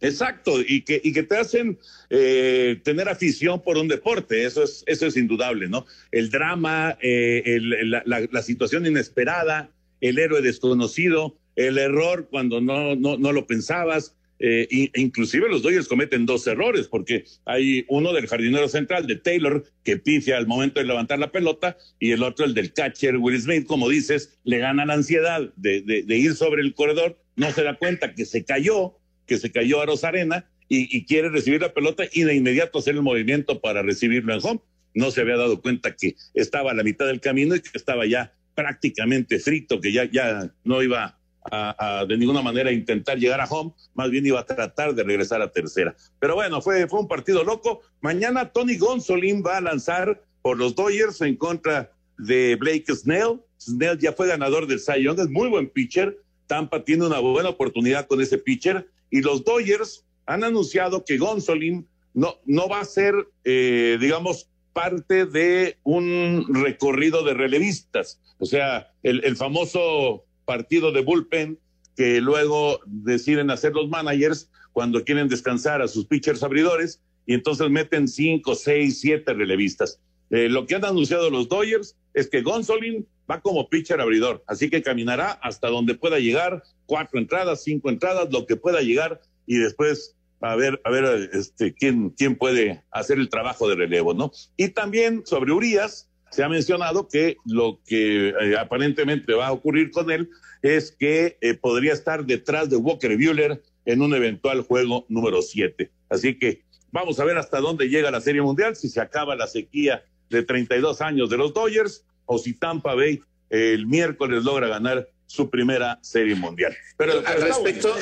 Exacto, 0.00 0.60
y 0.60 0.82
que, 0.82 1.00
y 1.02 1.12
que 1.12 1.22
te 1.22 1.36
hacen 1.36 1.78
eh, 2.10 2.78
tener 2.84 3.08
afición 3.08 3.62
por 3.62 3.78
un 3.78 3.88
deporte, 3.88 4.44
eso 4.44 4.62
es, 4.62 4.84
eso 4.86 5.06
es 5.06 5.16
indudable, 5.16 5.68
¿no? 5.68 5.86
El 6.12 6.30
drama, 6.30 6.98
eh, 7.00 7.42
el, 7.46 7.90
la, 7.90 8.42
situación 8.42 8.84
inesperada, 8.86 9.70
el 10.02 10.18
héroe 10.18 10.42
desconocido, 10.42 11.38
el 11.56 11.78
error 11.78 12.28
cuando 12.30 12.60
no, 12.60 12.94
no, 12.94 13.16
no 13.16 13.32
lo 13.32 13.46
pensabas, 13.46 14.14
eh, 14.38 14.90
inclusive 14.94 15.48
los 15.48 15.62
Dodgers 15.62 15.88
cometen 15.88 16.26
dos 16.26 16.46
errores, 16.46 16.88
porque 16.88 17.24
hay 17.46 17.86
uno 17.88 18.12
del 18.12 18.26
jardinero 18.26 18.68
central, 18.68 19.06
de 19.06 19.16
Taylor, 19.16 19.64
que 19.82 19.96
pifia 19.96 20.36
al 20.36 20.46
momento 20.46 20.78
de 20.78 20.84
levantar 20.84 21.18
la 21.18 21.32
pelota, 21.32 21.78
y 21.98 22.10
el 22.10 22.22
otro, 22.22 22.44
el 22.44 22.52
del 22.52 22.74
catcher, 22.74 23.16
Will 23.16 23.40
Smith, 23.40 23.66
como 23.66 23.88
dices, 23.88 24.38
le 24.44 24.58
gana 24.58 24.84
la 24.84 24.92
ansiedad 24.92 25.54
de 25.56 26.04
ir 26.08 26.34
sobre 26.34 26.60
el 26.60 26.74
corredor, 26.74 27.18
no 27.34 27.50
se 27.50 27.62
da 27.62 27.78
cuenta 27.78 28.14
que 28.14 28.26
se 28.26 28.44
cayó, 28.44 28.98
que 29.26 29.38
se 29.38 29.50
cayó 29.50 29.80
a 29.80 29.86
Rosarena 29.86 30.48
y, 30.68 31.04
quiere 31.04 31.28
recibir 31.28 31.60
la 31.60 31.72
pelota 31.72 32.04
y 32.12 32.24
de 32.24 32.34
inmediato 32.34 32.78
hacer 32.78 32.94
el 32.94 33.02
movimiento 33.02 33.60
para 33.60 33.82
recibirlo 33.82 34.34
en 34.34 34.40
home. 34.42 34.60
No 34.94 35.10
se 35.10 35.20
había 35.20 35.36
dado 35.36 35.60
cuenta 35.60 35.94
que 35.94 36.16
estaba 36.34 36.72
a 36.72 36.74
la 36.74 36.82
mitad 36.82 37.06
del 37.06 37.20
camino 37.20 37.54
y 37.54 37.60
que 37.60 37.70
estaba 37.74 38.06
ya 38.06 38.32
prácticamente 38.54 39.38
frito, 39.38 39.80
que 39.80 39.92
ya, 39.92 40.04
ya 40.10 40.50
no 40.64 40.82
iba 40.82 41.18
a, 41.52 42.04
de 42.08 42.16
ninguna 42.16 42.42
manera 42.42 42.72
intentar 42.72 43.18
llegar 43.18 43.40
a 43.40 43.44
home, 43.44 43.72
más 43.94 44.10
bien 44.10 44.26
iba 44.26 44.40
a 44.40 44.46
tratar 44.46 44.94
de 44.94 45.04
regresar 45.04 45.42
a 45.42 45.52
tercera. 45.52 45.94
Pero 46.18 46.34
bueno, 46.34 46.60
fue, 46.60 46.88
fue 46.88 47.00
un 47.00 47.08
partido 47.08 47.44
loco. 47.44 47.82
Mañana 48.00 48.50
Tony 48.50 48.76
Gonzolin 48.76 49.44
va 49.46 49.58
a 49.58 49.60
lanzar 49.60 50.22
por 50.42 50.58
los 50.58 50.74
Dodgers 50.74 51.20
en 51.20 51.36
contra 51.36 51.92
de 52.18 52.56
Blake 52.56 52.86
Snell. 52.92 53.40
Snell 53.60 53.98
ya 53.98 54.12
fue 54.12 54.26
ganador 54.26 54.66
del 54.66 54.80
Cy 54.80 55.02
Young, 55.02 55.20
es 55.20 55.28
muy 55.28 55.48
buen 55.48 55.68
pitcher. 55.68 56.18
Tampa 56.46 56.84
tiene 56.84 57.06
una 57.06 57.18
buena 57.18 57.50
oportunidad 57.50 58.06
con 58.06 58.20
ese 58.20 58.38
pitcher 58.38 58.88
y 59.16 59.22
los 59.22 59.44
Dodgers 59.44 60.04
han 60.26 60.44
anunciado 60.44 61.02
que 61.06 61.16
Gonzolin 61.16 61.88
no, 62.12 62.36
no 62.44 62.68
va 62.68 62.80
a 62.80 62.84
ser, 62.84 63.14
eh, 63.44 63.96
digamos, 63.98 64.50
parte 64.74 65.24
de 65.24 65.78
un 65.84 66.44
recorrido 66.50 67.24
de 67.24 67.32
relevistas. 67.32 68.20
O 68.38 68.44
sea, 68.44 68.92
el, 69.02 69.24
el 69.24 69.36
famoso 69.36 70.26
partido 70.44 70.92
de 70.92 71.00
bullpen 71.00 71.58
que 71.96 72.20
luego 72.20 72.80
deciden 72.84 73.50
hacer 73.50 73.72
los 73.72 73.88
managers 73.88 74.50
cuando 74.74 75.02
quieren 75.02 75.28
descansar 75.28 75.80
a 75.80 75.88
sus 75.88 76.04
pitchers 76.04 76.42
abridores 76.42 77.00
y 77.24 77.32
entonces 77.32 77.70
meten 77.70 78.06
cinco, 78.06 78.54
seis, 78.54 79.00
siete 79.00 79.32
relevistas. 79.32 79.98
Eh, 80.28 80.50
lo 80.50 80.66
que 80.66 80.74
han 80.74 80.84
anunciado 80.84 81.30
los 81.30 81.48
Dodgers 81.48 81.96
es 82.12 82.28
que 82.28 82.42
Gonzolin 82.42 83.06
va 83.30 83.40
como 83.40 83.68
pitcher 83.68 84.00
abridor, 84.00 84.42
así 84.46 84.70
que 84.70 84.82
caminará 84.82 85.32
hasta 85.32 85.68
donde 85.68 85.94
pueda 85.94 86.18
llegar, 86.18 86.62
cuatro 86.86 87.18
entradas, 87.18 87.64
cinco 87.64 87.90
entradas, 87.90 88.28
lo 88.30 88.46
que 88.46 88.56
pueda 88.56 88.80
llegar 88.80 89.20
y 89.46 89.56
después 89.56 90.16
a 90.40 90.54
ver, 90.54 90.80
a 90.84 90.90
ver 90.90 91.30
este, 91.32 91.72
quién, 91.74 92.10
quién 92.10 92.36
puede 92.36 92.84
hacer 92.90 93.18
el 93.18 93.28
trabajo 93.28 93.68
de 93.68 93.74
relevo, 93.74 94.14
¿no? 94.14 94.32
Y 94.56 94.68
también 94.68 95.22
sobre 95.24 95.52
Urias, 95.52 96.10
se 96.30 96.42
ha 96.42 96.48
mencionado 96.48 97.08
que 97.08 97.36
lo 97.46 97.80
que 97.86 98.28
eh, 98.28 98.58
aparentemente 98.58 99.32
va 99.32 99.46
a 99.46 99.52
ocurrir 99.52 99.90
con 99.90 100.10
él 100.10 100.28
es 100.62 100.92
que 100.92 101.38
eh, 101.40 101.54
podría 101.54 101.92
estar 101.92 102.26
detrás 102.26 102.68
de 102.68 102.76
Walker 102.76 103.16
Buehler 103.16 103.62
en 103.84 104.02
un 104.02 104.14
eventual 104.14 104.62
juego 104.62 105.06
número 105.08 105.40
7. 105.40 105.90
Así 106.10 106.38
que 106.38 106.64
vamos 106.90 107.20
a 107.20 107.24
ver 107.24 107.38
hasta 107.38 107.60
dónde 107.60 107.88
llega 107.88 108.10
la 108.10 108.20
Serie 108.20 108.42
Mundial, 108.42 108.76
si 108.76 108.88
se 108.88 109.00
acaba 109.00 109.36
la 109.36 109.46
sequía 109.46 110.04
de 110.28 110.42
32 110.42 111.00
años 111.00 111.30
de 111.30 111.36
los 111.38 111.54
Dodgers 111.54 112.04
o 112.26 112.38
si 112.38 112.54
Tampa 112.54 112.94
Bay 112.94 113.20
el 113.50 113.86
miércoles 113.86 114.44
logra 114.44 114.68
ganar 114.68 115.08
su 115.26 115.50
primera 115.50 115.98
Serie 116.02 116.34
Mundial. 116.34 116.76
Pero, 116.96 117.22
al 117.26 117.42
respecto, 117.42 117.94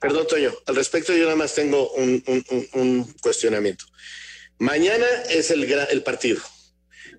perdón 0.00 0.26
Toño, 0.28 0.52
al 0.66 0.76
respecto 0.76 1.14
yo 1.14 1.24
nada 1.24 1.36
más 1.36 1.54
tengo 1.54 1.90
un, 1.92 2.22
un, 2.74 3.14
cuestionamiento. 3.22 3.84
Mañana 4.58 5.06
es 5.30 5.50
el, 5.50 5.64
el 5.64 6.02
partido 6.02 6.40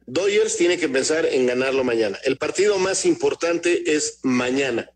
Dodgers 0.08 0.56
tiene 0.56 0.78
que 0.78 0.88
pensar 0.88 1.26
en 1.26 1.46
ganarlo 1.46 1.84
mañana. 1.84 2.18
El 2.24 2.38
partido 2.38 2.80
más 2.80 3.06
importante 3.06 3.94
es 3.94 4.20
mañana, 4.24 4.90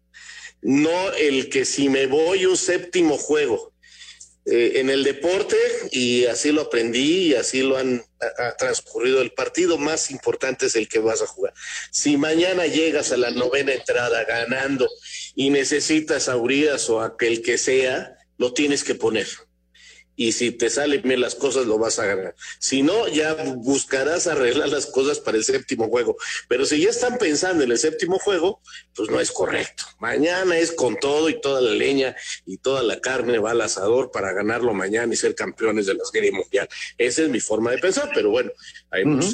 no 0.62 1.12
el 1.14 1.50
que 1.50 1.66
si 1.66 1.90
me 1.90 2.08
voy 2.08 2.46
un 2.46 2.58
séptimo 2.58 3.18
juego. 3.18 3.72
Eh, 4.46 4.80
en 4.80 4.90
el 4.90 5.04
deporte, 5.04 5.58
y 5.92 6.26
así 6.26 6.52
lo 6.52 6.62
aprendí 6.62 7.28
y 7.28 7.36
así 7.36 7.62
lo 7.62 7.78
han 7.78 8.04
transcurrido, 8.58 9.22
el 9.22 9.32
partido 9.32 9.78
más 9.78 10.12
importante 10.12 10.68
es 10.68 10.76
el 10.76 10.88
que 10.88 11.00
vas 11.00 11.22
a 11.22 11.28
jugar. 11.28 11.54
Si 11.92 12.18
mañana 12.18 12.66
llegas 12.66 13.12
a 13.12 13.18
la 13.18 13.32
novena 13.32 13.74
entrada 13.74 14.24
ganando 14.26 14.88
y 15.36 15.50
necesitas 15.50 16.30
a 16.30 16.38
Urias 16.38 16.90
o 16.90 17.02
a 17.02 17.08
aquel 17.08 17.42
que 17.42 17.58
sea, 17.58 18.18
lo 18.38 18.54
tienes 18.54 18.84
que 18.84 18.96
poner 18.96 19.28
y 20.22 20.34
si 20.34 20.52
te 20.52 20.70
salen 20.70 21.02
bien 21.02 21.20
las 21.20 21.34
cosas 21.34 21.66
lo 21.66 21.80
vas 21.80 21.98
a 21.98 22.06
ganar. 22.06 22.36
Si 22.60 22.84
no, 22.84 23.08
ya 23.08 23.34
buscarás 23.56 24.28
arreglar 24.28 24.70
las 24.70 24.86
cosas 24.86 25.20
para 25.20 25.38
el 25.38 25.44
séptimo 25.44 25.90
juego. 25.90 26.16
Pero 26.48 26.64
si 26.64 26.80
ya 26.80 26.92
están 26.92 27.18
pensando 27.18 27.64
en 27.64 27.72
el 27.72 27.80
séptimo 27.80 28.20
juego, 28.20 28.62
pues 28.94 29.10
no 29.10 29.20
es 29.20 29.32
correcto. 29.32 29.84
Mañana 30.00 30.60
es 30.60 30.74
con 30.74 30.96
todo 30.98 31.28
y 31.28 31.42
toda 31.42 31.60
la 31.60 31.72
leña 31.72 32.16
y 32.46 32.58
toda 32.58 32.84
la 32.84 33.02
carne 33.02 33.40
va 33.40 33.50
al 33.50 33.62
asador 33.62 34.12
para 34.12 34.32
ganarlo 34.32 34.76
mañana 34.76 35.12
y 35.12 35.18
ser 35.18 35.34
campeones 35.34 35.88
de 35.88 35.96
la 35.96 36.06
Serie 36.06 36.32
Mundial. 36.32 36.70
Esa 37.00 37.24
es 37.24 37.30
mi 37.30 37.40
forma 37.40 37.72
de 37.72 37.80
pensar, 37.80 38.12
pero 38.14 38.30
bueno, 38.30 38.52
hay 38.92 39.06
muchos 39.06 39.34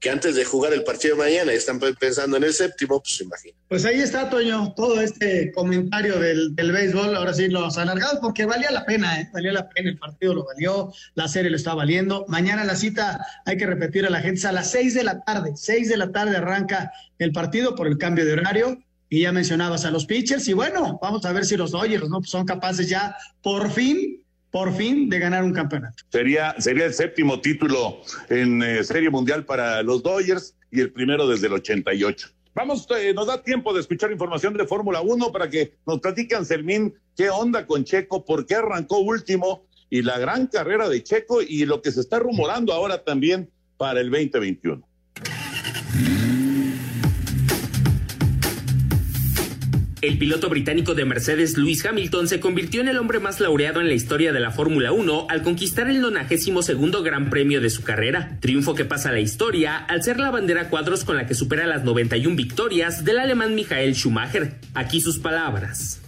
que 0.00 0.10
antes 0.10 0.34
de 0.34 0.44
jugar 0.44 0.74
el 0.74 0.84
partido 0.84 1.16
de 1.16 1.22
mañana 1.22 1.52
están 1.52 1.80
pensando 1.98 2.36
en 2.36 2.44
el 2.44 2.52
séptimo, 2.52 3.00
pues 3.00 3.22
imagina. 3.22 3.56
Pues 3.68 3.86
ahí 3.86 4.00
está, 4.00 4.28
Toño, 4.28 4.74
todo 4.76 5.00
este 5.00 5.50
comentario 5.52 6.20
del, 6.20 6.54
del 6.54 6.72
béisbol, 6.72 7.16
ahora 7.16 7.32
sí 7.32 7.48
los 7.48 7.78
alargados, 7.78 8.18
porque 8.20 8.44
valía 8.44 8.70
la 8.70 8.84
pena, 8.84 9.18
¿eh? 9.18 9.30
valía 9.32 9.52
la 9.52 9.68
pena 9.70 9.88
el 9.88 9.98
partido 9.98 10.34
lo 10.34 10.44
valió, 10.44 10.92
la 11.14 11.26
serie 11.26 11.50
lo 11.50 11.56
está 11.56 11.74
valiendo. 11.74 12.26
Mañana 12.28 12.64
la 12.64 12.76
cita, 12.76 13.26
hay 13.46 13.56
que 13.56 13.66
repetir 13.66 14.04
a 14.04 14.10
la 14.10 14.20
gente, 14.20 14.46
a 14.46 14.52
las 14.52 14.70
seis 14.70 14.92
de 14.92 15.04
la 15.04 15.24
tarde, 15.24 15.52
seis 15.56 15.88
de 15.88 15.96
la 15.96 16.12
tarde 16.12 16.36
arranca 16.36 16.92
el 17.18 17.32
partido 17.32 17.74
por 17.74 17.86
el 17.86 17.96
cambio 17.96 18.26
de 18.26 18.34
horario. 18.34 18.78
Y 19.08 19.22
ya 19.22 19.30
mencionabas 19.30 19.84
a 19.84 19.92
los 19.92 20.04
pitchers, 20.04 20.48
y 20.48 20.52
bueno, 20.52 20.98
vamos 21.00 21.24
a 21.24 21.32
ver 21.32 21.46
si 21.46 21.56
los 21.56 21.70
Dodgers 21.70 22.08
¿no? 22.08 22.20
son 22.24 22.44
capaces 22.44 22.88
ya 22.88 23.16
por 23.40 23.70
fin 23.70 24.15
por 24.50 24.74
fin 24.74 25.08
de 25.08 25.18
ganar 25.18 25.44
un 25.44 25.52
campeonato. 25.52 26.04
Sería, 26.10 26.54
sería 26.58 26.86
el 26.86 26.94
séptimo 26.94 27.40
título 27.40 28.00
en 28.28 28.62
eh, 28.62 28.84
Serie 28.84 29.10
Mundial 29.10 29.44
para 29.44 29.82
los 29.82 30.02
Dodgers 30.02 30.54
y 30.70 30.80
el 30.80 30.92
primero 30.92 31.26
desde 31.28 31.46
el 31.46 31.54
88. 31.54 32.28
Vamos, 32.54 32.86
eh, 32.98 33.12
nos 33.12 33.26
da 33.26 33.42
tiempo 33.42 33.74
de 33.74 33.80
escuchar 33.80 34.10
información 34.10 34.54
de 34.54 34.66
Fórmula 34.66 35.02
1 35.02 35.30
para 35.30 35.50
que 35.50 35.74
nos 35.86 36.00
platiquen, 36.00 36.46
Sermín, 36.46 36.94
qué 37.14 37.28
onda 37.28 37.66
con 37.66 37.84
Checo, 37.84 38.24
por 38.24 38.46
qué 38.46 38.54
arrancó 38.54 38.98
último 39.00 39.66
y 39.90 40.02
la 40.02 40.18
gran 40.18 40.46
carrera 40.46 40.88
de 40.88 41.02
Checo 41.02 41.42
y 41.42 41.66
lo 41.66 41.82
que 41.82 41.92
se 41.92 42.00
está 42.00 42.18
rumorando 42.18 42.72
ahora 42.72 43.04
también 43.04 43.50
para 43.76 44.00
el 44.00 44.10
2021. 44.10 44.86
El 50.02 50.18
piloto 50.18 50.50
británico 50.50 50.94
de 50.94 51.06
Mercedes, 51.06 51.56
Lewis 51.56 51.84
Hamilton, 51.86 52.28
se 52.28 52.38
convirtió 52.38 52.82
en 52.82 52.88
el 52.88 52.98
hombre 52.98 53.18
más 53.18 53.40
laureado 53.40 53.80
en 53.80 53.88
la 53.88 53.94
historia 53.94 54.30
de 54.30 54.40
la 54.40 54.50
Fórmula 54.50 54.92
1 54.92 55.28
al 55.30 55.42
conquistar 55.42 55.88
el 55.88 56.02
92 56.02 57.02
Gran 57.02 57.30
Premio 57.30 57.62
de 57.62 57.70
su 57.70 57.82
carrera, 57.82 58.36
triunfo 58.40 58.74
que 58.74 58.84
pasa 58.84 59.08
a 59.08 59.12
la 59.12 59.20
historia 59.20 59.76
al 59.76 60.02
ser 60.02 60.20
la 60.20 60.30
bandera 60.30 60.68
cuadros 60.68 61.04
con 61.04 61.16
la 61.16 61.26
que 61.26 61.34
supera 61.34 61.66
las 61.66 61.82
91 61.84 62.36
victorias 62.36 63.06
del 63.06 63.18
alemán 63.18 63.54
Michael 63.54 63.94
Schumacher. 63.94 64.56
Aquí 64.74 65.00
sus 65.00 65.18
palabras. 65.18 66.00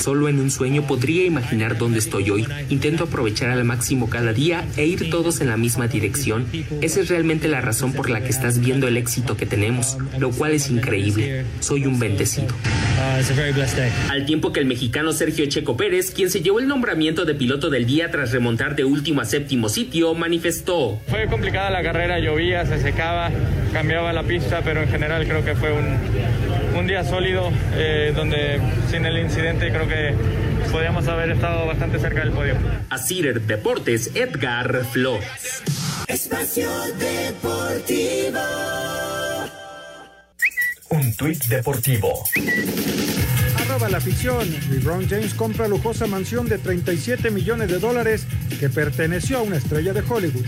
Solo 0.00 0.28
en 0.28 0.40
un 0.40 0.50
sueño 0.50 0.86
podría 0.86 1.24
imaginar 1.24 1.76
dónde 1.76 1.98
estoy 1.98 2.30
hoy. 2.30 2.46
Intento 2.70 3.04
aprovechar 3.04 3.50
al 3.50 3.64
máximo 3.64 4.08
cada 4.08 4.32
día 4.32 4.66
e 4.76 4.86
ir 4.86 5.10
todos 5.10 5.42
en 5.42 5.48
la 5.48 5.58
misma 5.58 5.88
dirección. 5.88 6.46
Esa 6.80 7.00
es 7.00 7.08
realmente 7.08 7.48
la 7.48 7.60
razón 7.60 7.92
por 7.92 8.08
la 8.08 8.22
que 8.22 8.30
estás 8.30 8.60
viendo 8.60 8.88
el 8.88 8.96
éxito 8.96 9.36
que 9.36 9.44
tenemos, 9.44 9.98
lo 10.18 10.30
cual 10.30 10.52
es 10.52 10.70
increíble. 10.70 11.44
Soy 11.60 11.86
un 11.86 11.98
bendecido. 11.98 12.48
Uh, 12.48 14.10
al 14.10 14.26
tiempo 14.26 14.52
que 14.52 14.60
el 14.60 14.66
mexicano 14.66 15.12
Sergio 15.12 15.46
Checo 15.46 15.76
Pérez, 15.76 16.10
quien 16.10 16.30
se 16.30 16.40
llevó 16.40 16.60
el 16.60 16.68
nombramiento 16.68 17.24
de 17.24 17.34
piloto 17.34 17.70
del 17.70 17.86
día 17.86 18.10
tras 18.10 18.32
remontar 18.32 18.76
de 18.76 18.84
último 18.84 19.20
a 19.20 19.24
séptimo 19.24 19.68
sitio, 19.68 20.14
manifestó. 20.14 21.00
Fue 21.08 21.26
complicada 21.26 21.70
la 21.70 21.82
carrera, 21.82 22.18
llovía, 22.18 22.64
se 22.64 22.80
secaba, 22.80 23.30
cambiaba 23.72 24.12
la 24.12 24.22
pista, 24.22 24.62
pero 24.64 24.82
en 24.82 24.88
general 24.88 25.26
creo 25.26 25.44
que 25.44 25.54
fue 25.54 25.72
un, 25.72 25.98
un 26.76 26.86
día 26.86 27.04
sólido, 27.04 27.50
eh, 27.74 28.12
donde 28.14 28.60
sin 28.90 29.04
el 29.04 29.18
incidente 29.18 29.70
creo 29.70 29.88
que 29.88 30.14
podríamos 30.70 31.06
haber 31.08 31.30
estado 31.30 31.66
bastante 31.66 31.98
cerca 31.98 32.20
del 32.20 32.32
podio. 32.32 32.54
A 32.90 32.98
Cider 32.98 33.40
Deportes, 33.42 34.10
Edgar 34.14 34.84
Flores. 34.84 35.62
Espacio 36.06 36.70
Deportivo. 36.98 38.40
Un 40.90 41.14
tuit 41.14 41.44
deportivo. 41.44 42.24
Arroba 43.60 43.88
la 43.88 44.00
ficción. 44.00 44.48
LeBron 44.70 45.08
James 45.08 45.34
compra 45.34 45.68
lujosa 45.68 46.06
mansión 46.06 46.48
de 46.48 46.58
37 46.58 47.30
millones 47.30 47.70
de 47.70 47.78
dólares 47.78 48.26
que 48.58 48.68
perteneció 48.68 49.38
a 49.38 49.42
una 49.42 49.58
estrella 49.58 49.92
de 49.92 50.00
Hollywood. 50.00 50.46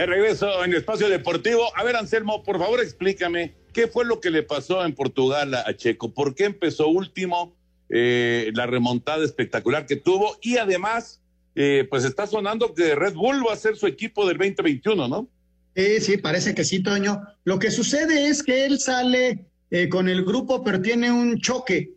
De 0.00 0.06
regreso 0.06 0.64
en 0.64 0.72
Espacio 0.72 1.10
Deportivo. 1.10 1.76
A 1.76 1.84
ver, 1.84 1.94
Anselmo, 1.94 2.42
por 2.42 2.58
favor 2.58 2.80
explícame 2.80 3.52
qué 3.74 3.86
fue 3.86 4.06
lo 4.06 4.18
que 4.18 4.30
le 4.30 4.42
pasó 4.42 4.82
en 4.82 4.94
Portugal 4.94 5.52
a, 5.54 5.76
Checo. 5.76 6.14
¿Por 6.14 6.34
qué 6.34 6.44
empezó 6.44 6.88
último? 6.88 7.54
Eh, 7.90 8.50
la 8.54 8.64
remontada 8.64 9.22
espectacular 9.22 9.84
que 9.84 9.96
tuvo 9.96 10.38
y 10.40 10.56
además, 10.56 11.20
eh, 11.54 11.86
pues 11.90 12.06
está 12.06 12.26
sonando 12.26 12.72
que 12.74 12.94
Red 12.94 13.12
Bull 13.12 13.46
va 13.46 13.52
a 13.52 13.56
ser 13.56 13.76
su 13.76 13.86
equipo 13.86 14.26
del 14.26 14.38
2021, 14.38 15.06
¿no? 15.06 15.28
Sí, 15.76 16.00
sí, 16.00 16.16
parece 16.16 16.54
que 16.54 16.64
sí, 16.64 16.82
Toño. 16.82 17.20
Lo 17.44 17.58
que 17.58 17.70
sucede 17.70 18.28
es 18.28 18.42
que 18.42 18.64
él 18.64 18.80
sale 18.80 19.44
eh, 19.70 19.90
con 19.90 20.08
el 20.08 20.24
grupo, 20.24 20.64
pero 20.64 20.80
tiene 20.80 21.12
un 21.12 21.42
choque. 21.42 21.90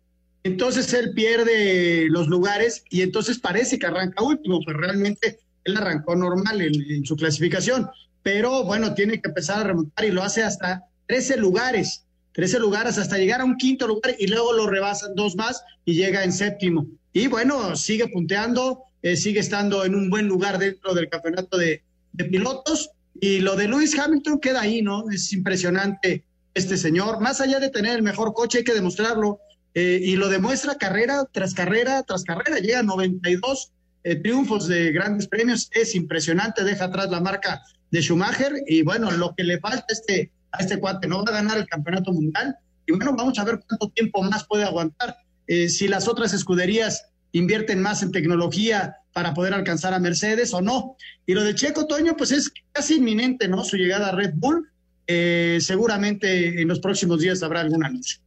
Entonces 0.43 0.93
él 0.93 1.13
pierde 1.13 2.07
los 2.09 2.27
lugares 2.27 2.83
y 2.89 3.01
entonces 3.01 3.39
parece 3.39 3.79
que 3.79 3.85
arranca 3.85 4.25
último, 4.25 4.59
pero 4.65 4.79
realmente 4.79 5.39
él 5.63 5.77
arrancó 5.77 6.15
normal 6.15 6.61
en, 6.61 7.05
su 7.05 7.15
clasificación, 7.15 7.89
pero 8.21 8.63
bueno, 8.63 8.93
tiene 8.93 9.21
que 9.21 9.29
empezar 9.29 9.59
a 9.59 9.63
remontar 9.63 10.05
y 10.05 10.11
lo 10.11 10.23
hace 10.23 10.43
hasta 10.43 10.85
13 11.07 11.37
lugares, 11.37 12.05
13 12.33 12.59
lugares 12.59 12.97
hasta 12.97 13.17
llegar 13.17 13.41
a 13.41 13.45
un 13.45 13.57
quinto 13.57 13.87
lugar 13.87 14.15
y 14.17 14.27
luego 14.27 14.53
lo 14.53 14.67
rebasan 14.67 15.15
dos 15.15 15.35
más 15.35 15.63
y 15.85 15.95
llega 15.95 16.23
en 16.23 16.31
séptimo. 16.31 16.87
y 17.11 17.27
bueno, 17.27 17.75
sigue 17.75 18.07
punteando, 18.07 18.85
eh, 19.03 19.17
sigue 19.17 19.41
estando 19.41 19.83
en 19.83 19.95
un 19.95 20.09
buen 20.09 20.27
lugar 20.27 20.57
dentro 20.57 20.93
del 20.93 21.09
campeonato 21.09 21.57
de, 21.57 21.83
pilotos. 22.29 22.91
Y 23.19 23.39
lo 23.39 23.55
de 23.55 23.67
Lewis 23.67 23.99
Hamilton 23.99 24.39
queda 24.39 24.61
ahí, 24.61 24.81
¿no? 24.81 25.09
Es 25.11 25.33
impresionante 25.33 26.23
este 26.53 26.77
señor. 26.77 27.19
Más 27.19 27.41
allá 27.41 27.59
de 27.59 27.69
tener 27.69 27.97
el 27.97 28.01
mejor 28.01 28.33
coche, 28.33 28.59
hay 28.59 28.63
que 28.63 28.73
demostrarlo. 28.73 29.39
Eh, 29.75 29.99
y 30.01 30.15
lo 30.15 30.29
demuestra 30.29 30.77
carrera 30.77 31.25
tras 31.31 31.53
carrera 31.53 32.03
tras 32.03 32.23
carrera. 32.23 32.59
Llega 32.59 32.79
a 32.79 32.83
92 32.83 33.71
eh, 34.03 34.15
triunfos 34.15 34.67
de 34.67 34.91
grandes 34.91 35.27
premios. 35.27 35.69
Es 35.71 35.95
impresionante. 35.95 36.63
Deja 36.63 36.85
atrás 36.85 37.09
la 37.09 37.19
marca 37.19 37.61
de 37.91 38.01
Schumacher. 38.01 38.53
Y 38.67 38.81
bueno, 38.83 39.11
lo 39.11 39.33
que 39.35 39.43
le 39.43 39.59
falta 39.59 39.85
a 39.89 39.93
este, 39.93 40.31
a 40.51 40.59
este 40.59 40.79
cuate, 40.79 41.07
no 41.07 41.23
va 41.23 41.31
a 41.31 41.41
ganar 41.41 41.57
el 41.57 41.67
campeonato 41.67 42.11
mundial. 42.11 42.55
Y 42.85 42.93
bueno, 42.93 43.15
vamos 43.15 43.37
a 43.39 43.43
ver 43.43 43.61
cuánto 43.67 43.89
tiempo 43.89 44.21
más 44.23 44.45
puede 44.45 44.63
aguantar. 44.63 45.17
Eh, 45.47 45.69
si 45.69 45.87
las 45.87 46.07
otras 46.07 46.33
escuderías 46.33 47.05
invierten 47.31 47.81
más 47.81 48.03
en 48.03 48.11
tecnología 48.11 48.97
para 49.11 49.33
poder 49.33 49.53
alcanzar 49.53 49.93
a 49.93 49.99
Mercedes 49.99 50.53
o 50.53 50.61
no. 50.61 50.95
Y 51.25 51.33
lo 51.33 51.43
de 51.43 51.55
Checo 51.55 51.87
Toño, 51.87 52.15
pues 52.17 52.31
es 52.31 52.51
casi 52.71 52.95
inminente, 52.95 53.47
¿no? 53.47 53.63
Su 53.63 53.77
llegada 53.77 54.09
a 54.09 54.11
Red 54.11 54.33
Bull. 54.35 54.69
Eh, 55.05 55.57
seguramente 55.59 56.61
en 56.61 56.67
los 56.67 56.79
próximos 56.79 57.19
días 57.19 57.43
habrá 57.43 57.61
algún 57.61 57.83
anuncio. 57.83 58.19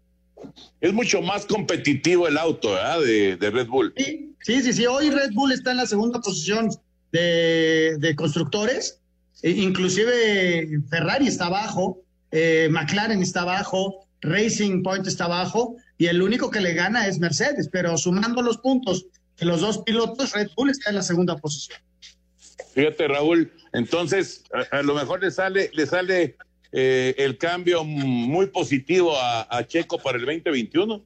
Es 0.81 0.93
mucho 0.93 1.23
más 1.23 1.47
competitivo 1.47 2.29
el 2.29 2.37
auto 2.37 2.73
¿verdad? 2.73 3.01
De, 3.01 3.37
de, 3.37 3.51
Red 3.51 3.67
Bull. 3.69 3.95
Sí, 3.97 4.26
sí, 4.47 4.63
sí, 4.63 4.73
sí. 4.73 4.87
Hoy 4.87 5.11
Red 5.11 5.33
Bull 5.33 5.51
está 5.51 5.73
en 5.73 5.79
la 5.79 5.87
segunda 5.87 6.21
posición 6.21 6.71
de, 7.11 8.15
constructores. 8.17 9.01
E 9.43 9.51
inclusive 9.51 10.69
Ferrari 10.89 11.27
está 11.27 11.47
abajo, 11.47 12.01
eh, 12.31 12.69
McLaren 12.71 13.21
está 13.21 13.43
abajo, 13.43 14.07
Racing 14.23 14.83
Point 14.83 15.07
está 15.07 15.25
abajo 15.27 15.77
y 15.99 16.07
el 16.07 16.23
único 16.23 16.51
que 16.51 16.61
le 16.61 16.73
gana 16.73 17.07
es 17.07 17.19
Mercedes, 17.19 17.69
pero 17.71 17.99
sumando 17.99 18.41
los 18.41 18.59
puntos 18.59 19.07
de 19.39 19.47
los 19.47 19.61
dos 19.61 19.79
pilotos, 19.79 20.33
Red 20.33 20.49
Bull 20.57 20.71
está 20.71 20.91
en 20.91 20.97
la 20.97 21.03
segunda 21.03 21.37
posición. 21.37 21.79
Fíjate, 22.73 23.09
Raúl, 23.09 23.53
entonces 23.73 24.45
a, 24.71 24.83
lo 24.83 24.95
mejor 24.95 25.23
le 25.23 25.31
sale, 25.31 25.71
le 25.75 25.87
sale 25.87 26.37
eh, 26.73 27.15
el 27.19 27.37
cambio 27.37 27.85
muy 27.85 28.47
positivo 28.47 29.15
a, 29.19 29.65
Checo 29.67 29.99
para 29.99 30.19
el 30.19 30.25
2021. 30.25 31.03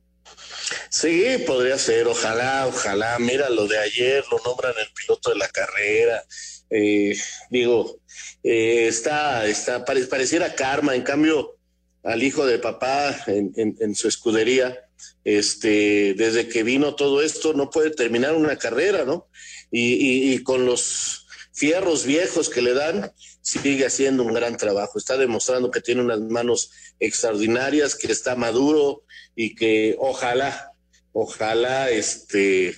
Sí, 0.89 1.25
podría 1.47 1.79
ser, 1.79 2.07
ojalá, 2.07 2.67
ojalá. 2.67 3.19
Mira, 3.19 3.49
lo 3.51 3.67
de 3.67 3.79
ayer 3.79 4.25
lo 4.31 4.41
nombran 4.45 4.75
el 4.79 4.93
piloto 4.93 5.31
de 5.31 5.37
la 5.37 5.49
carrera. 5.49 6.25
Eh, 6.71 7.17
digo, 7.51 8.01
eh, 8.43 8.87
está, 8.89 9.47
está, 9.47 9.85
pareciera 9.85 10.55
karma, 10.55 10.95
en 10.95 11.03
cambio, 11.03 11.57
al 12.03 12.23
hijo 12.23 12.47
de 12.47 12.59
papá 12.59 13.25
en, 13.27 13.95
su 13.95 14.09
escudería, 14.09 14.79
este, 15.25 16.15
desde 16.15 16.49
que 16.49 16.63
vino 16.63 16.95
todo 16.95 17.23
esto, 17.23 17.53
no 17.53 17.71
puede 17.71 17.91
terminar 17.91 18.35
una 18.35 18.57
carrera, 18.57 19.05
¿no? 19.05 19.29
Y, 19.71 20.33
y 20.33 20.43
con 20.43 20.65
los 20.65 21.27
fierros 21.53 22.07
viejos 22.07 22.49
que 22.49 22.63
le 22.63 22.73
dan, 22.73 23.13
sigue 23.43 23.85
haciendo 23.85 24.23
un 24.23 24.33
gran 24.33 24.57
trabajo. 24.57 24.99
Está 24.99 25.17
demostrando 25.17 25.71
que 25.71 25.81
tiene 25.81 26.03
unas 26.03 26.21
manos 26.21 26.71
extraordinarias, 26.99 27.95
que 27.95 28.11
está 28.11 28.35
maduro 28.35 29.05
y 29.43 29.55
que 29.55 29.97
ojalá, 29.99 30.75
ojalá 31.15 31.89
este, 31.89 32.75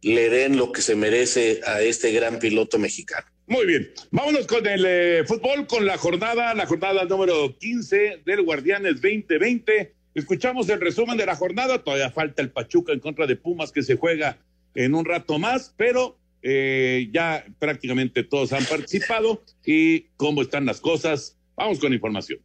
le 0.00 0.30
den 0.30 0.56
lo 0.56 0.72
que 0.72 0.80
se 0.80 0.96
merece 0.96 1.60
a 1.66 1.82
este 1.82 2.10
gran 2.10 2.38
piloto 2.38 2.78
mexicano. 2.78 3.26
Muy 3.46 3.66
bien, 3.66 3.92
vámonos 4.10 4.46
con 4.46 4.66
el 4.66 4.82
eh, 4.86 5.24
fútbol, 5.26 5.66
con 5.66 5.84
la 5.84 5.98
jornada, 5.98 6.54
la 6.54 6.64
jornada 6.64 7.04
número 7.04 7.54
15 7.58 8.22
del 8.24 8.42
Guardianes 8.44 8.94
2020. 8.94 9.92
Escuchamos 10.14 10.70
el 10.70 10.80
resumen 10.80 11.18
de 11.18 11.26
la 11.26 11.36
jornada, 11.36 11.84
todavía 11.84 12.10
falta 12.10 12.40
el 12.40 12.50
Pachuca 12.50 12.94
en 12.94 13.00
contra 13.00 13.26
de 13.26 13.36
Pumas 13.36 13.70
que 13.70 13.82
se 13.82 13.98
juega 13.98 14.38
en 14.74 14.94
un 14.94 15.04
rato 15.04 15.38
más, 15.38 15.74
pero 15.76 16.16
eh, 16.40 17.10
ya 17.12 17.44
prácticamente 17.58 18.24
todos 18.24 18.54
han 18.54 18.64
participado 18.64 19.42
y 19.66 20.04
cómo 20.16 20.40
están 20.40 20.64
las 20.64 20.80
cosas. 20.80 21.36
Vamos 21.56 21.78
con 21.78 21.92
información. 21.92 22.38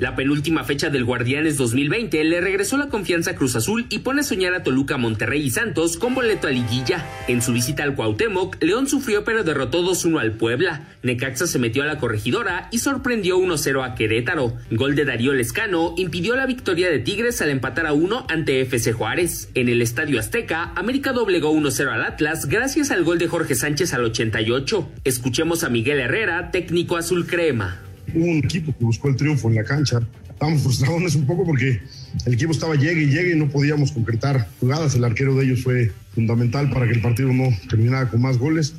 La 0.00 0.14
penúltima 0.14 0.62
fecha 0.62 0.90
del 0.90 1.04
Guardianes 1.04 1.56
2020 1.56 2.22
le 2.22 2.40
regresó 2.40 2.76
la 2.76 2.88
confianza 2.88 3.32
a 3.32 3.34
Cruz 3.34 3.56
Azul 3.56 3.86
y 3.90 3.98
pone 3.98 4.20
a 4.20 4.24
soñar 4.24 4.54
a 4.54 4.62
Toluca, 4.62 4.96
Monterrey 4.96 5.42
y 5.42 5.50
Santos 5.50 5.96
con 5.96 6.14
boleto 6.14 6.46
a 6.46 6.50
liguilla. 6.50 7.04
En 7.26 7.42
su 7.42 7.52
visita 7.52 7.82
al 7.82 7.96
Cuauhtémoc, 7.96 8.62
León 8.62 8.86
sufrió 8.86 9.24
pero 9.24 9.42
derrotó 9.42 9.82
2-1 9.82 10.20
al 10.20 10.32
Puebla. 10.32 10.86
Necaxa 11.02 11.48
se 11.48 11.58
metió 11.58 11.82
a 11.82 11.86
la 11.86 11.98
corregidora 11.98 12.68
y 12.70 12.78
sorprendió 12.78 13.38
1-0 13.38 13.84
a 13.84 13.96
Querétaro. 13.96 14.54
Gol 14.70 14.94
de 14.94 15.04
Darío 15.04 15.32
Lescano 15.32 15.94
impidió 15.96 16.36
la 16.36 16.46
victoria 16.46 16.90
de 16.90 17.00
Tigres 17.00 17.42
al 17.42 17.50
empatar 17.50 17.86
a 17.86 17.92
1 17.92 18.26
ante 18.28 18.60
FC 18.60 18.92
Juárez. 18.92 19.50
En 19.54 19.68
el 19.68 19.82
Estadio 19.82 20.20
Azteca, 20.20 20.72
América 20.76 21.12
doblegó 21.12 21.52
1-0 21.52 21.92
al 21.92 22.04
Atlas 22.04 22.46
gracias 22.46 22.92
al 22.92 23.02
gol 23.02 23.18
de 23.18 23.26
Jorge 23.26 23.56
Sánchez 23.56 23.92
al 23.94 24.04
88. 24.04 24.88
Escuchemos 25.02 25.64
a 25.64 25.70
Miguel 25.70 25.98
Herrera, 25.98 26.52
técnico 26.52 26.96
azul 26.96 27.26
crema 27.26 27.87
un 28.14 28.38
equipo 28.38 28.74
que 28.76 28.84
buscó 28.84 29.08
el 29.08 29.16
triunfo 29.16 29.48
en 29.48 29.56
la 29.56 29.64
cancha. 29.64 30.00
Estábamos 30.28 30.62
frustrados 30.62 31.14
un 31.16 31.26
poco 31.26 31.44
porque 31.44 31.80
el 32.26 32.34
equipo 32.34 32.52
estaba 32.52 32.76
llegue 32.76 33.02
y 33.02 33.06
llegue 33.06 33.32
y 33.32 33.36
no 33.36 33.48
podíamos 33.48 33.92
concretar 33.92 34.48
jugadas. 34.60 34.94
El 34.94 35.04
arquero 35.04 35.34
de 35.34 35.44
ellos 35.44 35.62
fue 35.62 35.90
fundamental 36.14 36.70
para 36.70 36.86
que 36.86 36.92
el 36.92 37.02
partido 37.02 37.32
no 37.32 37.48
terminara 37.68 38.08
con 38.08 38.22
más 38.22 38.38
goles. 38.38 38.74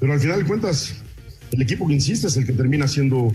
Pero 0.00 0.12
al 0.12 0.20
final 0.20 0.40
de 0.40 0.46
cuentas, 0.46 0.94
el 1.52 1.62
equipo 1.62 1.86
que 1.86 1.94
insiste 1.94 2.26
es 2.26 2.36
el 2.36 2.46
que 2.46 2.52
termina 2.52 2.88
siendo 2.88 3.32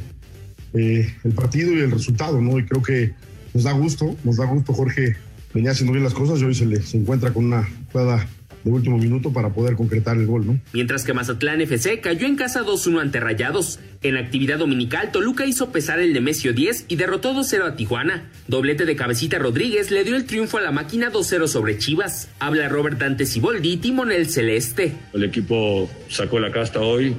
eh, 0.74 1.14
el 1.24 1.32
partido 1.34 1.74
y 1.74 1.80
el 1.80 1.92
resultado, 1.92 2.42
¿no? 2.42 2.60
Y 2.60 2.66
creo 2.66 2.82
que 2.82 3.14
nos 3.54 3.64
da 3.64 3.72
gusto, 3.72 4.16
nos 4.24 4.38
da 4.38 4.46
gusto. 4.46 4.74
Jorge 4.74 5.16
venía 5.54 5.72
haciendo 5.72 5.94
bien 5.94 6.04
las 6.04 6.14
cosas 6.14 6.42
y 6.42 6.46
hoy 6.46 6.56
se 6.56 6.66
le 6.66 6.82
se 6.82 6.98
encuentra 6.98 7.32
con 7.32 7.46
una 7.46 7.70
jugada 7.92 8.28
de 8.64 8.72
último 8.72 8.98
minuto 8.98 9.32
para 9.34 9.50
poder 9.50 9.76
concretar 9.76 10.18
el 10.18 10.26
gol, 10.26 10.46
¿no? 10.46 10.60
Mientras 10.74 11.04
que 11.04 11.14
Mazatlán 11.14 11.62
FC 11.62 12.00
cayó 12.00 12.26
en 12.28 12.36
casa 12.36 12.64
2-1 12.64 13.02
ante 13.02 13.20
Rayados. 13.20 13.80
En 14.02 14.18
actividad 14.18 14.60
dominical, 14.60 15.12
Toluca 15.12 15.46
hizo 15.46 15.72
pesar 15.72 16.00
el 16.00 16.14
Nemesio 16.14 16.54
10 16.54 16.86
y 16.88 16.96
derrotó 16.96 17.34
2-0 17.34 17.66
a 17.66 17.76
Tijuana. 17.76 18.30
Doblete 18.48 18.86
de 18.86 18.96
Cabecita 18.96 19.40
Rodríguez 19.40 19.92
le 19.92 20.04
dio 20.04 20.16
el 20.16 20.26
triunfo 20.26 20.58
a 20.58 20.62
la 20.62 20.72
máquina 20.72 21.12
2-0 21.12 21.48
sobre 21.48 21.78
Chivas. 21.78 22.30
Habla 22.40 22.70
Robert 22.70 22.98
Dante 23.00 23.26
Siboldi, 23.26 23.78
timonel 23.78 24.30
celeste. 24.30 24.94
El 25.14 25.24
equipo 25.24 25.90
sacó 26.10 26.40
la 26.40 26.52
casta 26.52 26.80
hoy, 26.80 27.16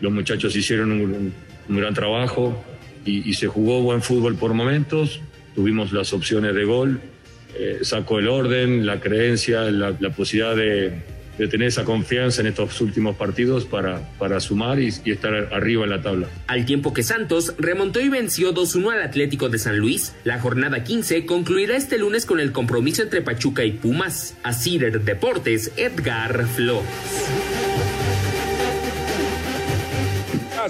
los 0.00 0.12
muchachos 0.12 0.54
hicieron 0.56 0.92
un, 0.92 1.32
un 1.68 1.76
gran 1.76 1.94
trabajo 1.94 2.62
y, 3.04 3.28
y 3.28 3.34
se 3.34 3.46
jugó 3.46 3.82
buen 3.82 4.02
fútbol 4.02 4.36
por 4.36 4.54
momentos, 4.54 5.20
tuvimos 5.54 5.92
las 5.92 6.12
opciones 6.12 6.54
de 6.54 6.64
gol, 6.64 7.00
eh, 7.58 7.78
sacó 7.82 8.18
el 8.18 8.28
orden, 8.28 8.86
la 8.86 9.00
creencia, 9.00 9.62
la, 9.62 9.94
la 9.98 10.10
posibilidad 10.10 10.56
de, 10.56 11.02
de, 11.38 11.48
tener 11.48 11.68
esa 11.68 11.84
confianza 11.84 12.40
en 12.40 12.48
estos 12.48 12.80
últimos 12.80 13.16
partidos 13.16 13.64
para, 13.64 14.00
para 14.18 14.40
sumar 14.40 14.78
y, 14.80 14.92
y, 15.04 15.10
estar 15.10 15.34
arriba 15.52 15.84
en 15.84 15.90
la 15.90 16.02
tabla. 16.02 16.28
Al 16.46 16.66
tiempo 16.66 16.92
que 16.92 17.02
Santos 17.02 17.54
remontó 17.58 18.00
y 18.00 18.08
venció 18.08 18.54
2-1 18.54 18.92
al 18.92 19.02
Atlético 19.02 19.48
de 19.48 19.58
San 19.58 19.78
Luis, 19.78 20.14
la 20.24 20.40
jornada 20.40 20.84
15 20.84 21.26
concluirá 21.26 21.76
este 21.76 21.98
lunes 21.98 22.26
con 22.26 22.40
el 22.40 22.52
compromiso 22.52 23.02
entre 23.02 23.22
Pachuca 23.22 23.64
y 23.64 23.72
Pumas. 23.72 24.36
A 24.42 24.52
Cider 24.52 25.00
Deportes, 25.02 25.72
Edgar 25.76 26.46
Flores. 26.46 26.86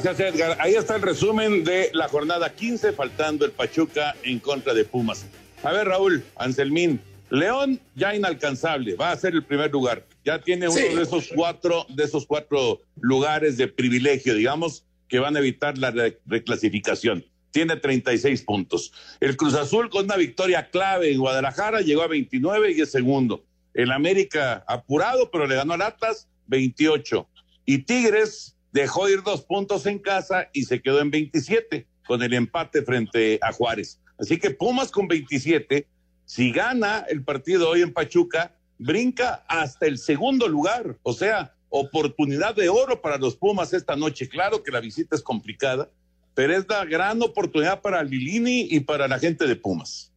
Gracias, 0.02 0.20
Edgar. 0.20 0.56
Ahí 0.60 0.74
está 0.74 0.96
el 0.96 1.02
resumen 1.02 1.64
de 1.64 1.90
la 1.94 2.08
jornada 2.08 2.50
15, 2.50 2.92
faltando 2.92 3.46
el 3.46 3.52
Pachuca 3.52 4.14
en 4.24 4.40
contra 4.40 4.74
de 4.74 4.84
Pumas. 4.84 5.24
A 5.62 5.72
ver, 5.72 5.88
Raúl, 5.88 6.24
Anselmín, 6.36 7.00
León 7.30 7.80
ya 7.94 8.14
inalcanzable, 8.14 8.94
va 8.94 9.10
a 9.10 9.16
ser 9.16 9.34
el 9.34 9.44
primer 9.44 9.70
lugar. 9.72 10.06
Ya 10.24 10.40
tiene 10.40 10.68
uno 10.68 10.76
sí. 10.76 10.94
de 10.94 11.02
esos 11.02 11.30
cuatro, 11.34 11.86
de 11.88 12.04
esos 12.04 12.26
cuatro 12.26 12.82
lugares 13.00 13.56
de 13.56 13.68
privilegio, 13.68 14.34
digamos, 14.34 14.84
que 15.08 15.18
van 15.18 15.36
a 15.36 15.40
evitar 15.40 15.76
la 15.78 15.90
re 15.90 16.20
reclasificación. 16.26 17.24
Tiene 17.50 17.76
36 17.76 18.42
puntos. 18.42 18.92
El 19.18 19.36
Cruz 19.36 19.54
Azul 19.54 19.88
con 19.88 20.04
una 20.04 20.16
victoria 20.16 20.68
clave 20.68 21.10
en 21.10 21.18
Guadalajara 21.18 21.80
llegó 21.80 22.02
a 22.02 22.08
29 22.08 22.72
y 22.72 22.80
es 22.82 22.92
segundo. 22.92 23.44
El 23.72 23.92
América 23.92 24.64
apurado, 24.68 25.30
pero 25.30 25.46
le 25.46 25.56
ganó 25.56 25.74
al 25.74 25.82
Atlas 25.82 26.28
28. 26.48 27.28
Y 27.64 27.78
Tigres 27.78 28.56
dejó 28.72 29.08
ir 29.08 29.22
dos 29.22 29.42
puntos 29.42 29.86
en 29.86 29.98
casa 29.98 30.48
y 30.52 30.64
se 30.64 30.82
quedó 30.82 31.00
en 31.00 31.10
27 31.10 31.86
con 32.06 32.22
el 32.22 32.34
empate 32.34 32.82
frente 32.82 33.38
a 33.42 33.52
Juárez. 33.52 34.00
Así 34.18 34.38
que 34.38 34.50
Pumas 34.50 34.90
con 34.90 35.08
27, 35.08 35.86
si 36.24 36.52
gana 36.52 37.04
el 37.08 37.22
partido 37.22 37.68
hoy 37.68 37.82
en 37.82 37.92
Pachuca, 37.92 38.56
brinca 38.78 39.44
hasta 39.48 39.86
el 39.86 39.98
segundo 39.98 40.48
lugar. 40.48 40.96
O 41.02 41.12
sea, 41.12 41.54
oportunidad 41.68 42.54
de 42.54 42.68
oro 42.68 43.00
para 43.00 43.18
los 43.18 43.36
Pumas 43.36 43.72
esta 43.72 43.96
noche. 43.96 44.28
Claro 44.28 44.62
que 44.62 44.70
la 44.70 44.80
visita 44.80 45.16
es 45.16 45.22
complicada, 45.22 45.90
pero 46.34 46.56
es 46.56 46.66
la 46.68 46.84
gran 46.84 47.22
oportunidad 47.22 47.80
para 47.80 48.02
Lilini 48.02 48.68
y 48.70 48.80
para 48.80 49.08
la 49.08 49.18
gente 49.18 49.46
de 49.46 49.56
Pumas. 49.56 50.12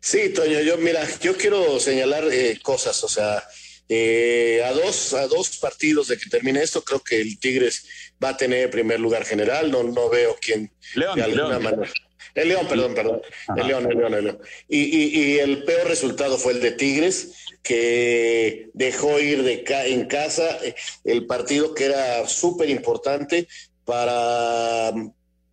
Sí, 0.00 0.32
Toño, 0.32 0.60
yo 0.60 0.78
mira, 0.78 1.00
yo 1.20 1.36
quiero 1.36 1.80
señalar 1.80 2.24
eh, 2.30 2.58
cosas, 2.62 3.02
o 3.02 3.08
sea, 3.08 3.42
eh, 3.88 4.62
a 4.64 4.72
dos 4.72 5.14
a 5.14 5.26
dos 5.26 5.56
partidos 5.56 6.08
de 6.08 6.18
que 6.18 6.28
termine 6.28 6.62
esto, 6.62 6.84
creo 6.84 7.00
que 7.00 7.20
el 7.20 7.38
Tigres 7.38 7.86
va 8.22 8.30
a 8.30 8.36
tener 8.36 8.70
primer 8.70 9.00
lugar 9.00 9.24
general. 9.24 9.70
No, 9.70 9.82
no 9.82 10.08
veo 10.08 10.36
quién 10.40 10.72
León, 10.94 11.16
de 11.16 11.22
alguna 11.22 11.48
León. 11.48 11.62
manera. 11.62 11.92
El 12.34 12.48
León, 12.48 12.66
perdón, 12.68 12.94
perdón. 12.94 13.22
El 13.56 13.66
León, 13.66 13.90
el 13.90 13.98
León, 13.98 14.14
el 14.14 14.24
León. 14.24 14.38
Y, 14.68 14.80
y, 14.80 15.38
el 15.38 15.64
peor 15.64 15.88
resultado 15.88 16.38
fue 16.38 16.52
el 16.52 16.60
de 16.60 16.72
Tigres, 16.72 17.34
que 17.62 18.70
dejó 18.74 19.18
ir 19.18 19.42
de 19.42 19.64
en 19.86 20.06
casa 20.06 20.58
eh, 20.64 20.74
el 21.04 21.26
partido 21.26 21.74
que 21.74 21.86
era 21.86 22.26
súper 22.26 22.70
importante 22.70 23.48
para 23.84 24.92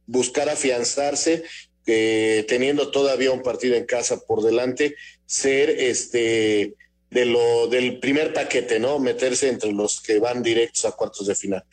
buscar 0.05 0.49
afianzarse, 0.49 1.43
teniendo 1.85 2.91
todavía 2.91 3.31
un 3.31 3.41
partido 3.41 3.75
en 3.75 3.85
casa 3.85 4.19
por 4.25 4.41
delante, 4.43 4.95
ser 5.25 5.69
este 5.69 6.75
de 7.09 7.25
lo 7.25 7.67
del 7.67 7.99
primer 7.99 8.33
paquete, 8.33 8.79
¿no? 8.79 8.99
Meterse 8.99 9.47
entre 9.47 9.71
los 9.71 10.01
que 10.01 10.19
van 10.19 10.43
directos 10.43 10.83
a 10.85 10.91
cuartos 10.91 11.27
de 11.27 11.35
final. 11.35 11.63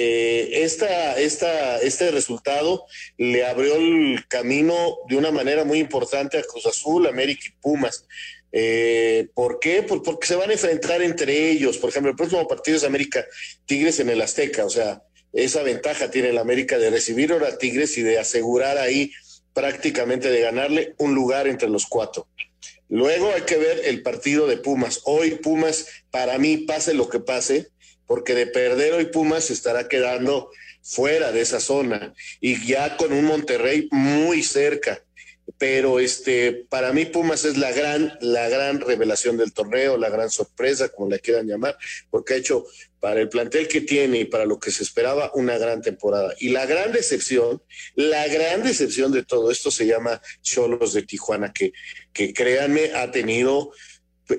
Eh, 0.00 0.62
esta, 0.62 1.18
este 1.18 2.10
resultado 2.12 2.86
le 3.16 3.44
abrió 3.44 3.74
el 3.74 4.28
camino 4.28 4.96
de 5.08 5.16
una 5.16 5.32
manera 5.32 5.64
muy 5.64 5.80
importante 5.80 6.38
a 6.38 6.44
Cruz 6.44 6.66
Azul, 6.66 7.08
América 7.08 7.42
y 7.48 7.60
Pumas. 7.60 8.06
Eh, 8.52 9.26
¿Por 9.34 9.58
qué? 9.58 9.82
Pues 9.82 10.00
porque 10.04 10.28
se 10.28 10.36
van 10.36 10.50
a 10.50 10.52
enfrentar 10.52 11.02
entre 11.02 11.50
ellos. 11.50 11.78
Por 11.78 11.90
ejemplo, 11.90 12.12
el 12.12 12.16
próximo 12.16 12.46
partido 12.46 12.76
es 12.76 12.84
América 12.84 13.26
Tigres 13.66 13.98
en 13.98 14.10
el 14.10 14.22
Azteca. 14.22 14.64
O 14.64 14.70
sea, 14.70 15.02
esa 15.32 15.64
ventaja 15.64 16.12
tiene 16.12 16.28
el 16.28 16.38
América 16.38 16.78
de 16.78 16.90
recibir 16.90 17.32
ahora 17.32 17.58
Tigres 17.58 17.98
y 17.98 18.02
de 18.02 18.20
asegurar 18.20 18.78
ahí 18.78 19.10
prácticamente 19.52 20.30
de 20.30 20.42
ganarle 20.42 20.94
un 20.98 21.16
lugar 21.16 21.48
entre 21.48 21.68
los 21.68 21.86
cuatro. 21.86 22.28
Luego 22.88 23.32
hay 23.34 23.42
que 23.42 23.56
ver 23.56 23.82
el 23.84 24.02
partido 24.02 24.46
de 24.46 24.58
Pumas. 24.58 25.00
Hoy 25.06 25.32
Pumas, 25.32 25.86
para 26.12 26.38
mí, 26.38 26.58
pase 26.58 26.94
lo 26.94 27.08
que 27.08 27.18
pase, 27.18 27.70
porque 28.08 28.34
de 28.34 28.46
perder 28.46 28.94
hoy 28.94 29.04
Pumas 29.04 29.44
se 29.44 29.52
estará 29.52 29.86
quedando 29.86 30.50
fuera 30.82 31.30
de 31.30 31.42
esa 31.42 31.60
zona 31.60 32.14
y 32.40 32.66
ya 32.66 32.96
con 32.96 33.12
un 33.12 33.26
Monterrey 33.26 33.86
muy 33.92 34.42
cerca. 34.42 35.04
Pero 35.56 35.98
este, 35.98 36.66
para 36.68 36.92
mí 36.92 37.04
Pumas 37.06 37.44
es 37.44 37.56
la 37.56 37.72
gran, 37.72 38.16
la 38.20 38.48
gran 38.48 38.80
revelación 38.80 39.36
del 39.36 39.52
torneo, 39.52 39.96
la 39.96 40.08
gran 40.08 40.30
sorpresa, 40.30 40.88
como 40.88 41.10
la 41.10 41.18
quieran 41.18 41.46
llamar, 41.46 41.76
porque 42.10 42.34
ha 42.34 42.36
hecho 42.36 42.64
para 43.00 43.20
el 43.20 43.28
plantel 43.28 43.66
que 43.66 43.80
tiene 43.80 44.20
y 44.20 44.24
para 44.24 44.44
lo 44.44 44.58
que 44.58 44.70
se 44.70 44.82
esperaba 44.82 45.30
una 45.34 45.58
gran 45.58 45.82
temporada. 45.82 46.34
Y 46.38 46.50
la 46.50 46.66
gran 46.66 46.92
decepción, 46.92 47.62
la 47.94 48.26
gran 48.28 48.62
decepción 48.62 49.12
de 49.12 49.24
todo 49.24 49.50
esto 49.50 49.70
se 49.70 49.86
llama 49.86 50.20
Cholos 50.42 50.92
de 50.92 51.02
Tijuana, 51.02 51.52
que, 51.52 51.72
que 52.12 52.32
créanme, 52.32 52.92
ha 52.94 53.10
tenido 53.10 53.72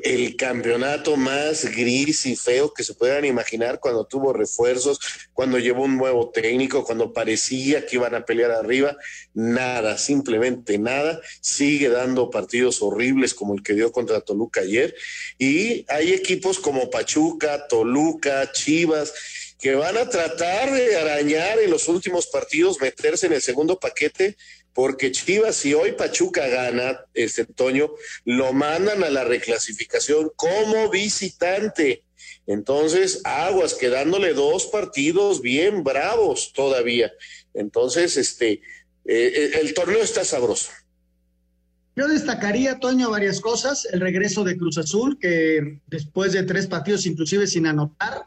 el 0.04 0.36
campeonato 0.36 1.18
más 1.18 1.66
gris 1.66 2.26
y 2.26 2.36
feo 2.36 2.74
que 2.74 2.84
se 2.84 2.94
puedan 2.94 3.26
imaginar 3.26 3.80
cuando 3.80 4.06
tuvo 4.06 4.34
refuerzos, 4.34 5.00
cuando 5.34 5.58
llevó 5.58 5.84
un 5.84 5.98
nuevo 5.98 6.30
técnico, 6.30 6.84
cuando 6.84 7.14
parecía 7.14 7.86
que 7.86 7.96
iban 7.96 8.16
a 8.16 8.26
pelear 8.26 8.52
arriba, 8.52 8.96
nada, 9.34 9.98
simplemente 9.98 10.78
nada, 10.78 11.20
sigue 11.42 11.90
dando 11.90 12.30
partidos 12.30 12.82
horribles 12.82 13.34
como 13.34 13.56
el 13.56 13.64
que 13.64 13.74
dio 13.74 13.92
contra 13.92 14.22
Toluca 14.22 14.62
ayer. 14.62 14.96
Y 15.38 15.86
hay 15.90 16.14
equipos 16.14 16.60
como 16.60 16.90
Pachuca, 16.90 17.68
Toluca, 17.68 18.52
Chivas 18.52 19.14
que 19.60 19.76
van 19.76 19.98
a 19.98 20.10
tratar 20.10 20.72
de 20.72 20.96
arañar 20.96 21.60
en 21.60 21.70
los 21.70 21.90
últimos 21.90 22.28
partidos, 22.28 22.80
meterse 22.80 23.28
en 23.28 23.34
el 23.34 23.42
segundo 23.42 23.78
paquete 23.78 24.38
porque 24.80 25.12
Chivas, 25.12 25.58
si 25.58 25.74
hoy 25.74 25.92
Pachuca 25.92 26.48
gana, 26.48 27.02
este 27.14 27.44
Toño, 27.44 27.92
lo 28.24 28.54
mandan 28.54 29.04
a 29.04 29.10
la 29.10 29.26
reclasificación 29.26 30.32
como 30.38 30.90
visitante. 30.90 32.06
Entonces, 32.48 33.20
aguas, 33.26 33.74
quedándole 33.74 34.34
dos 34.34 34.68
partidos 34.68 35.42
bien 35.42 35.84
bravos 35.84 36.54
todavía. 36.54 37.12
Entonces, 37.54 38.16
este, 38.16 38.52
eh, 38.54 38.62
eh, 39.06 39.52
el 39.60 39.74
torneo 39.74 40.02
está 40.02 40.24
sabroso. 40.24 40.72
Yo 41.98 42.08
destacaría, 42.08 42.80
Toño, 42.80 43.10
varias 43.10 43.42
cosas. 43.42 43.86
El 43.92 44.00
regreso 44.00 44.46
de 44.46 44.56
Cruz 44.56 44.78
Azul, 44.78 45.20
que 45.20 45.82
después 45.88 46.32
de 46.32 46.44
tres 46.44 46.68
partidos, 46.68 47.06
inclusive 47.06 47.48
sin 47.48 47.68
anotar, 47.68 48.24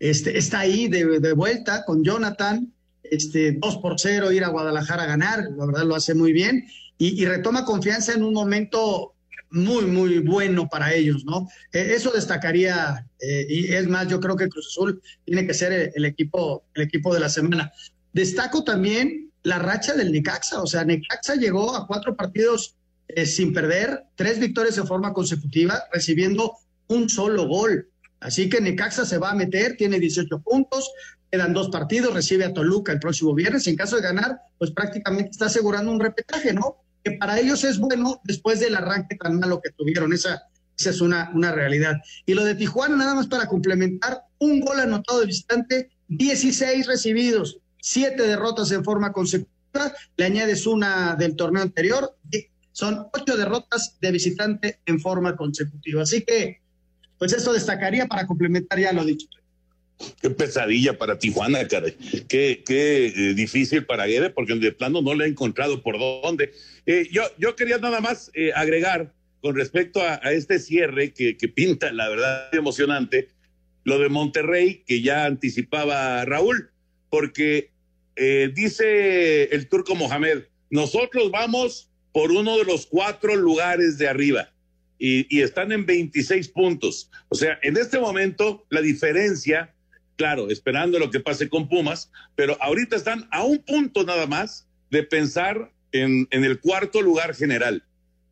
este, 0.00 0.36
está 0.36 0.58
ahí 0.58 0.88
de, 0.88 1.20
de 1.20 1.32
vuelta 1.32 1.84
con 1.84 2.02
Jonathan 2.02 2.72
este, 3.12 3.52
2 3.52 3.76
por 3.78 4.00
0, 4.00 4.32
ir 4.32 4.42
a 4.42 4.48
Guadalajara 4.48 5.02
a 5.02 5.06
ganar, 5.06 5.44
la 5.56 5.66
verdad 5.66 5.84
lo 5.84 5.94
hace 5.94 6.14
muy 6.14 6.32
bien, 6.32 6.66
y, 6.98 7.24
retoma 7.26 7.64
confianza 7.64 8.12
en 8.14 8.22
un 8.22 8.32
momento 8.32 9.14
muy, 9.50 9.86
muy 9.86 10.20
bueno 10.20 10.68
para 10.68 10.94
ellos, 10.94 11.24
¿no? 11.24 11.48
E, 11.72 11.94
eso 11.94 12.12
destacaría, 12.12 13.06
eh, 13.20 13.44
y 13.48 13.72
es 13.72 13.88
más, 13.88 14.06
yo 14.08 14.20
creo 14.20 14.36
que 14.36 14.48
Cruz 14.48 14.68
Azul 14.68 15.02
tiene 15.24 15.46
que 15.46 15.52
ser 15.52 15.92
el, 15.94 16.04
equipo, 16.04 16.64
el 16.74 16.82
equipo 16.84 17.12
de 17.12 17.20
la 17.20 17.28
semana. 17.28 17.72
Destaco 18.12 18.62
también 18.62 19.30
la 19.42 19.58
racha 19.58 19.94
del 19.94 20.12
Necaxa, 20.12 20.62
o 20.62 20.66
sea, 20.66 20.84
Necaxa 20.84 21.34
llegó 21.34 21.74
a 21.74 21.86
cuatro 21.86 22.14
partidos 22.14 22.76
eh, 23.08 23.26
sin 23.26 23.52
perder, 23.52 24.04
tres 24.14 24.38
victorias 24.38 24.76
de 24.76 24.84
forma 24.84 25.12
consecutiva, 25.12 25.82
recibiendo 25.92 26.54
un 26.86 27.08
solo 27.08 27.46
gol. 27.48 27.88
Así 28.20 28.48
que 28.48 28.60
Necaxa 28.60 29.04
se 29.04 29.18
va 29.18 29.32
a 29.32 29.34
meter, 29.34 29.76
tiene 29.76 29.98
18 29.98 30.40
puntos, 30.40 30.88
quedan 31.32 31.54
dos 31.54 31.70
partidos, 31.70 32.12
recibe 32.12 32.44
a 32.44 32.52
Toluca 32.52 32.92
el 32.92 33.00
próximo 33.00 33.34
viernes. 33.34 33.66
En 33.66 33.74
caso 33.74 33.96
de 33.96 34.02
ganar, 34.02 34.42
pues 34.58 34.70
prácticamente 34.70 35.30
está 35.30 35.46
asegurando 35.46 35.90
un 35.90 35.98
repetaje, 35.98 36.52
¿no? 36.52 36.76
Que 37.02 37.12
para 37.12 37.40
ellos 37.40 37.64
es 37.64 37.78
bueno 37.78 38.20
después 38.24 38.60
del 38.60 38.76
arranque 38.76 39.16
tan 39.16 39.40
malo 39.40 39.62
que 39.62 39.70
tuvieron. 39.70 40.12
Esa, 40.12 40.42
esa 40.78 40.90
es 40.90 41.00
una, 41.00 41.30
una 41.34 41.50
realidad. 41.50 41.94
Y 42.26 42.34
lo 42.34 42.44
de 42.44 42.54
Tijuana, 42.54 42.96
nada 42.96 43.14
más 43.14 43.28
para 43.28 43.46
complementar, 43.46 44.20
un 44.40 44.60
gol 44.60 44.78
anotado 44.78 45.20
de 45.20 45.26
visitante, 45.26 45.90
16 46.08 46.86
recibidos, 46.86 47.58
siete 47.80 48.24
derrotas 48.24 48.70
en 48.70 48.84
forma 48.84 49.10
consecutiva, 49.10 49.94
le 50.18 50.24
añades 50.26 50.66
una 50.66 51.16
del 51.18 51.34
torneo 51.34 51.62
anterior, 51.62 52.14
son 52.72 53.06
ocho 53.14 53.38
derrotas 53.38 53.96
de 54.02 54.12
visitante 54.12 54.80
en 54.84 55.00
forma 55.00 55.34
consecutiva. 55.34 56.02
Así 56.02 56.22
que, 56.24 56.60
pues 57.18 57.32
esto 57.32 57.54
destacaría 57.54 58.06
para 58.06 58.26
complementar 58.26 58.78
ya 58.78 58.92
lo 58.92 59.02
dicho. 59.02 59.28
Qué 60.20 60.30
pesadilla 60.30 60.96
para 60.98 61.18
Tijuana, 61.18 61.66
caray. 61.66 61.96
Qué, 62.28 62.62
qué 62.64 63.06
eh, 63.06 63.34
difícil 63.34 63.84
para 63.84 64.06
Guede, 64.06 64.30
porque 64.30 64.54
de 64.54 64.72
plano 64.72 65.02
no 65.02 65.14
le 65.14 65.24
ha 65.24 65.28
encontrado 65.28 65.82
por 65.82 65.98
dónde. 65.98 66.52
Eh, 66.86 67.08
yo, 67.10 67.22
yo 67.38 67.56
quería 67.56 67.78
nada 67.78 68.00
más 68.00 68.30
eh, 68.34 68.52
agregar 68.54 69.12
con 69.40 69.56
respecto 69.56 70.00
a, 70.00 70.16
este 70.32 70.60
cierre 70.60 71.12
que, 71.12 71.36
que, 71.36 71.48
pinta, 71.48 71.92
la 71.92 72.08
verdad, 72.08 72.54
emocionante, 72.54 73.28
lo 73.82 73.98
de 73.98 74.08
Monterrey, 74.08 74.84
que 74.86 75.02
ya 75.02 75.24
anticipaba 75.24 76.24
Raúl, 76.24 76.70
porque 77.10 77.70
dice 78.54 79.44
el 79.44 79.68
turco 79.68 79.96
Mohamed, 79.96 80.44
nosotros 80.70 81.32
vamos 81.32 81.90
por 82.12 82.30
uno 82.30 82.56
de 82.58 82.64
los 82.64 82.86
cuatro 82.86 83.34
lugares 83.34 83.98
de 83.98 84.06
arriba. 84.06 84.50
Y, 84.98 85.26
y, 85.36 85.42
están 85.42 85.72
en 85.72 85.84
26 85.84 86.46
puntos. 86.50 87.10
O 87.28 87.34
sea, 87.34 87.58
en 87.62 87.76
este 87.76 87.98
momento 87.98 88.64
la 88.70 88.80
diferencia 88.80 89.74
claro, 90.22 90.50
esperando 90.50 91.00
lo 91.00 91.10
que 91.10 91.18
pase 91.18 91.48
con 91.48 91.68
Pumas, 91.68 92.12
pero 92.36 92.56
ahorita 92.60 92.94
están 92.94 93.26
a 93.32 93.42
un 93.42 93.58
punto 93.58 94.04
nada 94.04 94.28
más 94.28 94.68
de 94.88 95.02
pensar 95.02 95.72
en, 95.90 96.28
el 96.30 96.60
cuarto 96.60 97.02
lugar 97.02 97.34
general. 97.34 97.82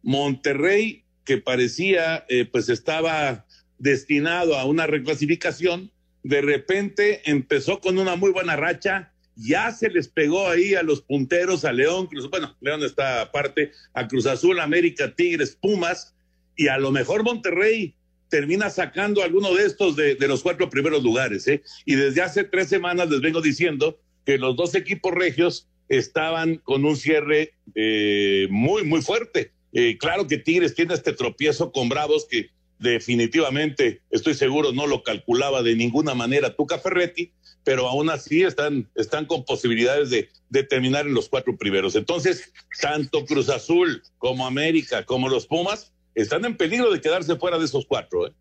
Monterrey, 0.04 1.02
que 1.24 1.38
parecía, 1.38 2.24
eh, 2.28 2.44
pues 2.44 2.68
estaba 2.68 3.44
destinado 3.78 4.56
a 4.56 4.66
una 4.66 4.86
reclasificación, 4.86 5.90
de 6.22 6.40
repente 6.42 7.28
empezó 7.28 7.80
con 7.80 7.98
una 7.98 8.14
muy 8.14 8.30
buena 8.30 8.54
racha, 8.54 9.12
ya 9.34 9.72
se 9.72 9.90
les 9.90 10.06
pegó 10.06 10.48
ahí 10.48 10.76
a 10.76 10.84
los 10.84 11.02
punteros, 11.02 11.64
a 11.64 11.72
León, 11.72 12.08
bueno, 12.30 12.56
León 12.60 12.84
está 12.84 13.20
aparte, 13.20 13.72
a 13.94 14.06
Cruz 14.06 14.26
Azul, 14.26 14.60
América, 14.60 15.12
Tigres, 15.16 15.58
Pumas, 15.60 16.14
y 16.54 16.68
a 16.68 16.78
lo 16.78 16.92
mejor 16.92 17.24
Monterrey 17.24 17.96
termina 18.30 18.70
sacando 18.70 19.22
alguno 19.22 19.52
de 19.54 19.66
estos 19.66 19.96
de, 19.96 20.16
los 20.26 20.42
cuatro 20.42 20.70
primeros 20.70 21.02
lugares. 21.02 21.46
¿eh? 21.48 21.62
Y 21.84 21.96
desde 21.96 22.22
hace 22.22 22.44
tres 22.44 22.68
semanas 22.68 23.10
les 23.10 23.20
vengo 23.20 23.42
diciendo 23.42 24.00
que 24.24 24.38
los 24.38 24.56
dos 24.56 24.74
equipos 24.74 25.12
regios 25.12 25.68
estaban 25.88 26.56
con 26.56 26.84
un 26.84 26.96
cierre 26.96 27.54
eh, 27.74 28.46
muy, 28.50 28.84
muy 28.84 29.02
fuerte. 29.02 29.52
Eh, 29.72 29.98
claro 29.98 30.26
que 30.26 30.38
Tigres 30.38 30.74
tiene 30.74 30.94
este 30.94 31.12
tropiezo 31.12 31.72
con 31.72 31.88
Bravos 31.88 32.26
que 32.30 32.50
definitivamente, 32.78 34.00
estoy 34.10 34.34
seguro, 34.34 34.72
no 34.72 34.86
lo 34.86 35.02
calculaba 35.02 35.62
de 35.62 35.76
ninguna 35.76 36.14
manera 36.14 36.56
Tuca 36.56 36.78
Ferretti, 36.78 37.32
pero 37.62 37.88
aún 37.88 38.08
así 38.08 38.42
están, 38.42 38.88
están 38.94 39.26
con 39.26 39.44
posibilidades 39.44 40.08
de, 40.08 40.30
de 40.48 40.62
terminar 40.62 41.06
en 41.06 41.12
los 41.12 41.28
cuatro 41.28 41.58
primeros. 41.58 41.94
Entonces, 41.94 42.52
tanto 42.80 43.26
Cruz 43.26 43.50
Azul 43.50 44.02
como 44.16 44.46
América 44.46 45.04
como 45.04 45.28
los 45.28 45.46
Pumas 45.46 45.92
están 46.14 46.44
en 46.44 46.56
peligro 46.56 46.92
de 46.92 47.00
quedarse 47.00 47.36
fuera 47.36 47.58
de 47.58 47.64
esos 47.64 47.86
cuatro. 47.86 48.26
¿eh? 48.26 48.32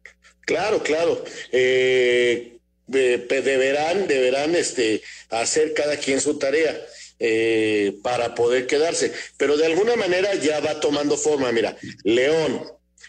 Claro, 0.41 0.81
claro. 0.81 1.23
Eh, 1.51 2.57
deberán, 2.87 4.07
deberán 4.07 4.55
este, 4.55 5.01
hacer 5.29 5.73
cada 5.73 5.97
quien 5.97 6.21
su 6.21 6.37
tarea. 6.37 6.79
Eh, 7.21 7.97
para 8.01 8.33
poder 8.33 8.65
quedarse, 8.65 9.11
pero 9.35 9.57
de 9.57 9.65
alguna 9.65 9.97
manera 9.97 10.35
ya 10.35 10.61
va 10.61 10.79
tomando 10.79 11.17
forma. 11.17 11.51
Mira, 11.51 11.75
León, 12.05 12.63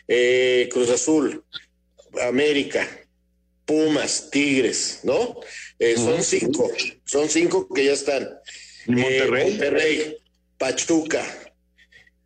eh, 0.09 0.69
Cruz 0.73 0.91
Azul, 0.91 1.45
América, 2.21 2.89
Pumas, 3.65 4.29
Tigres, 4.29 5.03
¿no? 5.05 5.39
Son 5.95 6.25
cinco, 6.25 6.73
son 7.05 7.29
cinco 7.29 7.69
que 7.73 7.85
ya 7.85 7.93
están. 7.93 8.29
Monterrey? 8.87 9.51
Monterrey, 9.51 10.17
Pachuca, 10.59 11.25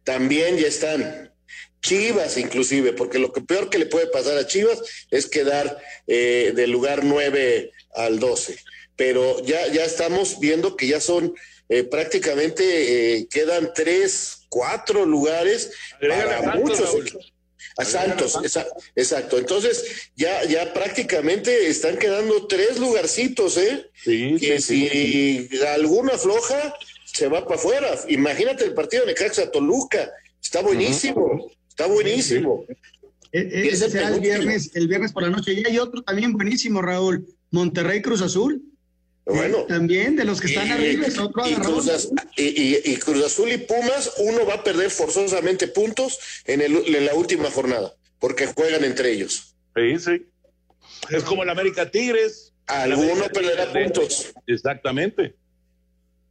también 0.04 0.56
ya 0.56 0.68
están. 0.68 1.33
Chivas 1.84 2.38
inclusive, 2.38 2.94
porque 2.94 3.18
lo 3.18 3.30
que 3.30 3.42
peor 3.42 3.68
que 3.68 3.78
le 3.78 3.84
puede 3.84 4.06
pasar 4.06 4.38
a 4.38 4.46
Chivas 4.46 4.80
es 5.10 5.26
quedar 5.26 5.78
eh, 6.06 6.52
del 6.56 6.70
lugar 6.70 7.04
9 7.04 7.70
al 7.94 8.18
12. 8.18 8.58
Pero 8.96 9.44
ya, 9.44 9.66
ya 9.68 9.84
estamos 9.84 10.40
viendo 10.40 10.76
que 10.76 10.86
ya 10.86 11.00
son 11.00 11.34
eh, 11.68 11.84
prácticamente, 11.84 13.18
eh, 13.18 13.28
quedan 13.30 13.72
tres, 13.74 14.46
cuatro 14.48 15.04
lugares 15.04 15.72
para 16.00 16.56
muchos. 16.56 16.96
A 17.76 17.84
Santos, 17.84 18.38
exacto. 18.94 19.36
Entonces, 19.36 20.10
ya, 20.14 20.44
ya 20.44 20.72
prácticamente 20.72 21.66
están 21.66 21.98
quedando 21.98 22.46
tres 22.46 22.78
lugarcitos, 22.78 23.56
¿eh? 23.56 23.90
Sí, 24.04 24.36
que 24.38 24.60
si 24.60 25.50
alguna 25.74 26.16
floja, 26.16 26.76
se 27.04 27.26
va 27.26 27.44
para 27.44 27.56
afuera. 27.56 27.98
Imagínate 28.08 28.64
el 28.64 28.74
partido 28.74 29.02
de 29.04 29.08
Necaxa 29.08 29.50
Toluca. 29.50 30.12
Está 30.40 30.60
buenísimo, 30.62 31.50
está 31.74 31.86
buenísimo. 31.86 32.64
E- 33.32 33.68
Ese 33.72 33.90
será 33.90 34.08
el 34.08 34.20
viernes, 34.20 34.70
el 34.74 34.86
viernes 34.86 35.12
por 35.12 35.24
la 35.24 35.30
noche. 35.30 35.52
Y 35.54 35.66
hay 35.66 35.78
otro 35.78 36.02
también 36.02 36.32
buenísimo, 36.32 36.80
Raúl. 36.80 37.26
Monterrey 37.50 38.00
Cruz 38.00 38.22
Azul. 38.22 38.62
Bueno. 39.26 39.64
También 39.64 40.16
de 40.16 40.24
los 40.24 40.40
que 40.40 40.48
están 40.48 40.66
Y- 40.68 40.70
arriba 40.70 41.06
es 41.06 41.18
otro 41.18 41.48
y. 41.48 41.54
Cruz 41.54 41.88
Az- 41.88 42.10
y- 42.36 42.42
y- 42.42 42.80
y 42.84 42.96
Cruz 42.96 43.24
Azul 43.24 43.50
y 43.50 43.58
Pumas, 43.58 44.12
uno 44.18 44.46
va 44.46 44.54
a 44.54 44.64
perder 44.64 44.90
forzosamente 44.90 45.66
puntos 45.66 46.18
en, 46.44 46.60
el, 46.60 46.94
en 46.94 47.06
la 47.06 47.14
última 47.14 47.50
jornada, 47.50 47.94
porque 48.20 48.46
juegan 48.46 48.84
entre 48.84 49.12
ellos. 49.12 49.56
Sí, 49.74 49.98
sí. 49.98 50.26
Es 51.10 51.22
como 51.24 51.42
el 51.42 51.48
América 51.50 51.90
Tigres. 51.90 52.52
Alguno 52.66 53.12
América 53.12 53.30
perderá 53.32 53.66
Tigres. 53.72 53.92
puntos. 53.92 54.32
Exactamente. 54.46 55.34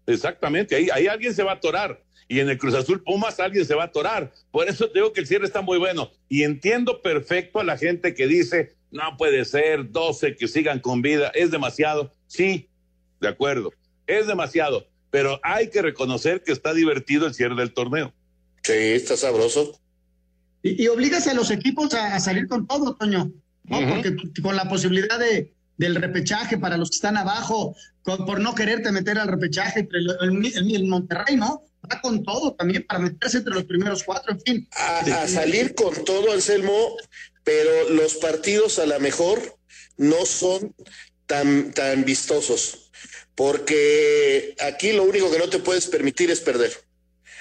Exactamente. 0.06 0.76
Ahí, 0.76 0.88
ahí 0.94 1.08
alguien 1.08 1.34
se 1.34 1.44
va 1.44 1.52
a 1.54 1.56
atorar. 1.56 2.03
Y 2.28 2.40
en 2.40 2.50
el 2.50 2.58
Cruz 2.58 2.74
Azul 2.74 3.04
Pumas 3.04 3.40
alguien 3.40 3.66
se 3.66 3.76
va 3.76 3.84
a 3.84 3.88
atorar. 3.88 4.32
Por 4.52 4.68
eso 4.68 4.88
te 4.90 5.00
digo 5.00 5.14
que 5.14 5.22
el 5.22 5.28
cierre 5.28 5.46
está 5.46 5.62
muy 5.62 5.78
bueno. 5.78 6.12
Y 6.30 6.44
entiendo 6.44 7.02
perfecto 7.02 7.60
a 7.60 7.64
la 7.64 7.78
gente 7.78 8.14
que 8.16 8.28
dice, 8.28 8.76
no 8.92 9.18
puede 9.18 9.46
ser 9.46 9.92
12 9.92 10.36
que 10.36 10.48
sigan 10.48 10.80
con 10.80 11.02
vida. 11.02 11.32
Es 11.36 11.52
demasiado. 11.52 12.12
Sí, 12.28 12.70
de 13.22 13.28
acuerdo. 13.28 13.72
Es 14.08 14.28
demasiado. 14.28 14.88
Pero 15.12 15.40
hay 15.44 15.70
que 15.70 15.82
reconocer 15.82 16.44
que 16.44 16.52
está 16.52 16.74
divertido 16.74 17.28
el 17.28 17.34
cierre 17.34 17.56
del 17.56 17.74
torneo. 17.74 18.14
Sí, 18.64 18.74
está 18.74 19.16
sabroso. 19.18 19.80
Y, 20.64 20.84
y 20.84 20.88
obligas 20.88 21.28
a 21.28 21.34
los 21.34 21.52
equipos 21.52 21.94
a, 21.94 22.16
a 22.16 22.20
salir 22.20 22.48
con 22.48 22.66
todo, 22.66 22.96
Toño. 22.96 23.32
¿no? 23.66 23.80
Porque 23.90 24.16
con 24.42 24.56
la 24.56 24.68
posibilidad 24.70 25.20
de, 25.20 25.54
del 25.78 25.96
repechaje 25.96 26.58
para 26.58 26.78
los 26.78 26.90
que 26.90 26.96
están 26.96 27.18
abajo, 27.18 27.76
con- 28.02 28.26
por 28.26 28.40
no 28.40 28.56
quererte 28.56 28.92
meter 28.92 29.18
al 29.20 29.28
repechaje, 29.28 29.84
pero 29.84 30.00
el, 30.22 30.46
el- 30.46 30.58
el- 30.58 30.76
el 30.76 30.86
Monterrey, 30.88 31.36
¿no? 31.36 31.64
Va 31.92 32.00
con 32.02 32.24
todo 32.24 32.54
también 32.54 32.86
para 32.88 33.00
meterse 33.00 33.40
entre 33.40 33.54
los 33.54 33.66
primeros 33.66 34.04
cuatro, 34.04 34.34
en 34.34 34.42
fin. 34.42 34.70
A, 34.72 35.28
salir 35.28 35.76
con 35.76 36.06
todo, 36.06 36.32
Anselmo, 36.32 36.96
pero 37.44 37.90
los 37.90 38.16
partidos 38.16 38.80
a 38.80 38.86
lo 38.86 39.00
mejor 39.00 39.58
no 39.98 40.26
son 40.26 40.74
tan, 41.26 41.74
tan 41.74 42.06
vistosos, 42.06 42.92
porque 43.36 44.56
aquí 44.60 44.94
lo 44.94 45.04
único 45.04 45.30
que 45.32 45.40
no 45.40 45.50
te 45.50 45.60
puedes 45.60 45.88
permitir 45.88 46.32
es 46.32 46.40
perder. 46.40 46.72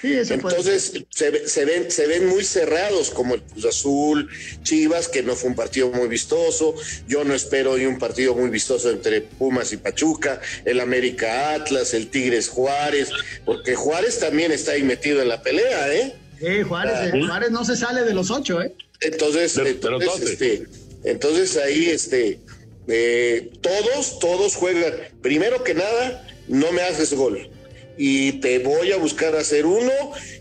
Sí, 0.02 0.14
eso 0.14 0.34
Entonces 0.34 0.92
se, 1.10 1.30
ve- 1.30 1.48
se 1.48 1.64
ven, 1.64 1.90
se 1.90 2.06
ven 2.08 2.26
muy 2.26 2.44
cerrados 2.44 3.10
como 3.10 3.36
el 3.36 3.42
Cruz 3.42 3.64
Azul, 3.66 4.28
Chivas, 4.64 5.06
que 5.08 5.22
no 5.22 5.36
fue 5.36 5.50
un 5.50 5.54
partido 5.56 5.90
muy 5.90 6.08
vistoso. 6.08 6.74
Yo 7.06 7.22
no 7.22 7.34
espero 7.34 7.70
hoy 7.72 7.86
un 7.86 7.98
partido 8.00 8.34
muy 8.34 8.50
vistoso 8.50 8.90
entre 8.90 9.20
Pumas 9.20 9.72
y 9.72 9.76
Pachuca, 9.76 10.40
el 10.64 10.80
América 10.80 11.54
Atlas, 11.54 11.94
el 11.94 12.08
Tigres 12.08 12.48
Juárez, 12.48 13.10
porque 13.44 13.76
Juárez 13.76 14.18
también 14.18 14.50
está 14.50 14.72
ahí 14.72 14.82
metido 14.82 15.22
en 15.22 15.28
la 15.28 15.40
pelea, 15.40 15.94
¿eh? 15.94 16.14
Eh, 16.40 16.64
Juárez, 16.64 16.94
Ah, 16.96 17.06
eh, 17.06 17.10
¿sí? 17.12 17.22
Juárez 17.24 17.50
no 17.52 17.64
se 17.64 17.76
sale 17.76 18.02
de 18.02 18.12
los 18.12 18.32
ocho, 18.32 18.60
¿eh? 18.60 18.74
Entonces, 19.00 19.56
entonces, 19.56 20.20
este, 20.30 20.66
entonces 21.04 21.56
ahí, 21.58 21.86
este, 21.86 22.40
eh, 22.88 23.50
todos, 23.60 24.18
todos 24.18 24.56
juegan. 24.56 24.94
Primero 25.22 25.62
que 25.62 25.74
nada, 25.74 26.26
no 26.48 26.72
me 26.72 26.82
haces 26.82 27.14
gol. 27.14 27.48
Y 27.96 28.32
te 28.40 28.58
voy 28.58 28.92
a 28.92 28.96
buscar 28.96 29.34
hacer 29.36 29.66
uno 29.66 29.92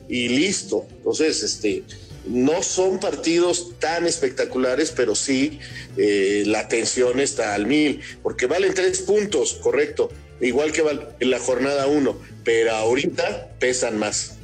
y 0.08 0.30
listo. 0.30 0.88
Entonces, 0.97 1.43
este, 1.43 1.84
no 2.26 2.62
son 2.62 2.99
partidos 2.99 3.80
tan 3.80 4.06
espectaculares, 4.06 4.91
pero 4.91 5.16
sí 5.16 5.60
eh, 5.97 6.43
la 6.45 6.68
tensión 6.68 7.20
está 7.20 7.54
al 7.56 7.66
mil, 7.66 8.02
porque 8.22 8.45
valen 8.45 8.74
tres 8.74 8.99
puntos, 9.02 9.56
correcto, 9.56 10.10
igual 10.39 10.72
que 10.72 10.84
en 11.20 11.30
la 11.30 11.39
jornada 11.39 11.88
uno, 11.88 12.18
pero 12.43 12.72
ahorita 12.72 13.49
pesan 13.60 13.97
más. 13.97 14.38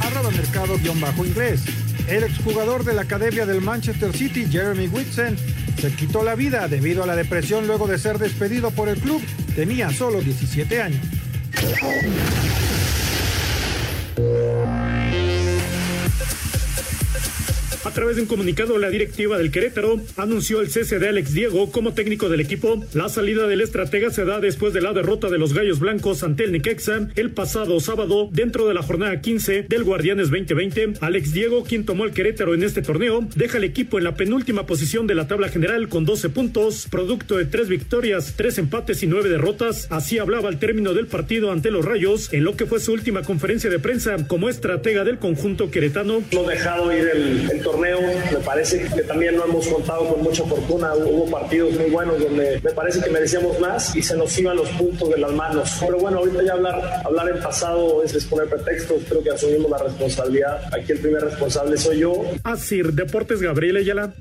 Arroba 0.00 0.30
mercado 0.30 0.78
guion 0.78 1.00
bajo 1.00 1.24
inglés. 1.24 1.62
El 2.08 2.22
exjugador 2.22 2.84
de 2.84 2.94
la 2.94 3.02
academia 3.02 3.44
del 3.44 3.60
Manchester 3.60 4.16
City, 4.16 4.46
Jeremy 4.50 4.88
Whitson, 4.88 5.36
se 5.80 5.92
quitó 5.92 6.22
la 6.22 6.34
vida 6.34 6.68
debido 6.68 7.02
a 7.02 7.06
la 7.06 7.16
depresión 7.16 7.66
luego 7.66 7.86
de 7.86 7.98
ser 7.98 8.18
despedido 8.18 8.70
por 8.70 8.88
el 8.88 8.98
club. 8.98 9.22
Tenía 9.56 9.90
solo 9.90 10.20
17 10.20 10.82
años. 10.82 11.00
A 17.84 17.90
través 17.90 18.16
de 18.16 18.22
un 18.22 18.28
comunicado, 18.28 18.78
la 18.78 18.88
directiva 18.88 19.36
del 19.36 19.50
Querétaro 19.50 20.00
anunció 20.16 20.62
el 20.62 20.70
cese 20.70 20.98
de 20.98 21.08
Alex 21.08 21.34
Diego 21.34 21.70
como 21.70 21.92
técnico 21.92 22.30
del 22.30 22.40
equipo. 22.40 22.82
La 22.94 23.10
salida 23.10 23.46
del 23.46 23.60
estratega 23.60 24.10
se 24.10 24.24
da 24.24 24.40
después 24.40 24.72
de 24.72 24.80
la 24.80 24.94
derrota 24.94 25.28
de 25.28 25.36
los 25.36 25.52
Gallos 25.52 25.80
Blancos 25.80 26.22
ante 26.22 26.44
el 26.44 26.52
Necaxa 26.52 27.08
el 27.14 27.30
pasado 27.32 27.78
sábado 27.80 28.30
dentro 28.32 28.66
de 28.66 28.72
la 28.72 28.82
jornada 28.82 29.20
15 29.20 29.66
del 29.68 29.84
Guardianes 29.84 30.30
2020. 30.30 30.94
Alex 31.02 31.34
Diego, 31.34 31.62
quien 31.64 31.84
tomó 31.84 32.06
el 32.06 32.12
Querétaro 32.12 32.54
en 32.54 32.62
este 32.62 32.80
torneo, 32.80 33.28
deja 33.36 33.58
el 33.58 33.64
equipo 33.64 33.98
en 33.98 34.04
la 34.04 34.16
penúltima 34.16 34.64
posición 34.64 35.06
de 35.06 35.14
la 35.14 35.28
tabla 35.28 35.50
general 35.50 35.90
con 35.90 36.06
12 36.06 36.30
puntos, 36.30 36.86
producto 36.90 37.36
de 37.36 37.44
tres 37.44 37.68
victorias, 37.68 38.32
tres 38.34 38.56
empates 38.56 39.02
y 39.02 39.06
nueve 39.06 39.28
derrotas. 39.28 39.88
Así 39.90 40.18
hablaba 40.18 40.48
al 40.48 40.58
término 40.58 40.94
del 40.94 41.06
partido 41.06 41.52
ante 41.52 41.70
los 41.70 41.84
Rayos 41.84 42.32
en 42.32 42.44
lo 42.44 42.56
que 42.56 42.64
fue 42.64 42.80
su 42.80 42.94
última 42.94 43.22
conferencia 43.22 43.68
de 43.68 43.78
prensa 43.78 44.16
como 44.26 44.48
estratega 44.48 45.04
del 45.04 45.18
conjunto 45.18 45.70
queretano. 45.70 46.22
No 46.32 46.44
dejado 46.44 46.90
ir 46.90 47.10
el, 47.14 47.50
el 47.50 47.60
torneo, 47.60 47.73
me 47.76 48.38
parece 48.44 48.84
que 48.94 49.02
también 49.02 49.36
no 49.36 49.44
hemos 49.44 49.66
contado 49.68 50.08
con 50.08 50.22
mucha 50.22 50.44
fortuna, 50.44 50.94
hubo 50.94 51.30
partidos 51.30 51.72
muy 51.74 51.90
buenos 51.90 52.18
donde 52.20 52.60
me 52.62 52.70
parece 52.70 53.00
que 53.00 53.10
merecíamos 53.10 53.58
más 53.60 53.94
y 53.94 54.02
se 54.02 54.16
nos 54.16 54.36
iban 54.38 54.56
los 54.56 54.68
puntos 54.70 55.08
de 55.10 55.18
las 55.18 55.32
manos. 55.32 55.76
Pero 55.80 55.98
bueno, 55.98 56.18
ahorita 56.18 56.42
ya 56.42 56.52
hablar, 56.52 57.02
hablar 57.04 57.28
en 57.28 57.42
pasado 57.42 58.02
es, 58.02 58.14
es 58.14 58.24
poner 58.24 58.48
pretextos, 58.48 59.02
creo 59.08 59.22
que 59.22 59.30
asumimos 59.30 59.70
la 59.70 59.78
responsabilidad, 59.78 60.62
aquí 60.74 60.92
el 60.92 60.98
primer 60.98 61.22
responsable 61.22 61.76
soy 61.76 62.00
yo. 62.00 62.24
Asir 62.44 62.92
Deportes 62.92 63.40
Gabriel 63.40 63.76
Ayala. 63.76 64.14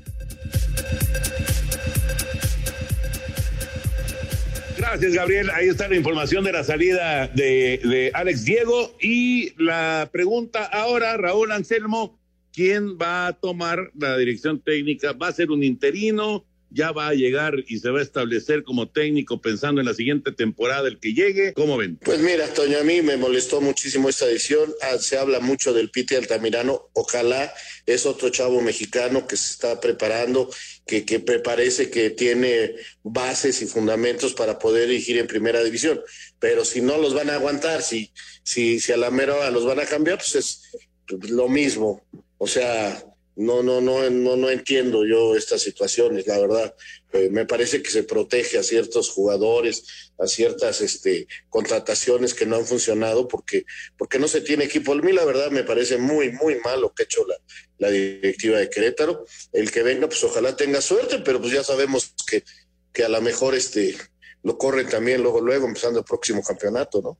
Gracias, 4.76 5.14
Gabriel. 5.14 5.50
Ahí 5.54 5.68
está 5.68 5.88
la 5.88 5.96
información 5.96 6.44
de 6.44 6.52
la 6.52 6.62
salida 6.62 7.26
de, 7.28 7.80
de 7.82 8.10
Alex 8.12 8.44
Diego. 8.44 8.94
Y 9.00 9.54
la 9.60 10.08
pregunta 10.12 10.64
ahora, 10.64 11.16
Raúl 11.16 11.52
Anselmo, 11.52 12.18
¿quién 12.54 12.96
va 12.96 13.26
a 13.26 13.32
tomar 13.32 13.90
la 13.98 14.16
dirección 14.16 14.62
técnica? 14.62 15.12
¿Va 15.12 15.28
a 15.28 15.32
ser 15.32 15.50
un 15.50 15.64
interino? 15.64 16.46
¿Ya 16.70 16.90
va 16.90 17.08
a 17.08 17.14
llegar 17.14 17.54
y 17.68 17.78
se 17.78 17.90
va 17.90 18.00
a 18.00 18.02
establecer 18.02 18.64
como 18.64 18.88
técnico 18.88 19.40
pensando 19.40 19.80
en 19.80 19.86
la 19.86 19.94
siguiente 19.94 20.32
temporada 20.32 20.88
el 20.88 20.98
que 20.98 21.14
llegue? 21.14 21.52
¿Cómo 21.52 21.76
ven? 21.76 21.96
Pues 22.02 22.18
mira, 22.18 22.52
Toño, 22.52 22.78
a 22.78 22.82
mí 22.82 23.00
me 23.00 23.16
molestó 23.16 23.60
muchísimo 23.60 24.08
esta 24.08 24.26
edición. 24.26 24.74
Ah, 24.82 24.98
se 24.98 25.16
habla 25.16 25.38
mucho 25.38 25.72
del 25.72 25.90
Piti 25.90 26.16
Altamirano. 26.16 26.90
Ojalá 26.94 27.52
es 27.86 28.06
otro 28.06 28.30
chavo 28.30 28.60
mexicano 28.60 29.28
que 29.28 29.36
se 29.36 29.52
está 29.52 29.80
preparando, 29.80 30.50
que, 30.84 31.04
que 31.04 31.20
parece 31.20 31.90
que 31.90 32.10
tiene 32.10 32.74
bases 33.04 33.62
y 33.62 33.66
fundamentos 33.66 34.34
para 34.34 34.58
poder 34.58 34.88
dirigir 34.88 35.18
en 35.18 35.28
primera 35.28 35.62
división. 35.62 36.00
Pero 36.40 36.64
si 36.64 36.80
no 36.80 36.98
los 36.98 37.14
van 37.14 37.30
a 37.30 37.34
aguantar, 37.34 37.82
si, 37.82 38.10
si, 38.42 38.80
si 38.80 38.90
a 38.90 38.96
la 38.96 39.12
mera 39.12 39.48
los 39.52 39.64
van 39.64 39.78
a 39.78 39.86
cambiar, 39.86 40.18
pues 40.18 40.34
es 40.34 40.62
lo 41.30 41.48
mismo. 41.48 42.02
O 42.44 42.46
sea, 42.46 43.02
no, 43.36 43.62
no, 43.62 43.80
no, 43.80 44.10
no, 44.10 44.36
no 44.36 44.50
entiendo 44.50 45.06
yo 45.06 45.34
estas 45.34 45.62
situaciones, 45.62 46.26
la 46.26 46.38
verdad. 46.38 46.74
Eh, 47.14 47.30
me 47.30 47.46
parece 47.46 47.82
que 47.82 47.90
se 47.90 48.02
protege 48.02 48.58
a 48.58 48.62
ciertos 48.62 49.08
jugadores, 49.08 50.12
a 50.18 50.26
ciertas 50.26 50.82
este, 50.82 51.26
contrataciones 51.48 52.34
que 52.34 52.44
no 52.44 52.56
han 52.56 52.66
funcionado 52.66 53.28
porque, 53.28 53.64
porque 53.96 54.18
no 54.18 54.28
se 54.28 54.42
tiene 54.42 54.64
equipo. 54.64 54.92
A 54.92 54.96
mí 54.96 55.12
la 55.12 55.24
verdad 55.24 55.50
me 55.52 55.64
parece 55.64 55.96
muy, 55.96 56.32
muy 56.32 56.56
mal 56.60 56.82
lo 56.82 56.92
que 56.92 57.04
ha 57.04 57.06
hecho 57.06 57.24
la, 57.26 57.36
la 57.78 57.90
directiva 57.90 58.58
de 58.58 58.68
Querétaro. 58.68 59.24
El 59.54 59.70
que 59.70 59.82
venga, 59.82 60.06
pues 60.06 60.22
ojalá 60.22 60.54
tenga 60.54 60.82
suerte, 60.82 61.20
pero 61.24 61.40
pues 61.40 61.54
ya 61.54 61.64
sabemos 61.64 62.12
que, 62.26 62.44
que 62.92 63.04
a 63.04 63.08
lo 63.08 63.22
mejor 63.22 63.54
este, 63.54 63.96
lo 64.42 64.58
corren 64.58 64.90
también 64.90 65.22
luego, 65.22 65.40
luego, 65.40 65.66
empezando 65.66 66.00
el 66.00 66.04
próximo 66.04 66.42
campeonato, 66.42 67.00
¿no? 67.00 67.18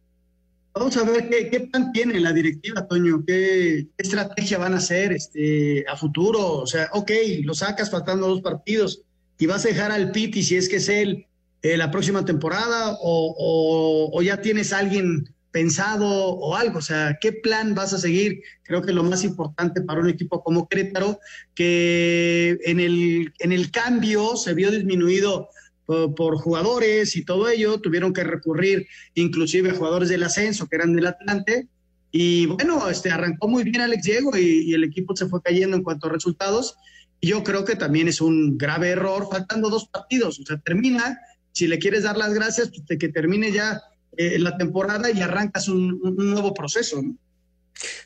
Vamos 0.75 0.97
a 0.97 1.05
ver 1.05 1.29
qué, 1.29 1.61
plan 1.61 1.93
tiene 1.93 2.19
la 2.19 2.33
directiva, 2.33 2.85
Toño, 2.89 3.23
qué, 3.25 3.87
estrategia 3.97 4.59
van 4.59 4.75
a 4.75 4.79
hacer 4.79 5.13
este, 5.13 5.85
a 5.89 5.97
futuro. 5.97 6.55
O 6.55 6.67
sea, 6.67 6.89
ok, 6.93 7.13
lo 7.45 7.55
sacas 7.55 7.91
faltando 7.91 8.27
dos 8.27 8.43
partidos 8.43 9.03
y 9.39 9.47
vas 9.47 9.65
a 9.65 9.69
dejar 9.69 9.93
al 9.93 10.11
Piti 10.11 10.43
si 10.43 10.57
es 10.57 10.69
que 10.69 10.77
es 10.77 10.89
él 10.89 11.27
eh, 11.63 11.77
la 11.77 11.93
próxima 11.93 12.25
temporada 12.25 12.99
o, 13.01 14.11
o, 14.13 14.23
ya 14.23 14.41
tienes 14.41 14.73
alguien 14.73 15.33
pensado 15.53 16.09
o 16.09 16.57
algo. 16.57 16.81
O 16.81 16.83
sea, 16.83 17.19
¿qué 17.21 17.31
plan 17.31 17.77
vas 17.77 17.93
a 17.93 17.99
seguir? 17.99 18.43
Creo 18.65 18.83
que 18.83 18.93
lo 18.93 19.05
más 19.05 19.23
importante 19.23 19.81
para 19.81 20.01
un 20.01 20.09
equipo 20.09 20.43
como 20.43 20.69
Querétaro, 20.69 21.21
que 21.55 22.59
en 22.65 22.81
el, 22.81 23.33
en 23.39 23.53
el 23.53 23.71
cambio 23.71 24.37
se 24.37 24.55
vio 24.55 24.73
disminuido 24.73 25.51
por, 25.87 26.37
jugadores 26.37 27.17
y 27.17 27.25
todo 27.25 27.49
ello, 27.49 27.81
tuvieron 27.81 28.13
que 28.13 28.25
recurrir 28.25 28.87
inclusive 29.15 29.71
a 29.71 29.75
jugadores 29.75 30.09
del 30.09 30.23
ascenso 30.23 30.67
que 30.67 30.77
eran 30.77 30.95
del 30.95 31.07
Atlante. 31.07 31.69
Y 32.11 32.47
bueno, 32.47 32.89
este, 32.89 33.11
arrancó 33.11 33.49
muy 33.49 33.65
bien 33.65 33.81
Alex 33.81 34.05
Diego 34.05 34.37
y, 34.37 34.73
el 34.73 34.85
equipo 34.85 35.17
se 35.17 35.27
fue 35.27 35.43
cayendo 35.43 35.77
en 35.77 35.83
cuanto 35.83 36.07
a 36.07 36.13
resultados. 36.13 36.77
Y 37.21 37.29
yo 37.29 37.43
creo 37.43 37.65
que 37.65 37.77
también 37.77 38.09
es 38.09 38.21
un 38.21 38.57
grave 38.57 38.91
error, 38.91 39.29
faltando 39.31 39.71
dos 39.71 39.89
partidos. 39.89 40.39
O 40.39 40.45
sea, 40.45 40.59
termina, 40.59 41.19
si 41.53 41.67
le 41.67 41.79
quieres 41.79 42.05
dar 42.05 42.17
las 42.17 42.33
gracias, 42.33 42.69
pues 42.69 42.87
de 42.87 42.99
que 42.99 43.09
termine 43.09 43.51
ya 43.51 43.83
eh, 44.17 44.39
la 44.39 44.57
temporada 44.57 45.11
y 45.11 45.21
arrancas 45.21 45.69
un, 45.69 46.01
un 46.03 46.31
nuevo 46.31 46.55
proceso. 46.55 47.03
¿no? 47.03 47.17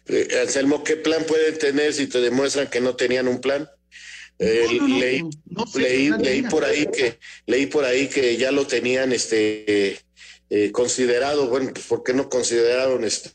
Eh, 0.06 0.28
Anselmo, 0.40 0.82
¿qué 0.82 0.96
plan 0.96 1.24
pueden 1.26 1.58
tener 1.58 1.92
si 1.92 2.06
te 2.06 2.20
demuestran 2.20 2.68
que 2.68 2.80
no 2.80 2.96
tenían 2.96 3.28
un 3.28 3.40
plan? 3.40 3.68
Eh, 4.41 4.66
no, 4.78 4.86
no, 4.86 5.64
no, 5.64 5.64
leí, 5.80 6.11
leí, 6.11 6.11
leí 6.11 6.43
por 6.43 6.64
ahí 6.64 6.86
que 6.86 7.18
leí 7.47 7.66
por 7.66 7.84
ahí 7.84 8.07
que 8.07 8.36
ya 8.36 8.53
lo 8.53 8.66
tenían 8.66 9.12
este 9.12 9.99
eh, 10.51 10.72
considerado. 10.72 11.49
Bueno 11.49 11.70
pues 11.72 11.86
por 11.86 12.05
qué 12.05 12.14
no 12.14 12.28
consideraron 12.28 13.05
este 13.05 13.32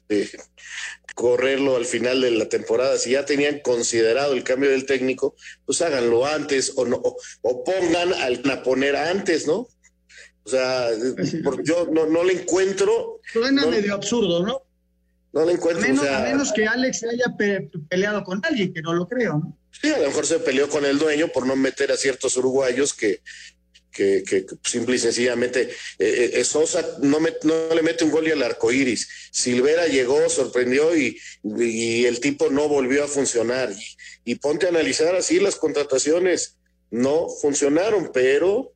correrlo 1.14 1.76
al 1.76 1.86
final 1.86 2.22
de 2.22 2.32
la 2.32 2.50
temporada 2.50 2.98
si 2.98 3.12
ya 3.12 3.26
tenían 3.26 3.60
considerado 3.60 4.34
el 4.34 4.44
cambio 4.44 4.72
del 4.72 4.86
técnico 4.86 5.36
pues 5.66 5.82
háganlo 5.82 6.26
antes 6.26 6.74
o 6.76 6.86
no 6.86 6.98
o, 6.98 7.18
o 7.42 7.64
pongan 7.64 8.14
al 8.14 8.42
a 8.50 8.64
poner 8.64 8.96
antes 8.96 9.46
no 9.46 9.68
o 10.44 10.50
sea 10.50 10.90
yo 11.64 11.88
no, 11.92 12.08
no 12.08 12.24
le 12.24 12.34
encuentro 12.34 13.22
suena 13.32 13.66
medio 13.68 13.94
absurdo 13.94 14.46
no 14.46 14.64
no 15.34 15.46
le 15.46 15.54
encuentro 15.54 15.84
a 15.84 15.88
menos, 15.88 16.04
o 16.04 16.06
sea, 16.06 16.18
a 16.20 16.24
menos 16.24 16.52
que 16.52 16.68
Alex 16.68 17.04
haya 17.04 17.38
pe 17.38 17.70
peleado 17.90 18.24
con 18.24 18.42
alguien 18.44 18.74
que 18.74 18.82
no 18.82 18.94
lo 18.94 19.08
creo 19.08 19.34
no 19.34 19.58
Sí, 19.82 19.90
a 19.90 20.00
lo 20.00 20.08
mejor 20.08 20.26
se 20.26 20.40
peleó 20.40 20.70
con 20.70 20.86
el 20.86 20.98
dueño 20.98 21.28
por 21.30 21.46
no 21.46 21.56
meter 21.56 21.92
a 21.92 21.98
ciertos 21.98 22.38
uruguayos 22.38 22.94
que, 22.94 23.22
que, 23.94 24.24
que 24.24 24.46
simple 24.64 24.96
y 24.96 25.00
sencillamente 25.00 25.70
eh, 26.00 26.32
eh, 26.34 26.44
Sosa 26.44 26.98
no, 27.02 27.20
le 27.20 27.82
mete 27.82 28.04
un 28.04 28.12
gol 28.12 28.28
y 28.28 28.32
al 28.32 28.44
arco 28.44 28.72
iris. 28.72 29.08
Silvera 29.32 29.88
llegó, 29.88 30.30
sorprendió 30.30 30.96
y, 30.98 31.20
y, 31.44 32.06
el 32.06 32.20
tipo 32.20 32.50
no 32.50 32.68
volvió 32.68 33.04
a 33.04 33.08
funcionar. 33.08 33.72
Y, 33.72 34.32
y, 34.32 34.36
ponte 34.36 34.66
a 34.66 34.70
analizar 34.70 35.16
así 35.16 35.40
las 35.40 35.56
contrataciones. 35.56 36.58
No 36.90 37.28
funcionaron, 37.30 38.12
pero 38.14 38.74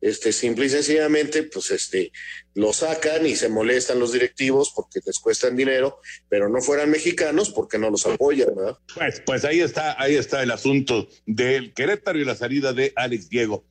este, 0.00 0.32
simple 0.32 0.66
y 0.66 0.68
sencillamente, 0.68 1.42
pues 1.44 1.70
este, 1.70 2.12
lo 2.54 2.72
sacan 2.72 3.26
y 3.26 3.36
se 3.36 3.48
molestan 3.48 3.98
los 3.98 4.12
directivos 4.12 4.72
porque 4.74 5.00
les 5.04 5.18
cuestan 5.18 5.56
dinero, 5.56 6.00
pero 6.28 6.48
no 6.48 6.60
fueran 6.60 6.90
mexicanos 6.90 7.50
porque 7.50 7.78
no 7.78 7.90
los 7.90 8.06
apoyan, 8.06 8.54
¿verdad? 8.54 8.78
Pues, 8.94 9.22
pues 9.24 9.44
ahí 9.44 9.60
está, 9.60 10.00
ahí 10.00 10.16
está 10.16 10.42
el 10.42 10.50
asunto 10.50 11.08
del 11.26 11.72
Querétaro 11.74 12.18
y 12.18 12.24
la 12.24 12.36
salida 12.36 12.72
de 12.72 12.92
Alex 12.96 13.28
Diego. 13.28 13.64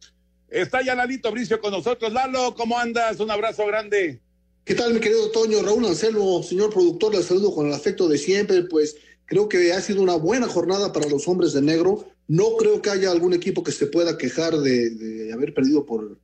Está 0.50 0.82
ya 0.82 0.96
Lalito 0.96 1.32
Bricio 1.32 1.60
con 1.60 1.72
nosotros. 1.72 2.14
Lalo, 2.14 2.56
¿cómo 2.56 2.80
andas? 2.80 3.20
Un 3.20 3.30
abrazo 3.30 3.66
grande. 3.66 4.22
¿Qué 4.64 4.76
tal, 4.76 4.94
mi 4.94 5.00
querido 5.00 5.32
Toño? 5.32 5.62
Raúl 5.62 5.86
Anselmo, 5.86 6.44
señor 6.44 6.74
productor, 6.74 7.16
les 7.16 7.26
saludo 7.26 7.54
con 7.54 7.68
el 7.68 7.74
afecto 7.74 8.10
de 8.10 8.18
siempre, 8.18 8.64
pues 8.64 8.98
creo 9.26 9.48
que 9.48 9.72
ha 9.72 9.82
sido 9.82 10.02
una 10.02 10.16
buena 10.16 10.48
jornada 10.48 10.92
para 10.92 11.08
los 11.08 11.28
hombres 11.28 11.54
de 11.54 11.62
negro. 11.62 12.06
No 12.28 12.58
creo 12.58 12.82
que 12.82 12.90
haya 12.90 13.12
algún 13.12 13.34
equipo 13.34 13.64
que 13.64 13.72
se 13.72 13.88
pueda 13.88 14.18
quejar 14.18 14.58
de, 14.58 15.32
haber 15.34 15.54
perdido 15.54 15.86
por, 15.86 16.18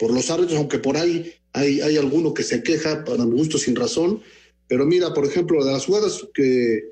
los 0.00 0.30
árbitros, 0.30 0.58
aunque 0.58 0.78
por 0.78 0.96
ahí 0.96 1.34
hay, 1.52 1.96
alguno 1.96 2.32
que 2.32 2.42
se 2.42 2.62
queja, 2.62 3.04
para 3.04 3.24
mi 3.26 3.32
gusto, 3.32 3.58
sin 3.58 3.76
razón. 3.76 4.22
Pero 4.68 4.86
mira, 4.86 5.12
por 5.12 5.26
ejemplo, 5.26 5.62
de 5.64 5.72
las 5.72 5.84
jugadas 5.84 6.26
que 6.32 6.90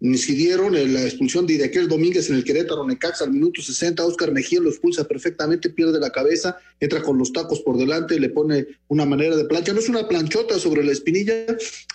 incidieron 0.00 0.76
en 0.76 0.94
la 0.94 1.04
expulsión 1.04 1.46
de 1.46 1.54
Idequel 1.54 1.88
Domínguez 1.88 2.30
en 2.30 2.36
el 2.36 2.44
Querétaro 2.44 2.86
Necaxa 2.86 3.24
al 3.24 3.32
minuto 3.32 3.62
60, 3.62 4.04
Oscar 4.04 4.32
Mejía 4.32 4.60
lo 4.60 4.70
expulsa 4.70 5.04
perfectamente, 5.06 5.70
pierde 5.70 5.98
la 5.98 6.10
cabeza, 6.10 6.56
entra 6.78 7.02
con 7.02 7.18
los 7.18 7.32
tacos 7.32 7.60
por 7.60 7.76
delante, 7.76 8.18
le 8.18 8.30
pone 8.30 8.66
una 8.88 9.04
manera 9.04 9.36
de 9.36 9.44
plancha. 9.44 9.72
No 9.72 9.80
es 9.80 9.88
una 9.88 10.08
planchota 10.08 10.58
sobre 10.58 10.84
la 10.84 10.92
espinilla, 10.92 11.46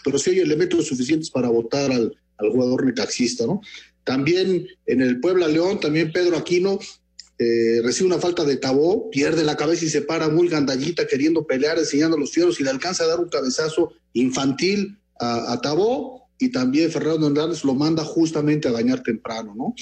pero 0.04 0.18
sí 0.18 0.32
hay 0.32 0.40
elementos 0.40 0.88
suficientes 0.88 1.30
para 1.30 1.50
votar 1.50 1.92
al, 1.92 2.16
al 2.38 2.50
jugador 2.50 2.86
necaxista, 2.86 3.46
¿no? 3.46 3.62
También 4.04 4.68
en 4.86 5.02
el 5.02 5.20
Puebla 5.20 5.48
León, 5.48 5.80
también 5.80 6.12
Pedro 6.12 6.38
Aquino 6.38 6.80
eh, 7.40 7.82
recibe 7.84 8.08
una 8.08 8.20
falta 8.20 8.44
de 8.44 8.58
tabó, 8.58 9.10
pierde 9.10 9.44
la 9.44 9.58
cabeza 9.58 9.86
y 9.86 9.90
se 9.90 10.02
para 10.02 10.30
muy 10.30 10.48
gandallita 10.48 11.08
queriendo 11.08 11.48
pelear, 11.48 11.80
enseñando 11.80 12.18
los 12.18 12.32
fierros 12.32 12.60
y 12.60 12.64
le 12.64 12.70
alcanza 12.70 13.04
a 13.04 13.08
dar 13.08 13.20
un 13.20 13.30
cabezazo 13.30 13.94
infantil 14.14 15.00
a, 15.20 15.54
a 15.54 15.62
Tabó 15.62 16.28
y 16.38 16.50
también 16.50 16.92
Fernando 16.92 17.28
Hernández 17.28 17.64
lo 17.64 17.74
manda 17.74 18.04
justamente 18.04 18.68
a 18.68 18.72
dañar 18.72 19.02
temprano, 19.02 19.54
¿no? 19.56 19.74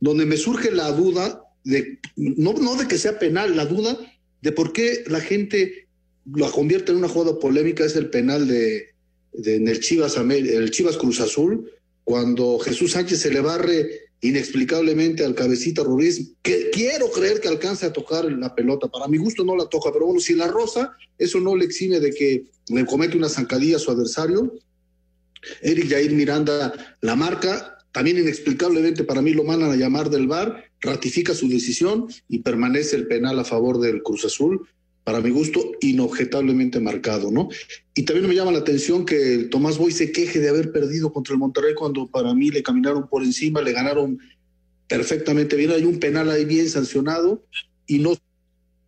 Donde 0.00 0.26
me 0.26 0.36
surge 0.36 0.70
la 0.70 0.90
duda 0.92 1.42
de, 1.64 1.98
no, 2.16 2.54
no 2.54 2.76
de 2.76 2.88
que 2.88 2.98
sea 2.98 3.18
penal, 3.18 3.56
la 3.56 3.66
duda 3.66 3.96
de 4.40 4.52
por 4.52 4.72
qué 4.72 5.04
la 5.06 5.20
gente 5.20 5.88
lo 6.24 6.50
convierte 6.50 6.92
en 6.92 6.98
una 6.98 7.08
jugada 7.08 7.38
polémica 7.38 7.84
es 7.84 7.96
el 7.96 8.10
penal 8.10 8.48
de, 8.48 8.94
de 9.32 9.56
en 9.56 9.68
el 9.68 9.80
Chivas, 9.80 10.16
el 10.16 10.70
Chivas 10.70 10.96
Cruz 10.96 11.20
Azul, 11.20 11.70
cuando 12.08 12.58
Jesús 12.58 12.92
Sánchez 12.92 13.20
se 13.20 13.30
le 13.30 13.42
barre 13.42 14.08
inexplicablemente 14.22 15.26
al 15.26 15.34
cabecita 15.34 15.84
Ruiz, 15.84 16.32
que 16.40 16.70
quiero 16.70 17.10
creer 17.10 17.38
que 17.38 17.48
alcance 17.48 17.84
a 17.84 17.92
tocar 17.92 18.24
la 18.24 18.54
pelota. 18.54 18.88
Para 18.88 19.08
mi 19.08 19.18
gusto 19.18 19.44
no 19.44 19.54
la 19.54 19.66
toca, 19.66 19.92
pero 19.92 20.06
bueno, 20.06 20.18
si 20.18 20.34
la 20.34 20.48
rosa, 20.48 20.96
eso 21.18 21.38
no 21.38 21.54
le 21.54 21.66
exime 21.66 22.00
de 22.00 22.10
que 22.12 22.46
le 22.70 22.86
comete 22.86 23.18
una 23.18 23.28
zancadilla 23.28 23.76
a 23.76 23.78
su 23.78 23.90
adversario. 23.90 24.54
Eric 25.60 25.90
Jair 25.90 26.12
Miranda 26.12 26.96
la 27.02 27.14
marca, 27.14 27.76
también 27.92 28.16
inexplicablemente 28.16 29.04
para 29.04 29.20
mí 29.20 29.34
lo 29.34 29.44
mandan 29.44 29.70
a 29.70 29.76
llamar 29.76 30.08
del 30.08 30.28
VAR, 30.28 30.64
ratifica 30.80 31.34
su 31.34 31.46
decisión 31.46 32.06
y 32.26 32.38
permanece 32.38 32.96
el 32.96 33.06
penal 33.06 33.38
a 33.38 33.44
favor 33.44 33.80
del 33.80 34.02
Cruz 34.02 34.24
Azul 34.24 34.66
para 35.08 35.22
mi 35.22 35.30
gusto, 35.30 35.72
inobjetablemente 35.80 36.80
marcado, 36.80 37.30
¿no? 37.30 37.48
Y 37.94 38.02
también 38.02 38.28
me 38.28 38.34
llama 38.34 38.52
la 38.52 38.58
atención 38.58 39.06
que 39.06 39.48
Tomás 39.50 39.78
Boy 39.78 39.90
se 39.90 40.12
queje 40.12 40.38
de 40.38 40.50
haber 40.50 40.70
perdido 40.70 41.14
contra 41.14 41.32
el 41.32 41.38
Monterrey 41.38 41.72
cuando 41.72 42.06
para 42.08 42.34
mí 42.34 42.50
le 42.50 42.62
caminaron 42.62 43.08
por 43.08 43.22
encima, 43.22 43.62
le 43.62 43.72
ganaron 43.72 44.18
perfectamente 44.86 45.56
bien, 45.56 45.70
hay 45.70 45.84
un 45.84 45.98
penal 45.98 46.30
ahí 46.30 46.44
bien 46.44 46.68
sancionado 46.68 47.42
y 47.86 48.00
no, 48.00 48.18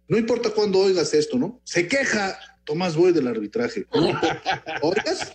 no 0.08 0.18
importa 0.18 0.50
cuándo 0.50 0.80
oigas 0.80 1.14
esto, 1.14 1.38
¿no? 1.38 1.58
Se 1.64 1.88
queja 1.88 2.38
Tomás 2.66 2.96
Boy 2.96 3.14
del 3.14 3.26
arbitraje. 3.26 3.86
¿Oigas? 4.82 5.32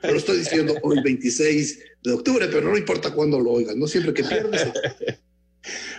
Pero 0.00 0.18
estoy 0.18 0.38
diciendo 0.38 0.76
hoy 0.84 1.00
26 1.02 1.80
de 2.04 2.12
octubre, 2.12 2.46
pero 2.46 2.70
no 2.70 2.78
importa 2.78 3.10
cuándo 3.10 3.40
lo 3.40 3.50
oigas, 3.50 3.74
no 3.74 3.88
siempre 3.88 4.14
que 4.14 4.22
pierdes. 4.22 4.68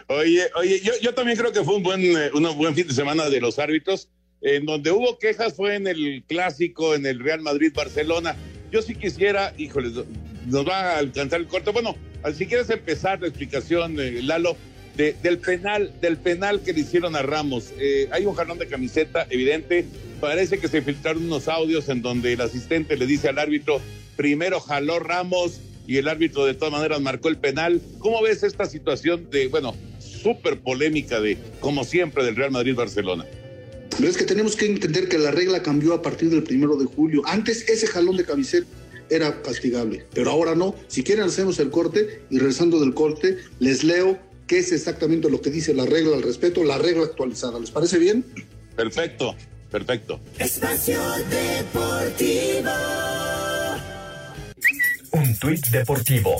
Oye, 0.07 0.49
oye, 0.55 0.79
yo, 0.79 0.93
yo 1.01 1.13
también 1.13 1.37
creo 1.37 1.51
que 1.51 1.61
fue 1.61 1.75
un 1.75 1.83
buen, 1.83 2.01
eh, 2.01 2.31
un 2.33 2.57
buen 2.57 2.73
fin 2.73 2.87
de 2.87 2.93
semana 2.93 3.29
de 3.29 3.41
los 3.41 3.59
árbitros. 3.59 4.09
En 4.41 4.65
donde 4.65 4.91
hubo 4.91 5.17
quejas 5.17 5.53
fue 5.53 5.75
en 5.75 5.87
el 5.87 6.23
clásico, 6.27 6.95
en 6.95 7.05
el 7.05 7.19
Real 7.19 7.41
Madrid-Barcelona. 7.41 8.35
Yo 8.71 8.81
sí 8.81 8.95
quisiera, 8.95 9.53
híjole, 9.57 9.91
nos 10.47 10.67
va 10.67 10.93
a 10.93 10.97
alcanzar 10.97 11.41
el 11.41 11.47
corte. 11.47 11.71
Bueno, 11.71 11.95
si 12.33 12.45
quieres 12.45 12.69
empezar 12.69 13.19
la 13.21 13.27
explicación, 13.27 13.99
eh, 13.99 14.21
Lalo, 14.21 14.55
de, 14.95 15.13
del 15.23 15.39
penal, 15.39 15.93
del 16.01 16.17
penal 16.17 16.61
que 16.61 16.73
le 16.73 16.81
hicieron 16.81 17.15
a 17.15 17.21
Ramos. 17.21 17.71
Eh, 17.79 18.07
hay 18.11 18.25
un 18.25 18.35
jalón 18.35 18.57
de 18.59 18.67
camiseta 18.67 19.27
evidente. 19.29 19.85
Parece 20.21 20.59
que 20.59 20.67
se 20.67 20.81
filtraron 20.81 21.25
unos 21.25 21.47
audios 21.47 21.89
en 21.89 22.01
donde 22.01 22.33
el 22.33 22.41
asistente 22.41 22.97
le 22.97 23.05
dice 23.05 23.29
al 23.29 23.39
árbitro, 23.39 23.81
primero 24.15 24.59
jaló 24.59 24.99
Ramos 24.99 25.61
y 25.87 25.97
el 25.97 26.07
árbitro 26.07 26.45
de 26.45 26.53
todas 26.53 26.71
maneras 26.73 27.01
marcó 27.01 27.29
el 27.29 27.37
penal. 27.37 27.81
¿Cómo 27.99 28.21
ves 28.21 28.43
esta 28.43 28.65
situación 28.65 29.29
de, 29.31 29.47
bueno, 29.47 29.75
súper 29.99 30.59
polémica 30.59 31.19
de, 31.19 31.37
como 31.59 31.83
siempre, 31.83 32.23
del 32.23 32.35
Real 32.35 32.51
Madrid-Barcelona? 32.51 33.25
Pero 33.97 34.09
es 34.09 34.17
que 34.17 34.23
tenemos 34.23 34.55
que 34.55 34.65
entender 34.65 35.09
que 35.09 35.17
la 35.17 35.31
regla 35.31 35.61
cambió 35.61 35.93
a 35.93 36.01
partir 36.01 36.29
del 36.29 36.43
primero 36.43 36.75
de 36.77 36.85
julio. 36.85 37.21
Antes 37.25 37.67
ese 37.69 37.87
jalón 37.87 38.17
de 38.17 38.25
camiseta 38.25 38.67
era 39.09 39.41
castigable, 39.41 40.05
pero 40.13 40.31
ahora 40.31 40.55
no. 40.55 40.75
Si 40.87 41.03
quieren 41.03 41.25
hacemos 41.25 41.59
el 41.59 41.69
corte 41.69 42.21
y 42.29 42.37
regresando 42.37 42.79
del 42.79 42.93
corte 42.93 43.37
les 43.59 43.83
leo 43.83 44.19
qué 44.47 44.59
es 44.59 44.71
exactamente 44.71 45.29
lo 45.29 45.41
que 45.41 45.49
dice 45.49 45.73
la 45.73 45.85
regla 45.85 46.15
al 46.15 46.23
respecto, 46.23 46.63
la 46.63 46.77
regla 46.77 47.03
actualizada. 47.03 47.59
¿Les 47.59 47.71
parece 47.71 47.97
bien? 47.97 48.25
Perfecto, 48.75 49.35
perfecto. 49.71 50.19
Espacio 50.37 50.99
Deportivo. 51.29 52.71
Un 55.11 55.35
tuit 55.39 55.65
deportivo. 55.67 56.35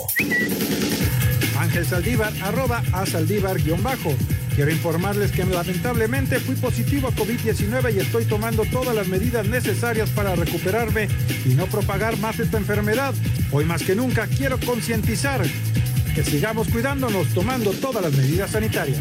Ángel 1.58 1.84
Saldívar, 1.84 2.32
arroba 2.42 2.82
a 2.92 3.04
Saldívar 3.04 3.60
guion 3.60 3.82
bajo. 3.82 4.14
Quiero 4.54 4.70
informarles 4.70 5.32
que 5.32 5.44
lamentablemente 5.44 6.40
fui 6.40 6.54
positivo 6.56 7.08
a 7.08 7.12
COVID-19 7.12 7.94
y 7.94 7.98
estoy 8.00 8.24
tomando 8.24 8.64
todas 8.64 8.94
las 8.94 9.08
medidas 9.08 9.46
necesarias 9.46 10.10
para 10.10 10.34
recuperarme 10.34 11.08
y 11.44 11.50
no 11.54 11.66
propagar 11.66 12.16
más 12.18 12.38
esta 12.40 12.58
enfermedad. 12.58 13.14
Hoy 13.52 13.64
más 13.64 13.82
que 13.82 13.94
nunca 13.94 14.26
quiero 14.26 14.58
concientizar 14.58 15.42
que 16.14 16.24
sigamos 16.24 16.68
cuidándonos 16.68 17.28
tomando 17.28 17.70
todas 17.72 18.02
las 18.02 18.12
medidas 18.12 18.50
sanitarias. 18.50 18.98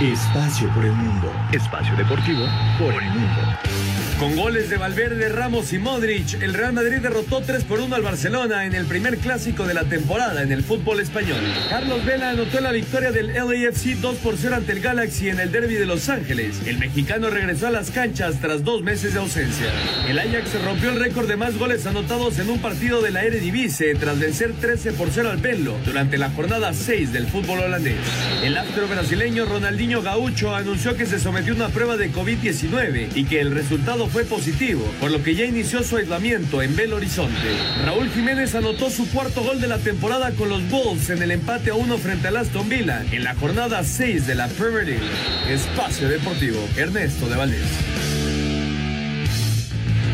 Espacio 0.00 0.68
por 0.74 0.84
el 0.84 0.92
mundo. 0.92 1.32
Espacio 1.52 1.96
deportivo 1.96 2.46
por 2.78 2.92
el 2.94 3.10
mundo. 3.10 3.73
Con 4.18 4.36
goles 4.36 4.70
de 4.70 4.76
Valverde, 4.76 5.28
Ramos 5.28 5.72
y 5.72 5.78
Modric, 5.78 6.40
el 6.40 6.54
Real 6.54 6.72
Madrid 6.72 6.98
derrotó 6.98 7.40
3 7.40 7.64
por 7.64 7.80
1 7.80 7.96
al 7.96 8.02
Barcelona 8.02 8.64
en 8.64 8.72
el 8.72 8.86
primer 8.86 9.18
clásico 9.18 9.66
de 9.66 9.74
la 9.74 9.82
temporada 9.84 10.42
en 10.42 10.52
el 10.52 10.62
fútbol 10.62 11.00
español. 11.00 11.40
Carlos 11.68 12.04
Vela 12.04 12.30
anotó 12.30 12.60
la 12.60 12.70
victoria 12.70 13.10
del 13.10 13.34
LAFC 13.34 13.96
2 14.00 14.16
por 14.18 14.36
0 14.36 14.54
ante 14.54 14.70
el 14.70 14.80
Galaxy 14.80 15.30
en 15.30 15.40
el 15.40 15.50
derby 15.50 15.74
de 15.74 15.86
Los 15.86 16.08
Ángeles. 16.08 16.62
El 16.64 16.78
mexicano 16.78 17.28
regresó 17.28 17.66
a 17.66 17.70
las 17.70 17.90
canchas 17.90 18.36
tras 18.40 18.62
dos 18.62 18.82
meses 18.82 19.14
de 19.14 19.20
ausencia. 19.20 19.66
El 20.08 20.16
Ajax 20.20 20.62
rompió 20.62 20.90
el 20.90 21.00
récord 21.00 21.26
de 21.26 21.36
más 21.36 21.58
goles 21.58 21.84
anotados 21.84 22.38
en 22.38 22.50
un 22.50 22.60
partido 22.60 23.02
de 23.02 23.10
la 23.10 23.24
Eredivisie 23.24 23.96
tras 23.96 24.20
vencer 24.20 24.52
13 24.52 24.92
por 24.92 25.08
0 25.10 25.30
al 25.30 25.38
Venlo 25.38 25.76
durante 25.84 26.18
la 26.18 26.30
jornada 26.30 26.72
6 26.72 27.12
del 27.12 27.26
fútbol 27.26 27.58
holandés. 27.58 27.96
El 28.44 28.56
astro 28.56 28.86
brasileño 28.86 29.44
Ronaldinho 29.44 30.02
Gaucho 30.02 30.54
anunció 30.54 30.96
que 30.96 31.04
se 31.04 31.18
sometió 31.18 31.52
a 31.52 31.56
una 31.56 31.68
prueba 31.68 31.96
de 31.96 32.12
COVID-19 32.12 33.08
y 33.16 33.24
que 33.24 33.40
el 33.40 33.50
resultado 33.50 34.03
fue 34.08 34.24
positivo, 34.24 34.84
por 35.00 35.10
lo 35.10 35.22
que 35.22 35.34
ya 35.34 35.44
inició 35.44 35.82
su 35.82 35.96
aislamiento 35.96 36.62
en 36.62 36.74
Belo 36.76 36.96
Horizonte. 36.96 37.34
Raúl 37.84 38.08
Jiménez 38.10 38.54
anotó 38.54 38.90
su 38.90 39.10
cuarto 39.10 39.42
gol 39.42 39.60
de 39.60 39.68
la 39.68 39.78
temporada 39.78 40.30
con 40.32 40.48
los 40.48 40.68
Bulls 40.70 41.10
en 41.10 41.22
el 41.22 41.30
empate 41.30 41.70
a 41.70 41.74
uno 41.74 41.98
frente 41.98 42.28
al 42.28 42.36
Aston 42.36 42.68
Villa 42.68 43.04
en 43.12 43.24
la 43.24 43.34
jornada 43.34 43.84
6 43.84 44.26
de 44.26 44.34
la 44.34 44.48
Premier 44.48 44.86
League. 44.86 45.04
Espacio 45.48 46.08
Deportivo, 46.08 46.58
Ernesto 46.76 47.28
de 47.28 47.36
Valdés. 47.36 47.60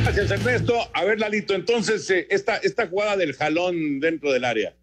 Gracias, 0.03 0.31
Ernesto. 0.31 0.75
A 0.95 1.05
ver, 1.05 1.21
Lalito, 1.21 1.55
entonces, 1.55 2.09
eh, 2.11 2.27
esta, 2.31 2.57
esta 2.57 2.87
jugada 2.87 3.17
del 3.17 3.35
jalón 3.35 4.01
dentro 4.01 4.33
del 4.33 4.45
área. 4.45 4.75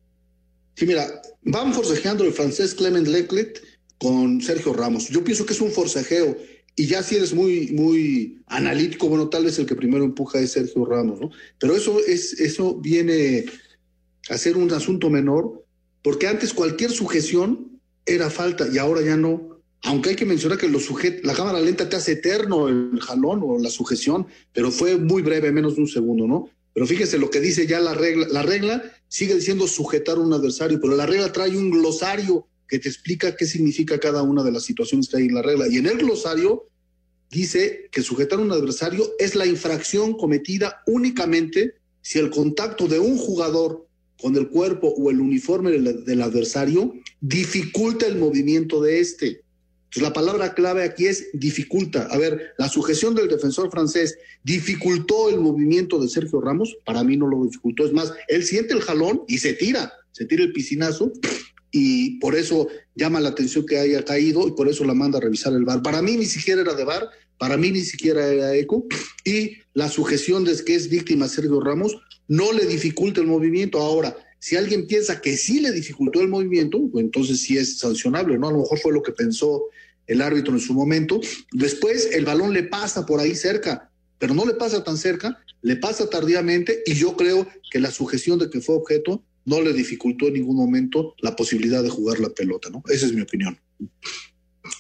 Sí, 0.76 0.86
mira, 0.86 1.22
van 1.41 1.74
forcejeando 1.74 2.24
el 2.24 2.34
francés 2.34 2.76
Clement 2.76 3.08
Leclerc 3.08 3.62
con 3.97 4.41
Sergio 4.41 4.74
Ramos. 4.74 5.10
Yo 5.10 5.24
pienso 5.24 5.45
que 5.45 5.53
es 5.53 5.62
un 5.62 5.72
forcejeo 5.72 6.38
y 6.80 6.86
ya 6.86 7.01
si 7.01 7.15
eres 7.15 7.34
muy, 7.34 7.71
muy 7.71 8.39
analítico, 8.45 9.09
bueno, 9.09 9.30
tal 9.30 9.45
vez 9.45 9.57
el 9.57 9.65
que 9.65 9.75
primero 9.75 10.05
empuja 10.05 10.39
es 10.39 10.51
Sergio 10.51 10.86
Ramos, 10.86 11.19
¿no? 11.19 11.32
Pero 11.57 11.75
eso, 11.75 11.99
es, 12.05 12.39
eso 12.39 12.75
viene 12.75 13.45
a 14.30 14.38
ser 14.38 14.57
un 14.57 14.71
asunto 14.71 15.09
menor, 15.09 15.65
porque 16.03 16.28
antes 16.28 16.53
cualquier 16.53 16.91
sujeción 16.91 17.82
era 18.05 18.30
falta 18.30 18.67
y 18.71 18.78
ahora 18.78 19.01
ya 19.01 19.17
no. 19.17 19.59
Aunque 19.82 20.11
hay 20.11 20.15
que 20.15 20.28
mencionar 20.28 20.59
que 20.59 20.69
la 21.23 21.34
cámara 21.34 21.59
lenta 21.59 21.89
te 21.89 21.95
hace 21.95 22.11
eterno 22.11 22.67
el 22.67 22.99
jalón 23.01 23.41
o 23.43 23.57
la 23.57 23.71
sujeción, 23.71 24.28
pero 24.53 24.69
fue 24.69 24.97
muy 24.97 25.23
breve, 25.23 25.51
menos 25.51 25.75
de 25.75 25.82
un 25.82 25.88
segundo, 25.88 26.28
¿no? 26.28 26.47
Pero 26.75 26.86
fíjese 26.86 27.17
lo 27.17 27.32
que 27.32 27.39
dice 27.39 27.65
ya 27.65 27.80
la 27.80 27.95
regla. 27.95 28.28
La 28.30 28.43
regla 28.43 28.84
sigue 29.07 29.34
diciendo 29.34 29.67
sujetar 29.67 30.17
a 30.17 30.21
un 30.21 30.32
adversario, 30.32 30.80
pero 30.80 30.95
la 30.95 31.07
regla 31.07 31.32
trae 31.32 31.57
un 31.57 31.71
glosario 31.71 32.45
que 32.68 32.80
te 32.80 32.89
explica 32.89 33.36
qué 33.36 33.45
significa 33.45 33.99
cada 33.99 34.24
una 34.24 34.43
de 34.43 34.51
las 34.51 34.63
situaciones 34.63 35.07
que 35.07 35.18
hay 35.18 35.26
en 35.26 35.36
la 35.36 35.41
regla. 35.41 35.68
Y 35.70 35.78
en 35.78 35.88
el 35.88 35.97
glosario 35.97 36.68
dice 37.30 37.89
que 37.91 38.01
sujetar 38.01 38.39
a 38.39 38.41
un 38.41 38.51
adversario 38.51 39.09
es 39.20 39.36
la 39.36 39.45
infracción 39.45 40.18
cometida 40.18 40.82
únicamente 40.86 41.76
si 42.01 42.20
el 42.20 42.30
contacto 42.30 42.88
de 42.88 42.99
un 42.99 43.18
jugador 43.18 43.88
con 44.22 44.36
el 44.36 44.47
cuerpo 44.49 44.88
o 44.88 45.11
el 45.11 45.20
uniforme 45.20 45.72
del, 45.72 46.22
adversario 46.22 46.93
dificulta 47.22 48.07
el 48.07 48.18
movimiento 48.18 48.82
de 48.82 48.99
este. 48.99 49.28
Entonces, 49.86 50.03
la 50.03 50.13
palabra 50.13 50.53
clave 50.53 50.84
aquí 50.84 51.05
es 51.05 51.28
dificulta. 51.34 52.07
A 52.09 52.18
ver, 52.18 52.53
la 52.57 52.68
sujeción 52.68 53.15
del 53.15 53.28
defensor 53.28 53.70
francés 53.70 54.18
dificultó 54.43 55.30
el 55.30 55.39
movimiento 55.39 55.99
de 55.99 56.09
Sergio 56.09 56.41
Ramos. 56.41 56.78
Para 56.86 57.03
mí 57.03 57.15
no 57.15 57.28
lo 57.28 57.43
dificultó. 57.45 57.86
Es 57.86 57.93
más, 57.93 58.13
él 58.28 58.43
siente 58.43 58.74
el 58.74 58.82
jalón 58.82 59.24
y 59.28 59.38
se 59.38 59.53
tira, 59.53 59.93
se 60.11 60.26
tira 60.26 60.43
el 60.43 60.51
piscinazo 60.51 61.11
y 61.72 62.20
por 62.20 62.36
eso 62.36 62.68
llama 62.95 63.20
la 63.20 63.30
atención 63.30 63.65
que 63.65 63.78
haya 63.78 64.03
caído 64.03 64.47
y 64.47 64.51
por 64.51 64.68
eso 64.68 64.84
la 64.84 64.93
manda 64.93 65.18
a 65.18 65.22
revisar 65.22 65.53
el 65.53 65.65
bar. 65.65 65.82
Para 65.82 66.01
mí 66.01 66.18
ni 66.18 66.26
siquiera 66.26 66.61
era 66.61 66.74
de 66.74 66.84
bar, 66.84 67.09
para 67.38 67.57
mí 67.57 67.72
ni 67.72 67.82
siquiera 67.82 68.28
era 68.28 68.55
eco 68.55 68.86
y 69.24 69.57
la 69.74 69.89
sujeción 69.89 70.43
de 70.43 70.55
que 70.63 70.76
es 70.76 70.89
víctima 70.89 71.28
Sergio 71.28 71.59
Ramos 71.59 71.97
no 72.28 72.51
le 72.51 72.65
dificulta 72.65 73.22
el 73.22 73.28
movimiento. 73.28 73.80
Ahora, 73.80 74.15
si 74.39 74.55
alguien 74.55 74.88
piensa 74.88 75.22
que 75.22 75.38
sí 75.38 75.59
le 75.59 75.72
dificultó 75.72 76.22
el 76.22 76.28
movimiento, 76.28 76.80
pues 76.91 77.03
entonces 77.03 77.41
sí 77.41 77.57
es 77.57 77.80
sancionable, 77.80 78.38
¿no? 78.38 78.49
A 78.49 78.51
lo 78.51 78.59
mejor 78.59 78.80
fue 78.80 78.93
lo 78.93 79.01
que 79.01 79.11
pensó 79.11 79.65
el 80.07 80.22
árbitro 80.22 80.53
en 80.53 80.59
su 80.59 80.74
momento. 80.74 81.20
Después 81.51 82.09
el 82.13 82.26
balón 82.26 82.53
le 82.53 82.63
pasa 82.63 83.05
por 83.05 83.20
ahí 83.20 83.36
cerca, 83.36 83.91
pero 84.20 84.34
no 84.34 84.45
le 84.45 84.53
pasa 84.53 84.84
tan 84.84 84.97
cerca, 84.97 85.38
le 85.61 85.76
pasa 85.76 86.09
tardíamente 86.09 86.82
y 86.86 86.93
yo 86.93 87.15
creo 87.15 87.47
que 87.72 87.80
la 87.80 87.91
sujeción 87.91 88.39
de 88.39 88.49
que 88.49 88.61
fue 88.61 88.76
objeto 88.76 89.24
no 89.48 89.62
le 89.62 89.72
dificultó 89.72 90.28
en 90.28 90.34
ningún 90.34 90.58
momento 90.58 91.16
la 91.20 91.34
posibilidad 91.36 91.82
de 91.82 91.89
jugar 91.89 92.20
la 92.20 92.30
pelota, 92.30 92.70
¿no? 92.70 92.84
Esa 92.89 93.06
es 93.06 93.14
mi 93.14 93.22
opinión. 93.22 93.58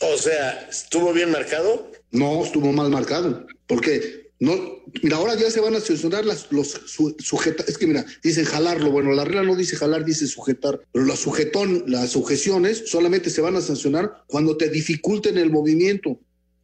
O 0.01 0.17
sea, 0.17 0.67
¿estuvo 0.69 1.13
bien 1.13 1.31
marcado? 1.31 1.89
No, 2.11 2.43
estuvo 2.43 2.73
mal 2.73 2.89
marcado, 2.89 3.47
porque 3.65 4.27
no, 4.39 4.83
mira, 5.01 5.15
ahora 5.15 5.35
ya 5.35 5.49
se 5.49 5.61
van 5.61 5.73
a 5.75 5.79
sancionar 5.79 6.25
las, 6.25 6.51
los 6.51 6.81
sujetas, 7.19 7.69
es 7.69 7.77
que 7.77 7.87
mira, 7.87 8.05
dicen 8.21 8.43
jalarlo, 8.43 8.91
bueno, 8.91 9.13
la 9.13 9.23
regla 9.23 9.43
no 9.43 9.55
dice 9.55 9.77
jalar, 9.77 10.03
dice 10.03 10.27
sujetar, 10.27 10.81
pero 10.91 11.05
la 11.05 11.15
sujetón, 11.15 11.85
las 11.87 12.11
sujeciones 12.11 12.83
solamente 12.87 13.29
se 13.29 13.39
van 13.39 13.55
a 13.55 13.61
sancionar 13.61 14.25
cuando 14.27 14.57
te 14.57 14.69
dificulten 14.69 15.37
el 15.37 15.49
movimiento. 15.49 16.19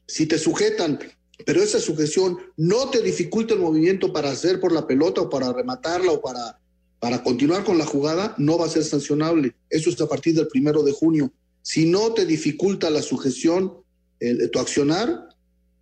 Si 0.08 0.26
te 0.26 0.38
sujetan, 0.38 1.00
pero 1.46 1.64
esa 1.64 1.80
sujeción 1.80 2.38
no 2.58 2.90
te 2.90 3.02
dificulta 3.02 3.54
el 3.54 3.62
movimiento 3.62 4.12
para 4.12 4.30
hacer 4.30 4.60
por 4.60 4.74
la 4.74 4.86
pelota 4.86 5.22
o 5.22 5.30
para 5.30 5.54
rematarla 5.54 6.12
o 6.12 6.22
para 6.22 6.60
para 7.04 7.22
continuar 7.22 7.66
con 7.66 7.78
la 7.78 7.86
jugada 7.86 8.34
no 8.38 8.58
va 8.58 8.66
a 8.66 8.70
ser 8.70 8.86
sancionable. 8.86 9.54
Eso 9.70 9.90
es 9.90 10.00
a 10.00 10.08
partir 10.08 10.36
del 10.36 10.48
primero 10.48 10.84
de 10.84 10.94
junio. 10.94 11.34
Si 11.62 11.86
no 11.86 12.14
te 12.14 12.26
dificulta 12.26 12.90
la 12.90 13.02
sujeción, 13.02 13.74
el, 14.22 14.50
tu 14.52 14.60
accionar, 14.60 15.28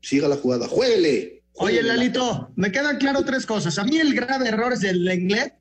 siga 0.02 0.28
la 0.28 0.38
jugada. 0.38 0.68
¡Jueguele! 0.68 1.44
Oye, 1.54 1.84
Lalito, 1.84 2.50
me 2.56 2.72
quedan 2.72 2.98
claro 2.98 3.24
tres 3.24 3.46
cosas. 3.46 3.78
A 3.78 3.84
mí 3.84 4.00
el 4.00 4.16
grave 4.16 4.48
error 4.48 4.74
es 4.74 4.80
del 4.80 5.08
inglés, 5.14 5.52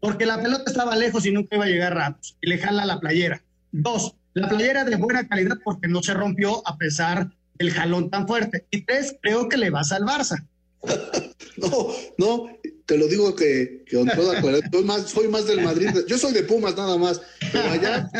porque 0.00 0.24
la 0.24 0.42
pelota 0.42 0.64
estaba 0.66 0.96
lejos 0.96 1.26
y 1.26 1.30
nunca 1.30 1.56
iba 1.56 1.66
a 1.66 1.68
llegar 1.68 1.94
Ramos, 1.94 2.38
y 2.40 2.48
le 2.48 2.56
jala 2.56 2.86
la 2.86 2.98
playera. 2.98 3.44
Dos, 3.70 4.14
la 4.32 4.48
playera 4.48 4.86
de 4.86 4.96
buena 4.96 5.28
calidad 5.28 5.58
porque 5.62 5.88
no 5.88 6.02
se 6.02 6.14
rompió 6.14 6.66
a 6.66 6.78
pesar 6.78 7.30
del 7.58 7.70
jalón 7.70 8.08
tan 8.08 8.26
fuerte. 8.26 8.64
Y 8.70 8.86
tres, 8.86 9.16
creo 9.20 9.50
que 9.50 9.58
le 9.58 9.68
vas 9.68 9.92
al 9.92 10.04
Barça. 10.04 10.46
no, 11.56 11.88
no, 12.18 12.58
te 12.86 12.98
lo 12.98 13.06
digo 13.06 13.34
que, 13.34 13.84
que 13.86 13.96
con 13.96 14.08
toda 14.08 14.40
claridad, 14.40 14.68
soy 14.70 14.84
más, 14.84 15.10
soy 15.10 15.28
más 15.28 15.46
del 15.46 15.62
Madrid, 15.62 15.90
yo 16.06 16.18
soy 16.18 16.32
de 16.32 16.42
Pumas 16.42 16.76
nada 16.76 16.96
más, 16.98 17.20
pero 17.52 17.70
allá 17.70 18.10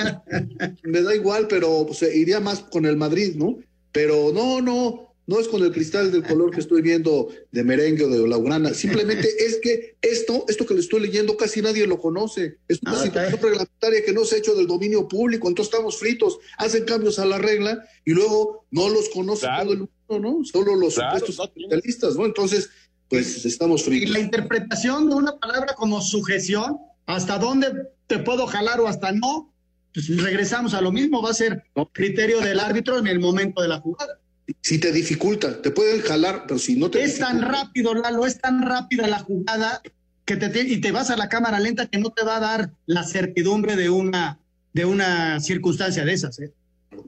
me 0.84 1.02
da 1.02 1.14
igual, 1.14 1.48
pero 1.48 1.86
pues, 1.86 2.02
iría 2.14 2.40
más 2.40 2.60
con 2.60 2.86
el 2.86 2.96
Madrid, 2.96 3.34
¿no? 3.36 3.58
Pero 3.90 4.32
no, 4.32 4.60
no, 4.62 5.12
no 5.26 5.40
es 5.40 5.48
con 5.48 5.62
el 5.62 5.72
cristal 5.72 6.10
del 6.10 6.22
color 6.22 6.50
que 6.50 6.60
estoy 6.60 6.82
viendo 6.82 7.28
de 7.50 7.64
merengue 7.64 8.04
o 8.04 8.08
de 8.08 8.26
laurana, 8.26 8.74
simplemente 8.74 9.28
es 9.44 9.58
que 9.62 9.96
esto, 10.02 10.44
esto 10.48 10.66
que 10.66 10.74
le 10.74 10.80
estoy 10.80 11.00
leyendo 11.00 11.36
casi 11.36 11.62
nadie 11.62 11.86
lo 11.86 11.98
conoce, 11.98 12.58
es 12.68 12.80
una 12.82 12.92
Ah, 12.92 13.04
situación 13.04 13.40
reglamentaria 13.42 14.04
que 14.04 14.12
no 14.12 14.24
se 14.24 14.36
ha 14.36 14.38
hecho 14.38 14.54
del 14.54 14.66
dominio 14.66 15.08
público, 15.08 15.48
entonces 15.48 15.72
estamos 15.72 15.98
fritos, 15.98 16.38
hacen 16.58 16.84
cambios 16.84 17.18
a 17.18 17.26
la 17.26 17.38
regla 17.38 17.84
y 18.04 18.12
luego 18.12 18.66
no 18.70 18.88
los 18.88 19.08
conoce 19.10 19.46
todo 19.46 19.72
el 19.72 19.78
mundo, 19.78 19.92
¿no? 20.18 20.44
Solo 20.44 20.74
los 20.76 20.94
Claro, 20.94 21.18
supuestos 21.18 21.48
especialistas, 21.56 22.16
¿no? 22.16 22.26
Entonces, 22.26 22.70
pues 23.08 23.44
estamos 23.44 23.82
Y 23.82 23.84
fritos. 23.84 24.10
la 24.10 24.20
interpretación 24.20 25.08
de 25.08 25.14
una 25.16 25.36
palabra 25.38 25.74
como 25.74 26.00
sujeción, 26.00 26.78
hasta 27.06 27.38
dónde 27.38 27.68
te 28.06 28.18
puedo 28.18 28.46
jalar 28.46 28.80
o 28.80 28.88
hasta 28.88 29.12
no, 29.12 29.52
pues 29.92 30.08
regresamos 30.22 30.72
a 30.74 30.80
lo 30.80 30.90
mismo, 30.92 31.20
va 31.22 31.30
a 31.30 31.34
ser 31.34 31.64
criterio 31.92 32.40
del 32.40 32.60
árbitro 32.60 32.98
en 32.98 33.06
el 33.06 33.20
momento 33.20 33.60
de 33.60 33.68
la 33.68 33.80
jugada. 33.80 34.18
Si 34.60 34.78
te 34.78 34.90
dificulta, 34.92 35.60
te 35.62 35.70
pueden 35.70 36.00
jalar, 36.00 36.44
pero 36.46 36.58
si 36.58 36.76
no 36.76 36.90
te 36.90 37.02
Es 37.02 37.18
tan 37.18 37.42
rápido, 37.42 37.94
Lalo, 37.94 38.26
es 38.26 38.38
tan 38.40 38.62
rápida 38.62 39.06
la 39.06 39.18
jugada 39.20 39.80
que 40.24 40.36
te, 40.36 40.62
y 40.62 40.80
te 40.80 40.92
vas 40.92 41.10
a 41.10 41.16
la 41.16 41.28
cámara 41.28 41.60
lenta 41.60 41.86
que 41.86 41.98
no 41.98 42.10
te 42.10 42.24
va 42.24 42.36
a 42.36 42.40
dar 42.40 42.70
la 42.86 43.04
certidumbre 43.04 43.76
de 43.76 43.90
una, 43.90 44.38
de 44.72 44.84
una 44.84 45.40
circunstancia 45.40 46.04
de 46.04 46.12
esas. 46.12 46.38
¿eh? 46.40 46.52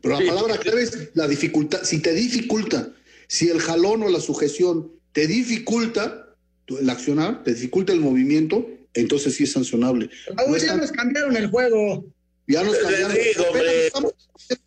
Pero 0.01 0.21
la 0.21 0.27
palabra 0.27 0.59
clave 0.59 0.83
es 0.83 1.11
la 1.15 1.29
dificultad. 1.29 1.83
Si 1.83 2.01
te 2.01 2.13
dificulta, 2.13 2.93
si 3.27 3.49
el 3.49 3.61
jalón 3.61 4.03
o 4.03 4.09
la 4.09 4.21
sujeción 4.21 4.93
te 5.13 5.27
dificulta 5.27 6.37
el 6.69 6.89
accionar, 6.89 7.43
te 7.45 7.55
dificulta 7.55 7.93
el 7.93 8.01
movimiento, 8.01 8.67
entonces 8.95 9.35
sí 9.35 9.45
es 9.45 9.53
sancionable. 9.53 10.11
No 10.47 10.57
ya 10.57 10.77
nos 10.77 10.93
cambiaron 10.93 11.37
el 11.37 11.49
juego. 11.49 12.05
Ya 12.47 12.63
nos 12.63 12.77
cambiaron. 12.77 13.17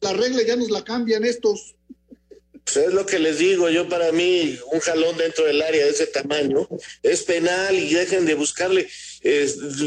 la 0.01 0.13
regla 0.13 0.41
ya 0.45 0.55
nos 0.55 0.69
la 0.69 0.83
cambian 0.83 1.23
estos. 1.23 1.75
Pues 2.73 2.87
es 2.87 2.93
lo 2.93 3.05
que 3.05 3.17
les 3.17 3.37
digo, 3.37 3.69
yo 3.69 3.87
para 3.87 4.11
mí 4.11 4.59
un 4.73 4.81
jalón 4.81 5.15
dentro 5.17 5.45
del 5.45 5.61
área 5.61 5.85
de 5.85 5.91
ese 5.91 6.05
tamaño 6.07 6.67
es 7.01 7.23
penal 7.23 7.73
y 7.73 7.93
dejen 7.93 8.25
de 8.25 8.33
buscarle. 8.33 8.89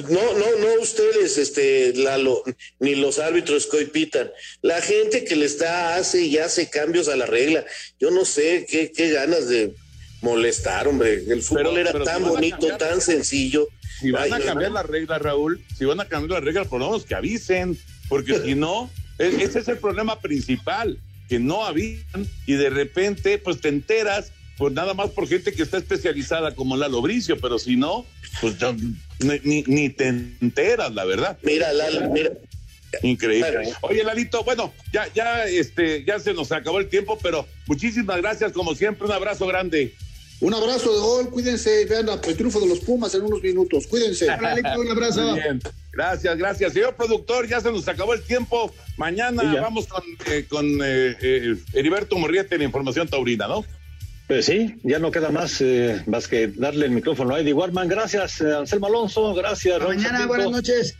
no, 0.08 0.38
no, 0.38 0.56
no 0.58 0.80
ustedes, 0.80 1.36
este, 1.36 1.92
Lalo, 1.94 2.42
ni 2.78 2.94
los 2.94 3.18
árbitros 3.18 3.66
coipitan. 3.66 4.30
La 4.62 4.80
gente 4.80 5.24
que 5.24 5.36
le 5.36 5.44
está 5.44 5.96
hace 5.96 6.22
y 6.22 6.38
hace 6.38 6.70
cambios 6.70 7.08
a 7.08 7.16
la 7.16 7.26
regla. 7.26 7.66
Yo 7.98 8.10
no 8.10 8.24
sé 8.24 8.66
qué, 8.66 8.90
qué 8.90 9.10
ganas 9.10 9.48
de 9.48 9.74
molestar, 10.22 10.88
hombre. 10.88 11.22
El 11.28 11.42
fútbol 11.42 11.76
era 11.76 12.02
tan 12.02 12.24
bonito, 12.24 12.66
tan 12.78 13.02
sencillo. 13.02 13.68
Si 14.00 14.10
van 14.10 14.32
a 14.32 14.40
cambiar 14.40 14.70
la 14.72 14.82
regla, 14.82 15.18
Raúl, 15.18 15.62
si 15.76 15.84
van 15.84 16.00
a 16.00 16.08
cambiar 16.08 16.40
la 16.40 16.46
regla, 16.46 16.64
por 16.64 16.80
lo 16.80 16.86
menos 16.86 17.04
que 17.04 17.14
avisen, 17.14 17.78
porque 18.08 18.40
si 18.40 18.54
no, 18.54 18.90
ese 19.18 19.58
es 19.58 19.68
el 19.68 19.76
problema 19.76 20.18
principal 20.18 20.98
que 21.30 21.38
no 21.38 21.64
habían 21.64 22.02
y 22.44 22.54
de 22.54 22.70
repente 22.70 23.38
pues 23.38 23.60
te 23.60 23.68
enteras 23.68 24.32
pues 24.58 24.74
nada 24.74 24.94
más 24.94 25.10
por 25.10 25.28
gente 25.28 25.52
que 25.52 25.62
está 25.62 25.78
especializada 25.78 26.54
como 26.54 26.76
Lalo 26.76 27.00
Bricio, 27.00 27.38
pero 27.40 27.58
si 27.58 27.76
no, 27.76 28.04
pues 28.42 28.56
ni, 29.42 29.62
ni, 29.62 29.88
te 29.88 30.08
enteras, 30.08 30.92
la 30.92 31.06
verdad. 31.06 31.38
Mira, 31.42 31.72
Lalo, 31.72 32.10
mira. 32.10 32.32
Increíble. 33.02 33.72
Oye, 33.80 34.04
Lalito, 34.04 34.44
bueno, 34.44 34.74
ya, 34.92 35.08
ya, 35.14 35.44
este, 35.44 36.04
ya 36.04 36.18
se 36.18 36.34
nos 36.34 36.52
acabó 36.52 36.78
el 36.78 36.88
tiempo, 36.88 37.16
pero 37.22 37.46
muchísimas 37.66 38.18
gracias, 38.18 38.52
como 38.52 38.74
siempre, 38.74 39.06
un 39.06 39.12
abrazo 39.12 39.46
grande. 39.46 39.94
Un 40.40 40.52
abrazo 40.52 40.92
de 40.92 40.98
gol, 40.98 41.30
cuídense, 41.30 41.86
vean 41.86 42.08
el 42.08 42.36
triunfo 42.36 42.60
de 42.60 42.66
los 42.66 42.80
Pumas 42.80 43.14
en 43.14 43.22
unos 43.22 43.40
minutos, 43.40 43.86
cuídense. 43.86 44.26
un 44.26 44.90
abrazo. 44.90 45.36
Gracias, 45.92 46.36
gracias. 46.36 46.72
Señor 46.72 46.94
productor, 46.94 47.48
ya 47.48 47.60
se 47.60 47.70
nos 47.72 47.86
acabó 47.88 48.14
el 48.14 48.22
tiempo. 48.22 48.72
Mañana 48.96 49.42
vamos 49.60 49.88
con, 49.88 50.02
eh, 50.26 50.46
con 50.48 50.66
eh, 50.82 51.16
eh, 51.20 51.56
Heriberto 51.72 52.16
Morriete 52.16 52.54
en 52.54 52.62
Información 52.62 53.08
Taurina, 53.08 53.48
¿no? 53.48 53.64
Pues 54.28 54.46
sí, 54.46 54.76
ya 54.84 55.00
no 55.00 55.10
queda 55.10 55.30
más, 55.30 55.60
más 56.06 56.28
que 56.28 56.46
darle 56.46 56.86
el 56.86 56.92
micrófono 56.92 57.34
a 57.34 57.40
Eddie 57.40 57.52
Warman. 57.52 57.88
Gracias, 57.88 58.40
Anselmo 58.40 58.86
Alonso. 58.86 59.34
Gracias, 59.34 59.82
Mañana, 59.82 60.26
buenas 60.26 60.50
noches. 60.52 60.96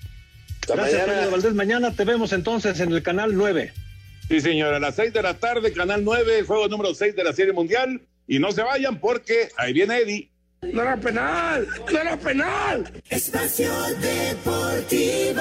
Gracias, 0.66 1.06
mañana. 1.06 1.28
Valdés. 1.28 1.54
Mañana 1.54 1.92
te 1.94 2.04
vemos 2.04 2.32
entonces 2.32 2.80
en 2.80 2.92
el 2.92 3.04
canal 3.04 3.36
9. 3.36 3.72
Sí, 4.28 4.40
señora, 4.40 4.78
a 4.78 4.80
las 4.80 4.96
6 4.96 5.12
de 5.12 5.22
la 5.22 5.34
tarde, 5.34 5.72
canal 5.72 6.02
9, 6.02 6.42
juego 6.42 6.66
número 6.66 6.92
6 6.92 7.14
de 7.14 7.22
la 7.22 7.32
Serie 7.32 7.52
Mundial. 7.52 8.00
Y 8.26 8.40
no 8.40 8.50
se 8.50 8.62
vayan 8.62 8.98
porque 8.98 9.48
ahí 9.56 9.72
viene 9.72 9.98
Eddie. 9.98 10.29
No 10.62 10.82
era 10.82 10.94
penal, 10.94 11.66
no 11.90 11.98
era 11.98 12.16
penal. 12.18 12.84
Espacio 13.08 13.72
Deportivo. 13.98 15.40